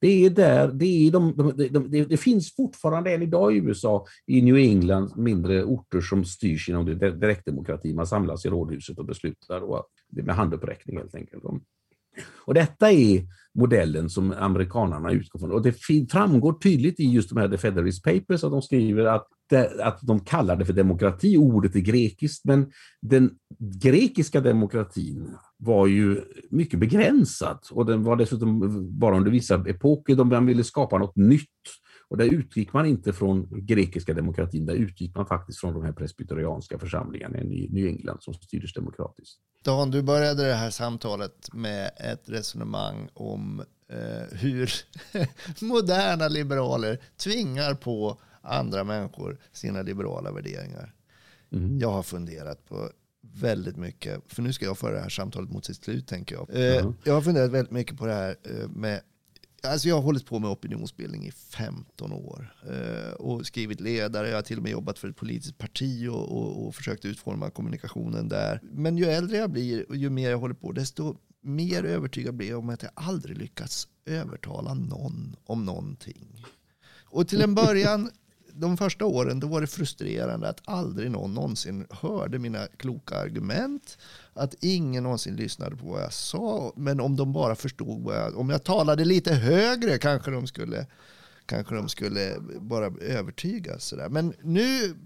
Det 0.00 0.24
är 0.24 0.30
där, 0.30 0.72
det, 0.72 0.86
är 0.86 1.10
de, 1.10 1.36
de, 1.36 1.56
de, 1.56 1.68
de, 1.68 2.04
det 2.04 2.16
finns 2.16 2.56
fortfarande 2.56 3.14
än 3.14 3.22
idag 3.22 3.56
i 3.56 3.58
USA, 3.58 4.06
i 4.26 4.42
New 4.42 4.56
England, 4.56 5.16
mindre 5.16 5.64
orter 5.64 6.00
som 6.00 6.24
styrs 6.24 6.68
genom 6.68 6.84
direktdemokrati. 6.98 7.94
Man 7.94 8.06
samlas 8.06 8.46
i 8.46 8.48
rådhuset 8.48 8.98
och 8.98 9.06
beslutar 9.06 9.60
och 9.60 9.86
det 10.08 10.22
med 10.22 10.34
handuppräckning 10.34 10.96
helt 10.96 11.14
enkelt. 11.14 11.44
Och 12.44 12.54
detta 12.54 12.92
är 12.92 13.22
modellen 13.54 14.10
som 14.10 14.32
amerikanarna 14.32 15.10
utgår 15.12 15.40
från. 15.40 15.52
Och 15.52 15.62
det 15.62 15.72
framgår 16.10 16.52
tydligt 16.52 17.00
i 17.00 17.04
just 17.04 17.28
de 17.28 17.38
här 17.38 17.48
The 17.48 17.58
Federalist 17.58 18.04
Papers 18.04 18.44
att 18.44 18.50
de 18.50 18.62
skriver 18.62 19.04
att, 19.04 19.26
det, 19.48 19.84
att 19.84 19.98
de 20.02 20.20
kallar 20.20 20.56
det 20.56 20.64
för 20.64 20.72
demokrati. 20.72 21.36
Ordet 21.36 21.76
är 21.76 21.80
grekiskt, 21.80 22.44
men 22.44 22.70
den 23.02 23.30
grekiska 23.58 24.40
demokratin 24.40 25.36
var 25.56 25.86
ju 25.86 26.22
mycket 26.50 26.80
begränsad 26.80 27.58
och 27.70 27.86
den 27.86 28.02
var 28.02 28.16
dessutom 28.16 28.60
bara 28.98 29.16
under 29.16 29.30
vissa 29.30 29.54
epoker. 29.68 30.14
De 30.14 30.46
ville 30.46 30.64
skapa 30.64 30.98
något 30.98 31.16
nytt 31.16 31.48
och 32.08 32.16
där 32.16 32.24
utgick 32.24 32.72
man 32.72 32.86
inte 32.86 33.12
från 33.12 33.66
grekiska 33.66 34.14
demokratin, 34.14 34.66
där 34.66 34.74
utgick 34.74 35.14
man 35.14 35.26
faktiskt 35.26 35.60
från 35.60 35.74
de 35.74 35.84
här 35.84 35.92
presbyterianska 35.92 36.78
församlingarna 36.78 37.38
i 37.38 37.68
New 37.70 37.86
England 37.86 38.18
som 38.20 38.34
styrdes 38.34 38.72
demokratiskt. 38.72 39.38
Dan, 39.64 39.90
du 39.90 40.02
började 40.02 40.48
det 40.48 40.54
här 40.54 40.70
samtalet 40.70 41.54
med 41.54 41.90
ett 41.96 42.28
resonemang 42.28 43.08
om 43.14 43.62
eh, 43.88 44.38
hur 44.38 44.70
moderna 45.64 46.28
liberaler 46.28 46.98
tvingar 47.16 47.74
på 47.74 48.20
andra 48.46 48.84
människor 48.84 49.38
sina 49.52 49.82
liberala 49.82 50.32
värderingar. 50.32 50.94
Mm. 51.52 51.78
Jag 51.78 51.92
har 51.92 52.02
funderat 52.02 52.68
på 52.68 52.90
väldigt 53.40 53.76
mycket, 53.76 54.22
för 54.26 54.42
nu 54.42 54.52
ska 54.52 54.64
jag 54.64 54.78
föra 54.78 54.94
det 54.94 55.00
här 55.00 55.08
samtalet 55.08 55.50
mot 55.50 55.64
sitt 55.64 55.84
slut 55.84 56.08
tänker 56.08 56.34
jag. 56.34 56.50
Mm. 56.50 56.94
Jag 57.04 57.14
har 57.14 57.22
funderat 57.22 57.50
väldigt 57.50 57.72
mycket 57.72 57.98
på 57.98 58.06
det 58.06 58.14
här 58.14 58.36
eh, 58.42 58.68
med 58.68 59.00
Alltså 59.62 59.88
jag 59.88 59.94
har 59.94 60.02
hållit 60.02 60.26
på 60.26 60.38
med 60.38 60.50
opinionsbildning 60.50 61.26
i 61.26 61.30
15 61.30 62.12
år 62.12 62.54
eh, 62.70 63.12
och 63.12 63.46
skrivit 63.46 63.80
ledare. 63.80 64.28
Jag 64.28 64.36
har 64.36 64.42
till 64.42 64.56
och 64.56 64.62
med 64.62 64.72
jobbat 64.72 64.98
för 64.98 65.08
ett 65.08 65.16
politiskt 65.16 65.58
parti 65.58 66.08
och, 66.08 66.36
och, 66.36 66.66
och, 66.66 66.74
försökt 66.74 67.04
utforma 67.04 67.50
kommunikationen 67.50 68.28
där. 68.28 68.60
Men 68.62 68.96
ju 68.98 69.04
äldre 69.04 69.36
jag 69.36 69.50
blir 69.50 69.88
och 69.88 69.96
ju 69.96 70.10
mer 70.10 70.30
jag 70.30 70.38
håller 70.38 70.54
på, 70.54 70.72
desto 70.72 71.16
mer 71.40 71.84
övertygad 71.84 72.34
blir 72.34 72.48
jag 72.48 72.58
om 72.58 72.68
att 72.68 72.82
jag 72.82 72.92
aldrig 72.94 73.38
lyckats 73.38 73.88
övertala 74.04 74.74
någon 74.74 75.36
om 75.44 75.64
någonting. 75.64 76.44
Och 77.04 77.28
till 77.28 77.42
en 77.42 77.54
början 77.54 78.10
de 78.60 78.76
första 78.76 79.04
åren 79.04 79.40
då 79.40 79.46
var 79.46 79.60
det 79.60 79.66
frustrerande 79.66 80.48
att 80.48 80.60
aldrig 80.64 81.10
någon 81.10 81.34
någonsin 81.34 81.86
hörde 81.90 82.38
mina 82.38 82.66
kloka 82.76 83.18
argument. 83.18 83.98
Att 84.34 84.54
ingen 84.60 85.02
någonsin 85.02 85.36
lyssnade 85.36 85.76
på 85.76 85.86
vad 85.86 86.02
jag 86.02 86.12
sa. 86.12 86.72
Men 86.76 87.00
om 87.00 87.16
de 87.16 87.32
bara 87.32 87.54
förstod 87.54 88.02
vad 88.02 88.16
jag, 88.16 88.36
om 88.36 88.50
jag 88.50 88.64
talade 88.64 89.04
lite 89.04 89.34
högre 89.34 89.98
kanske 89.98 90.30
de 90.30 90.46
skulle 90.46 90.86
kanske 91.46 91.74
de 91.74 91.88
skulle 91.88 92.36
bara 92.60 92.86
övertygas. 93.00 93.84
Sådär. 93.84 94.08
Men 94.08 94.34
nu 94.42 94.96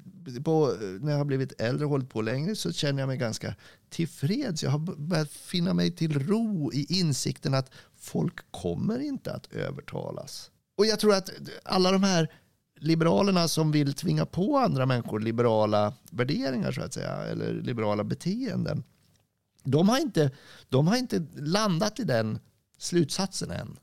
på, 0.44 0.76
när 1.00 1.10
jag 1.10 1.18
har 1.18 1.24
blivit 1.24 1.60
äldre 1.60 1.84
och 1.84 1.90
hållit 1.90 2.10
på 2.10 2.22
längre 2.22 2.56
så 2.56 2.72
känner 2.72 3.00
jag 3.00 3.06
mig 3.06 3.16
ganska 3.16 3.54
tillfreds. 3.88 4.62
Jag 4.62 4.70
har 4.70 4.78
börjat 4.78 5.30
finna 5.30 5.74
mig 5.74 5.90
till 5.90 6.26
ro 6.26 6.72
i 6.72 6.86
insikten 6.88 7.54
att 7.54 7.70
folk 7.96 8.50
kommer 8.50 8.98
inte 8.98 9.32
att 9.32 9.52
övertalas. 9.52 10.50
Och 10.78 10.86
jag 10.86 11.00
tror 11.00 11.14
att 11.14 11.30
alla 11.62 11.92
de 11.92 12.02
här 12.02 12.28
liberalerna 12.80 13.48
som 13.48 13.72
vill 13.72 13.94
tvinga 13.94 14.26
på 14.26 14.58
andra 14.58 14.86
människor 14.86 15.20
liberala 15.20 15.92
värderingar 16.10 16.72
så 16.72 16.82
att 16.82 16.94
säga, 16.94 17.12
eller 17.12 17.52
liberala 17.52 18.04
beteenden. 18.04 18.84
De 19.64 19.88
har 19.88 19.98
inte, 19.98 20.30
de 20.68 20.86
har 20.86 20.96
inte 20.96 21.26
landat 21.36 22.00
i 22.00 22.04
den 22.04 22.38
slutsatsen 22.78 23.50
än. 23.50 23.78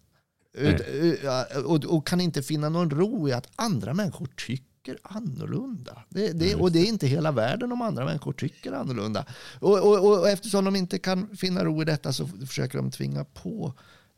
Och, 1.66 1.86
och, 1.86 2.08
kan 2.08 2.22
inte 2.22 2.41
finna 2.41 2.70
någon 2.70 2.89
ro 2.89 3.30
i 3.30 3.34
att 3.34 3.48
andra 3.56 3.93
människor 3.93 4.28
tycker 4.48 4.98
annorlunda. 5.04 6.04
Det, 6.10 6.32
det, 6.32 6.56
och 6.56 6.72
det 6.72 6.80
är 6.80 6.86
inte 6.86 7.08
hela 7.08 7.32
världen 7.32 7.72
om 7.72 7.82
andra 7.82 8.06
människor 8.06 8.34
tycker 8.34 8.72
annorlunda. 8.72 9.26
Och, 9.60 9.80
och, 9.80 10.10
och 10.10 10.30
eftersom 10.30 10.66
de 10.66 10.76
inte 10.76 11.00
kan 11.00 11.38
finna 11.38 11.64
ro 11.64 11.82
i 11.82 11.86
detta 11.86 12.14
så 12.14 12.28
försöker 12.28 12.78
de 12.78 12.91
tvinga 12.91 13.24
på 13.26 13.74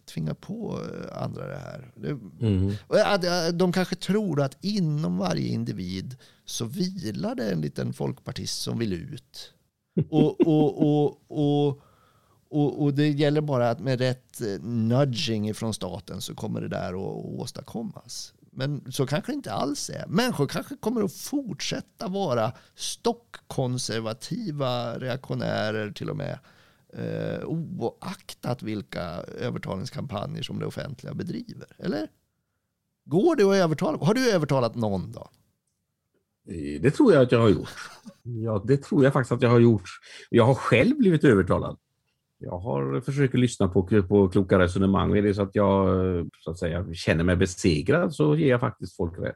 tvinga 0.09 0.35
på 0.35 0.79
eh, 0.81 1.23
andra 1.23 1.47
det 1.47 1.57
här. 1.57 1.91
Mm. 2.41 2.73
De 3.57 3.71
kanske 3.71 3.95
tror 3.95 4.41
att 4.41 4.57
inom 4.61 5.17
varje 5.17 5.47
individ 5.47 6.17
så 6.45 6.65
vilar 6.65 7.35
det 7.35 7.51
en 7.51 7.61
liten 7.61 7.93
folkpartist 7.93 8.61
som 8.61 8.79
vill 8.79 8.93
ut. 8.93 9.53
Och, 10.09 10.47
och, 10.47 11.17
och, 11.29 11.81
och, 12.49 12.83
och, 12.83 12.93
det 12.93 13.09
gäller 13.09 13.41
bara 13.41 13.69
att 13.69 13.79
med 13.79 13.99
rätt 13.99 14.41
eh, 14.41 14.61
nudging 14.61 15.53
från 15.53 15.73
staten 15.73 16.21
så 16.21 16.35
kommer 16.35 16.61
det 16.61 16.67
där 16.67 16.89
att 16.89 17.39
åstadkommas. 17.39 18.33
Men 18.51 18.91
så 18.91 19.07
kanske 19.07 19.31
det 19.31 19.35
inte 19.35 19.53
alls 19.53 19.89
är. 19.89 20.07
Människor 20.07 20.47
kanske 20.47 20.75
kommer 20.75 21.03
att 21.03 21.13
fortsätta 21.13 22.07
vara 22.07 22.51
stockkonservativa 22.75 24.99
reaktionärer 24.99 25.91
till 25.91 26.09
och 26.09 26.17
med 26.17 26.39
eh, 26.93 27.45
oaktat 27.45 28.63
vilka 28.63 29.01
övertalningskampanjer 29.39 30.43
som 30.43 30.59
det 30.59 30.65
offentliga 30.65 31.13
bedriver. 31.13 31.67
Eller? 31.77 32.07
Går 33.05 33.35
det 33.35 33.43
att 33.43 33.55
övertala? 33.55 33.97
Har 33.97 34.13
du 34.13 34.31
övertalat 34.31 34.75
någon 34.75 35.11
då? 35.11 35.29
Eh, 36.49 36.81
det 36.81 36.91
tror 36.91 37.13
jag 37.13 37.23
att 37.23 37.31
jag 37.31 37.39
har 37.39 37.49
gjort. 37.49 37.69
Ja, 38.23 38.63
det 38.67 38.77
tror 38.77 39.03
jag 39.03 39.13
faktiskt 39.13 39.31
att 39.31 39.41
jag 39.41 39.49
har 39.49 39.59
gjort. 39.59 39.89
Jag 40.29 40.45
har 40.45 40.55
själv 40.55 40.97
blivit 40.97 41.23
övertalad. 41.23 41.77
Jag 42.37 42.59
har 42.59 43.01
försökt 43.01 43.33
lyssna 43.33 43.67
på, 43.67 44.03
på 44.07 44.29
kloka 44.29 44.59
resonemang. 44.59 45.17
Är 45.17 45.21
det 45.21 45.33
så 45.33 45.41
att 45.41 45.55
jag 45.55 45.87
så 46.39 46.51
att 46.51 46.59
säga, 46.59 46.93
känner 46.93 47.23
mig 47.23 47.35
besegrad 47.35 48.15
så 48.15 48.35
ger 48.35 48.49
jag 48.49 48.59
faktiskt 48.59 48.95
folk 48.95 49.19
rätt. 49.19 49.35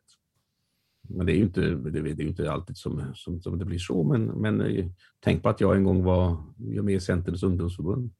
Men 1.09 1.25
det 1.25 1.31
är 1.31 1.35
ju 1.35 1.43
inte, 1.43 1.61
det 1.61 1.99
är 1.99 2.21
inte 2.21 2.51
alltid 2.51 2.77
som, 2.77 3.11
som, 3.15 3.41
som 3.41 3.59
det 3.59 3.65
blir 3.65 3.79
så. 3.79 4.03
Men, 4.03 4.25
men 4.25 4.61
eh, 4.61 4.85
tänk 5.19 5.43
på 5.43 5.49
att 5.49 5.61
jag 5.61 5.75
en 5.75 5.83
gång 5.83 6.03
var 6.03 6.37
med 6.57 6.95
i 6.95 6.99
Centerns 6.99 7.43
ungdomsförbund. 7.43 8.11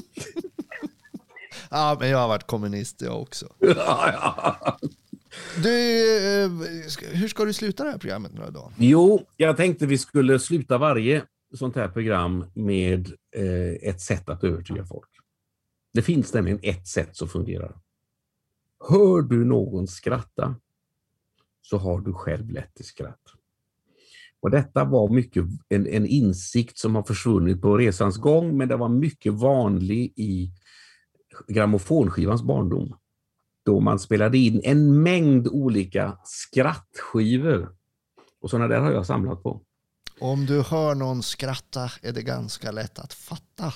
ja, 1.70 1.96
men 2.00 2.08
jag 2.08 2.18
har 2.18 2.28
varit 2.28 2.46
kommunist 2.46 3.02
jag 3.02 3.22
också. 3.22 3.46
Du, 5.62 5.70
eh, 6.42 6.50
hur 7.12 7.28
ska 7.28 7.44
du 7.44 7.52
sluta 7.52 7.84
det 7.84 7.90
här 7.90 7.98
programmet 7.98 8.32
nu 8.34 8.40
då? 8.54 8.72
Jo, 8.76 9.26
jag 9.36 9.56
tänkte 9.56 9.86
vi 9.86 9.98
skulle 9.98 10.38
sluta 10.38 10.78
varje 10.78 11.22
sånt 11.54 11.76
här 11.76 11.88
program 11.88 12.44
med 12.54 13.12
eh, 13.36 13.88
ett 13.88 14.00
sätt 14.00 14.28
att 14.28 14.44
övertyga 14.44 14.84
folk. 14.84 15.08
Det 15.92 16.02
finns 16.02 16.34
nämligen 16.34 16.58
ett 16.62 16.88
sätt 16.88 17.16
som 17.16 17.28
fungerar. 17.28 17.76
Hör 18.88 19.22
du 19.22 19.44
någon 19.44 19.86
skratta 19.86 20.56
så 21.64 21.78
har 21.78 22.00
du 22.00 22.12
själv 22.12 22.50
lätt 22.50 22.74
till 22.74 22.84
skratt. 22.84 23.20
Och 24.40 24.50
detta 24.50 24.84
var 24.84 25.08
mycket 25.08 25.44
en, 25.68 25.86
en 25.86 26.06
insikt 26.06 26.78
som 26.78 26.94
har 26.94 27.02
försvunnit 27.02 27.62
på 27.62 27.78
resans 27.78 28.16
gång, 28.16 28.56
men 28.56 28.68
det 28.68 28.76
var 28.76 28.88
mycket 28.88 29.32
vanlig 29.32 30.12
i 30.16 30.50
grammofonskivans 31.48 32.42
barndom. 32.42 32.96
Då 33.64 33.80
man 33.80 33.98
spelade 33.98 34.38
in 34.38 34.60
en 34.64 35.02
mängd 35.02 35.48
olika 35.48 36.18
skrattskivor. 36.24 37.74
Och 38.40 38.50
sådana 38.50 38.68
där 38.68 38.80
har 38.80 38.92
jag 38.92 39.06
samlat 39.06 39.42
på. 39.42 39.62
Om 40.20 40.46
du 40.46 40.62
hör 40.62 40.94
någon 40.94 41.22
skratta 41.22 41.90
är 42.02 42.12
det 42.12 42.22
ganska 42.22 42.70
lätt 42.70 42.98
att 42.98 43.12
fatta. 43.12 43.72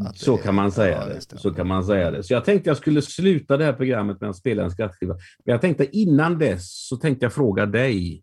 Att 0.00 0.18
så 0.18 0.36
kan 0.36 0.54
man 0.54 0.72
säga 0.72 1.08
ja, 1.08 1.14
det. 1.30 1.38
Så 1.38 1.54
kan 1.54 1.66
man 1.66 1.84
säga 1.84 2.10
det. 2.10 2.22
Så 2.22 2.32
jag 2.32 2.44
tänkte 2.44 2.70
jag 2.70 2.76
skulle 2.76 3.02
sluta 3.02 3.56
det 3.56 3.64
här 3.64 3.72
programmet 3.72 4.20
med 4.20 4.30
att 4.30 4.36
spela 4.36 4.62
en 4.62 4.70
skrattskiva. 4.70 5.14
Men 5.44 5.52
jag 5.52 5.60
tänkte 5.60 5.96
innan 5.96 6.38
dess 6.38 6.86
så 6.88 6.96
tänkte 6.96 7.24
jag 7.24 7.32
fråga 7.32 7.66
dig. 7.66 8.22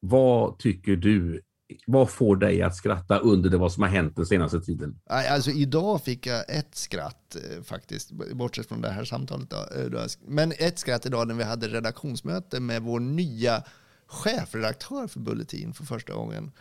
Vad 0.00 0.58
tycker 0.58 0.96
du? 0.96 1.42
Vad 1.86 2.10
får 2.10 2.36
dig 2.36 2.62
att 2.62 2.76
skratta 2.76 3.18
under 3.18 3.50
det 3.50 3.56
vad 3.56 3.72
som 3.72 3.82
har 3.82 3.90
hänt 3.90 4.16
den 4.16 4.26
senaste 4.26 4.60
tiden? 4.60 5.00
Alltså 5.06 5.50
idag 5.50 6.02
fick 6.02 6.26
jag 6.26 6.44
ett 6.58 6.74
skratt 6.74 7.36
eh, 7.36 7.62
faktiskt, 7.62 8.10
bortsett 8.12 8.66
från 8.66 8.80
det 8.80 8.90
här 8.90 9.04
samtalet. 9.04 9.52
Eh, 9.52 10.06
Men 10.26 10.52
ett 10.58 10.78
skratt 10.78 11.06
idag 11.06 11.28
när 11.28 11.34
vi 11.34 11.44
hade 11.44 11.68
redaktionsmöte 11.68 12.60
med 12.60 12.82
vår 12.82 13.00
nya 13.00 13.62
chefredaktör 14.06 15.06
för 15.06 15.20
Bulletin 15.20 15.72
för 15.72 15.84
första 15.84 16.12
gången. 16.14 16.52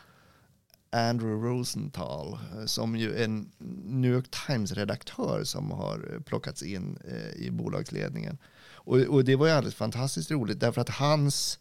Andrew 0.95 1.47
Rosenthal 1.47 2.37
eh, 2.53 2.65
som 2.65 2.95
ju 2.95 3.15
är 3.15 3.23
en 3.23 3.51
New 3.85 4.11
York 4.11 4.31
Times-redaktör 4.47 5.43
som 5.43 5.71
har 5.71 6.13
eh, 6.13 6.19
plockats 6.19 6.63
in 6.63 6.97
eh, 7.07 7.45
i 7.45 7.51
bolagsledningen. 7.51 8.37
Och, 8.73 8.97
och, 8.97 9.23
det 9.23 9.35
var 9.35 9.47
ju 9.47 9.53
alldeles 9.53 9.75
fantastiskt 9.75 10.31
roligt 10.31 10.59
därför 10.59 10.81
att 10.81 10.89
hans 10.89 11.59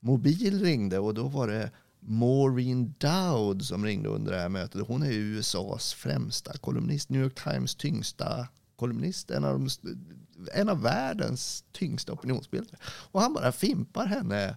mobil 0.00 0.62
ringde 0.62 0.98
och 0.98 1.14
då 1.14 1.28
var 1.28 1.48
det 1.48 1.70
Maureen 2.00 2.94
Dowd 2.98 3.64
som 3.64 3.84
ringde 3.84 4.08
under 4.08 4.32
det 4.32 4.38
här 4.38 4.48
mötet. 4.48 4.86
Hon 4.86 5.02
är 5.02 5.12
USAs 5.12 5.94
främsta 5.94 6.52
kolumnist, 6.52 7.08
New 7.08 7.22
York 7.22 7.44
Times 7.44 7.74
tyngsta 7.74 8.48
kolumnist, 8.76 9.30
en 9.30 9.44
av, 9.44 9.58
de, 9.58 9.68
en 10.54 10.68
av 10.68 10.82
världens 10.82 11.64
tyngsta 11.72 12.12
opinionsbildare. 12.12 12.76
Och 12.84 13.20
han 13.20 13.34
bara 13.34 13.52
fimpar 13.52 14.06
henne 14.06 14.56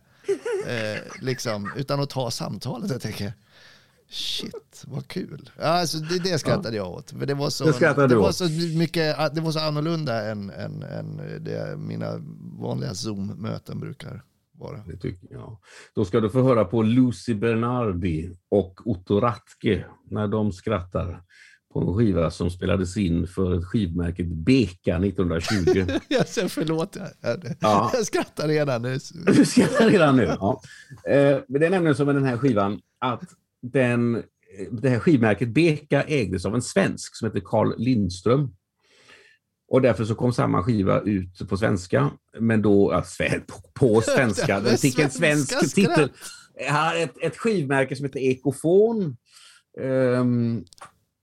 eh, 0.67 1.01
liksom, 1.21 1.71
utan 1.75 1.99
att 1.99 2.09
ta 2.09 2.31
samtalet. 2.31 2.91
Jag 2.91 3.01
tänker, 3.01 3.33
Shit, 4.09 4.83
vad 4.87 5.07
kul. 5.07 5.49
Alltså, 5.59 5.97
det, 5.97 6.19
det 6.19 6.39
skrattade 6.39 6.77
ja. 6.77 6.83
jag 6.83 6.93
åt. 6.93 7.11
För 7.11 7.25
det 7.25 7.33
var 7.33 7.49
så, 7.49 7.63
det, 7.63 8.07
det 8.07 8.15
var 8.15 8.31
så 8.31 8.49
mycket, 8.77 9.35
det 9.35 9.41
var 9.41 9.51
så 9.51 9.59
annorlunda 9.59 10.31
än, 10.31 10.49
än, 10.49 10.83
än 10.83 11.17
det 11.43 11.79
mina 11.79 12.21
vanliga 12.59 12.93
Zoom-möten 12.93 13.79
brukar 13.79 14.23
vara. 14.59 14.83
Det 14.87 14.97
tycker 14.97 15.27
jag. 15.31 15.57
Då 15.95 16.05
ska 16.05 16.19
du 16.19 16.29
få 16.29 16.41
höra 16.41 16.65
på 16.65 16.83
Lucy 16.83 17.33
Bernardi 17.33 18.37
och 18.49 18.87
Otto 18.87 19.19
Ratke 19.19 19.85
när 20.09 20.27
de 20.27 20.51
skrattar 20.51 21.21
på 21.73 21.81
en 21.81 21.97
skiva 21.97 22.31
som 22.31 22.49
spelades 22.49 22.97
in 22.97 23.27
för 23.27 23.61
skivmärket 23.61 24.27
Beka 24.27 24.97
1920. 24.97 25.85
jag 26.07 26.27
säger 26.27 26.47
förlåt, 26.47 26.97
jag, 27.21 27.37
ja. 27.59 27.91
jag 27.93 28.05
skrattar 28.05 28.47
redan 28.47 28.81
nu. 28.81 28.97
Du 29.25 29.45
skrattar 29.45 29.89
redan 29.89 30.15
nu, 30.15 30.23
ja. 30.23 30.61
Eh, 31.05 31.37
det 31.47 31.65
är 31.65 31.69
nämligen 31.69 31.95
som 31.95 32.05
med 32.05 32.15
den 32.15 32.25
här 32.25 32.37
skivan 32.37 32.79
att 32.99 33.23
den, 33.71 34.23
det 34.71 34.89
här 34.89 34.99
skivmärket 34.99 35.49
Beka 35.49 36.03
ägdes 36.03 36.45
av 36.45 36.55
en 36.55 36.61
svensk 36.61 37.15
som 37.15 37.27
heter 37.27 37.41
Carl 37.45 37.73
Lindström. 37.77 38.55
Och 39.67 39.81
därför 39.81 40.05
så 40.05 40.15
kom 40.15 40.33
samma 40.33 40.63
skiva 40.63 41.01
ut 41.01 41.49
på 41.49 41.57
svenska, 41.57 42.11
men 42.39 42.61
då, 42.61 42.91
alltså, 42.91 43.23
på 43.73 44.01
svenska, 44.15 44.59
den 44.59 44.77
fick 44.77 44.99
en 44.99 45.09
svensk 45.09 45.75
titel. 45.75 46.09
Ett, 46.95 47.13
ett 47.21 47.37
skivmärke 47.37 47.95
som 47.95 48.05
heter 48.05 48.19
Ekofon. 48.19 49.17
Um, 49.81 50.65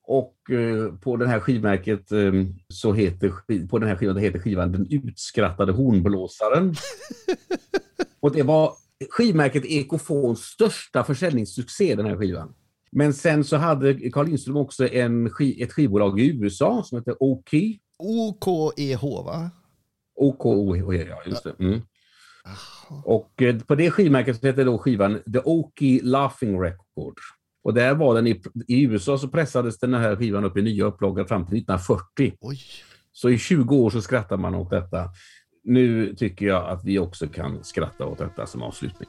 och 0.06 0.36
uh, 0.50 0.94
på 0.94 1.16
den 1.16 1.28
här 1.28 1.40
skivmärket 1.40 2.12
um, 2.12 2.58
så 2.68 2.92
heter, 2.92 3.66
på 3.66 3.78
den 3.78 3.88
här 3.88 3.96
skivan 3.96 4.16
heter 4.16 4.38
skivan 4.38 4.72
Den 4.72 4.86
utskrattade 4.90 5.72
hornblåsaren. 5.72 6.74
och 8.20 8.32
det 8.32 8.42
var 8.42 8.72
skivmärket 9.10 9.64
Ekofons 9.64 10.40
största 10.40 11.04
försäljningssuccé, 11.04 11.94
den 11.94 12.06
här 12.06 12.16
skivan. 12.16 12.54
Men 12.92 13.14
sen 13.14 13.44
så 13.44 13.56
hade 13.56 14.10
Carl 14.10 14.26
Lindström 14.26 14.56
också 14.56 14.88
en, 14.88 15.26
ett 15.58 15.72
skivbolag 15.72 16.20
i 16.20 16.26
USA 16.26 16.82
som 16.82 16.98
heter 16.98 17.22
OK. 17.22 17.50
OKEH 17.98 19.02
va? 19.02 19.50
OKEH, 20.14 21.08
ja 21.08 21.22
just 21.26 21.44
det. 21.44 21.54
Mm. 21.58 21.80
Och 23.04 23.42
eh, 23.42 23.58
på 23.58 23.74
det 23.74 23.90
skivmärket 23.90 24.44
heter 24.44 24.64
då 24.64 24.78
skivan 24.78 25.20
The 25.32 25.38
Oki 25.44 26.00
Laughing 26.02 26.60
Record. 26.60 27.14
Och 27.64 27.74
där 27.74 27.94
var 27.94 28.14
den 28.14 28.26
i, 28.26 28.42
i, 28.68 28.82
USA 28.82 29.18
så 29.18 29.28
pressades 29.28 29.78
den 29.78 29.94
här 29.94 30.16
skivan 30.16 30.44
upp 30.44 30.56
i 30.56 30.62
nya 30.62 30.84
upplagor 30.84 31.24
fram 31.24 31.46
till 31.46 31.58
1940. 31.58 32.36
Oj. 32.40 32.58
Så 33.12 33.30
i 33.30 33.38
20 33.38 33.76
år 33.76 33.90
så 33.90 34.02
skrattar 34.02 34.36
man 34.36 34.54
åt 34.54 34.70
detta 34.70 35.10
nu 35.64 36.14
tycker 36.14 36.46
jag 36.46 36.68
att 36.68 36.84
vi 36.84 36.98
också 36.98 37.28
kan 37.28 37.64
skratta 37.64 38.06
åt 38.06 38.18
detta 38.18 38.46
som 38.46 38.62
avslutning. 38.62 39.08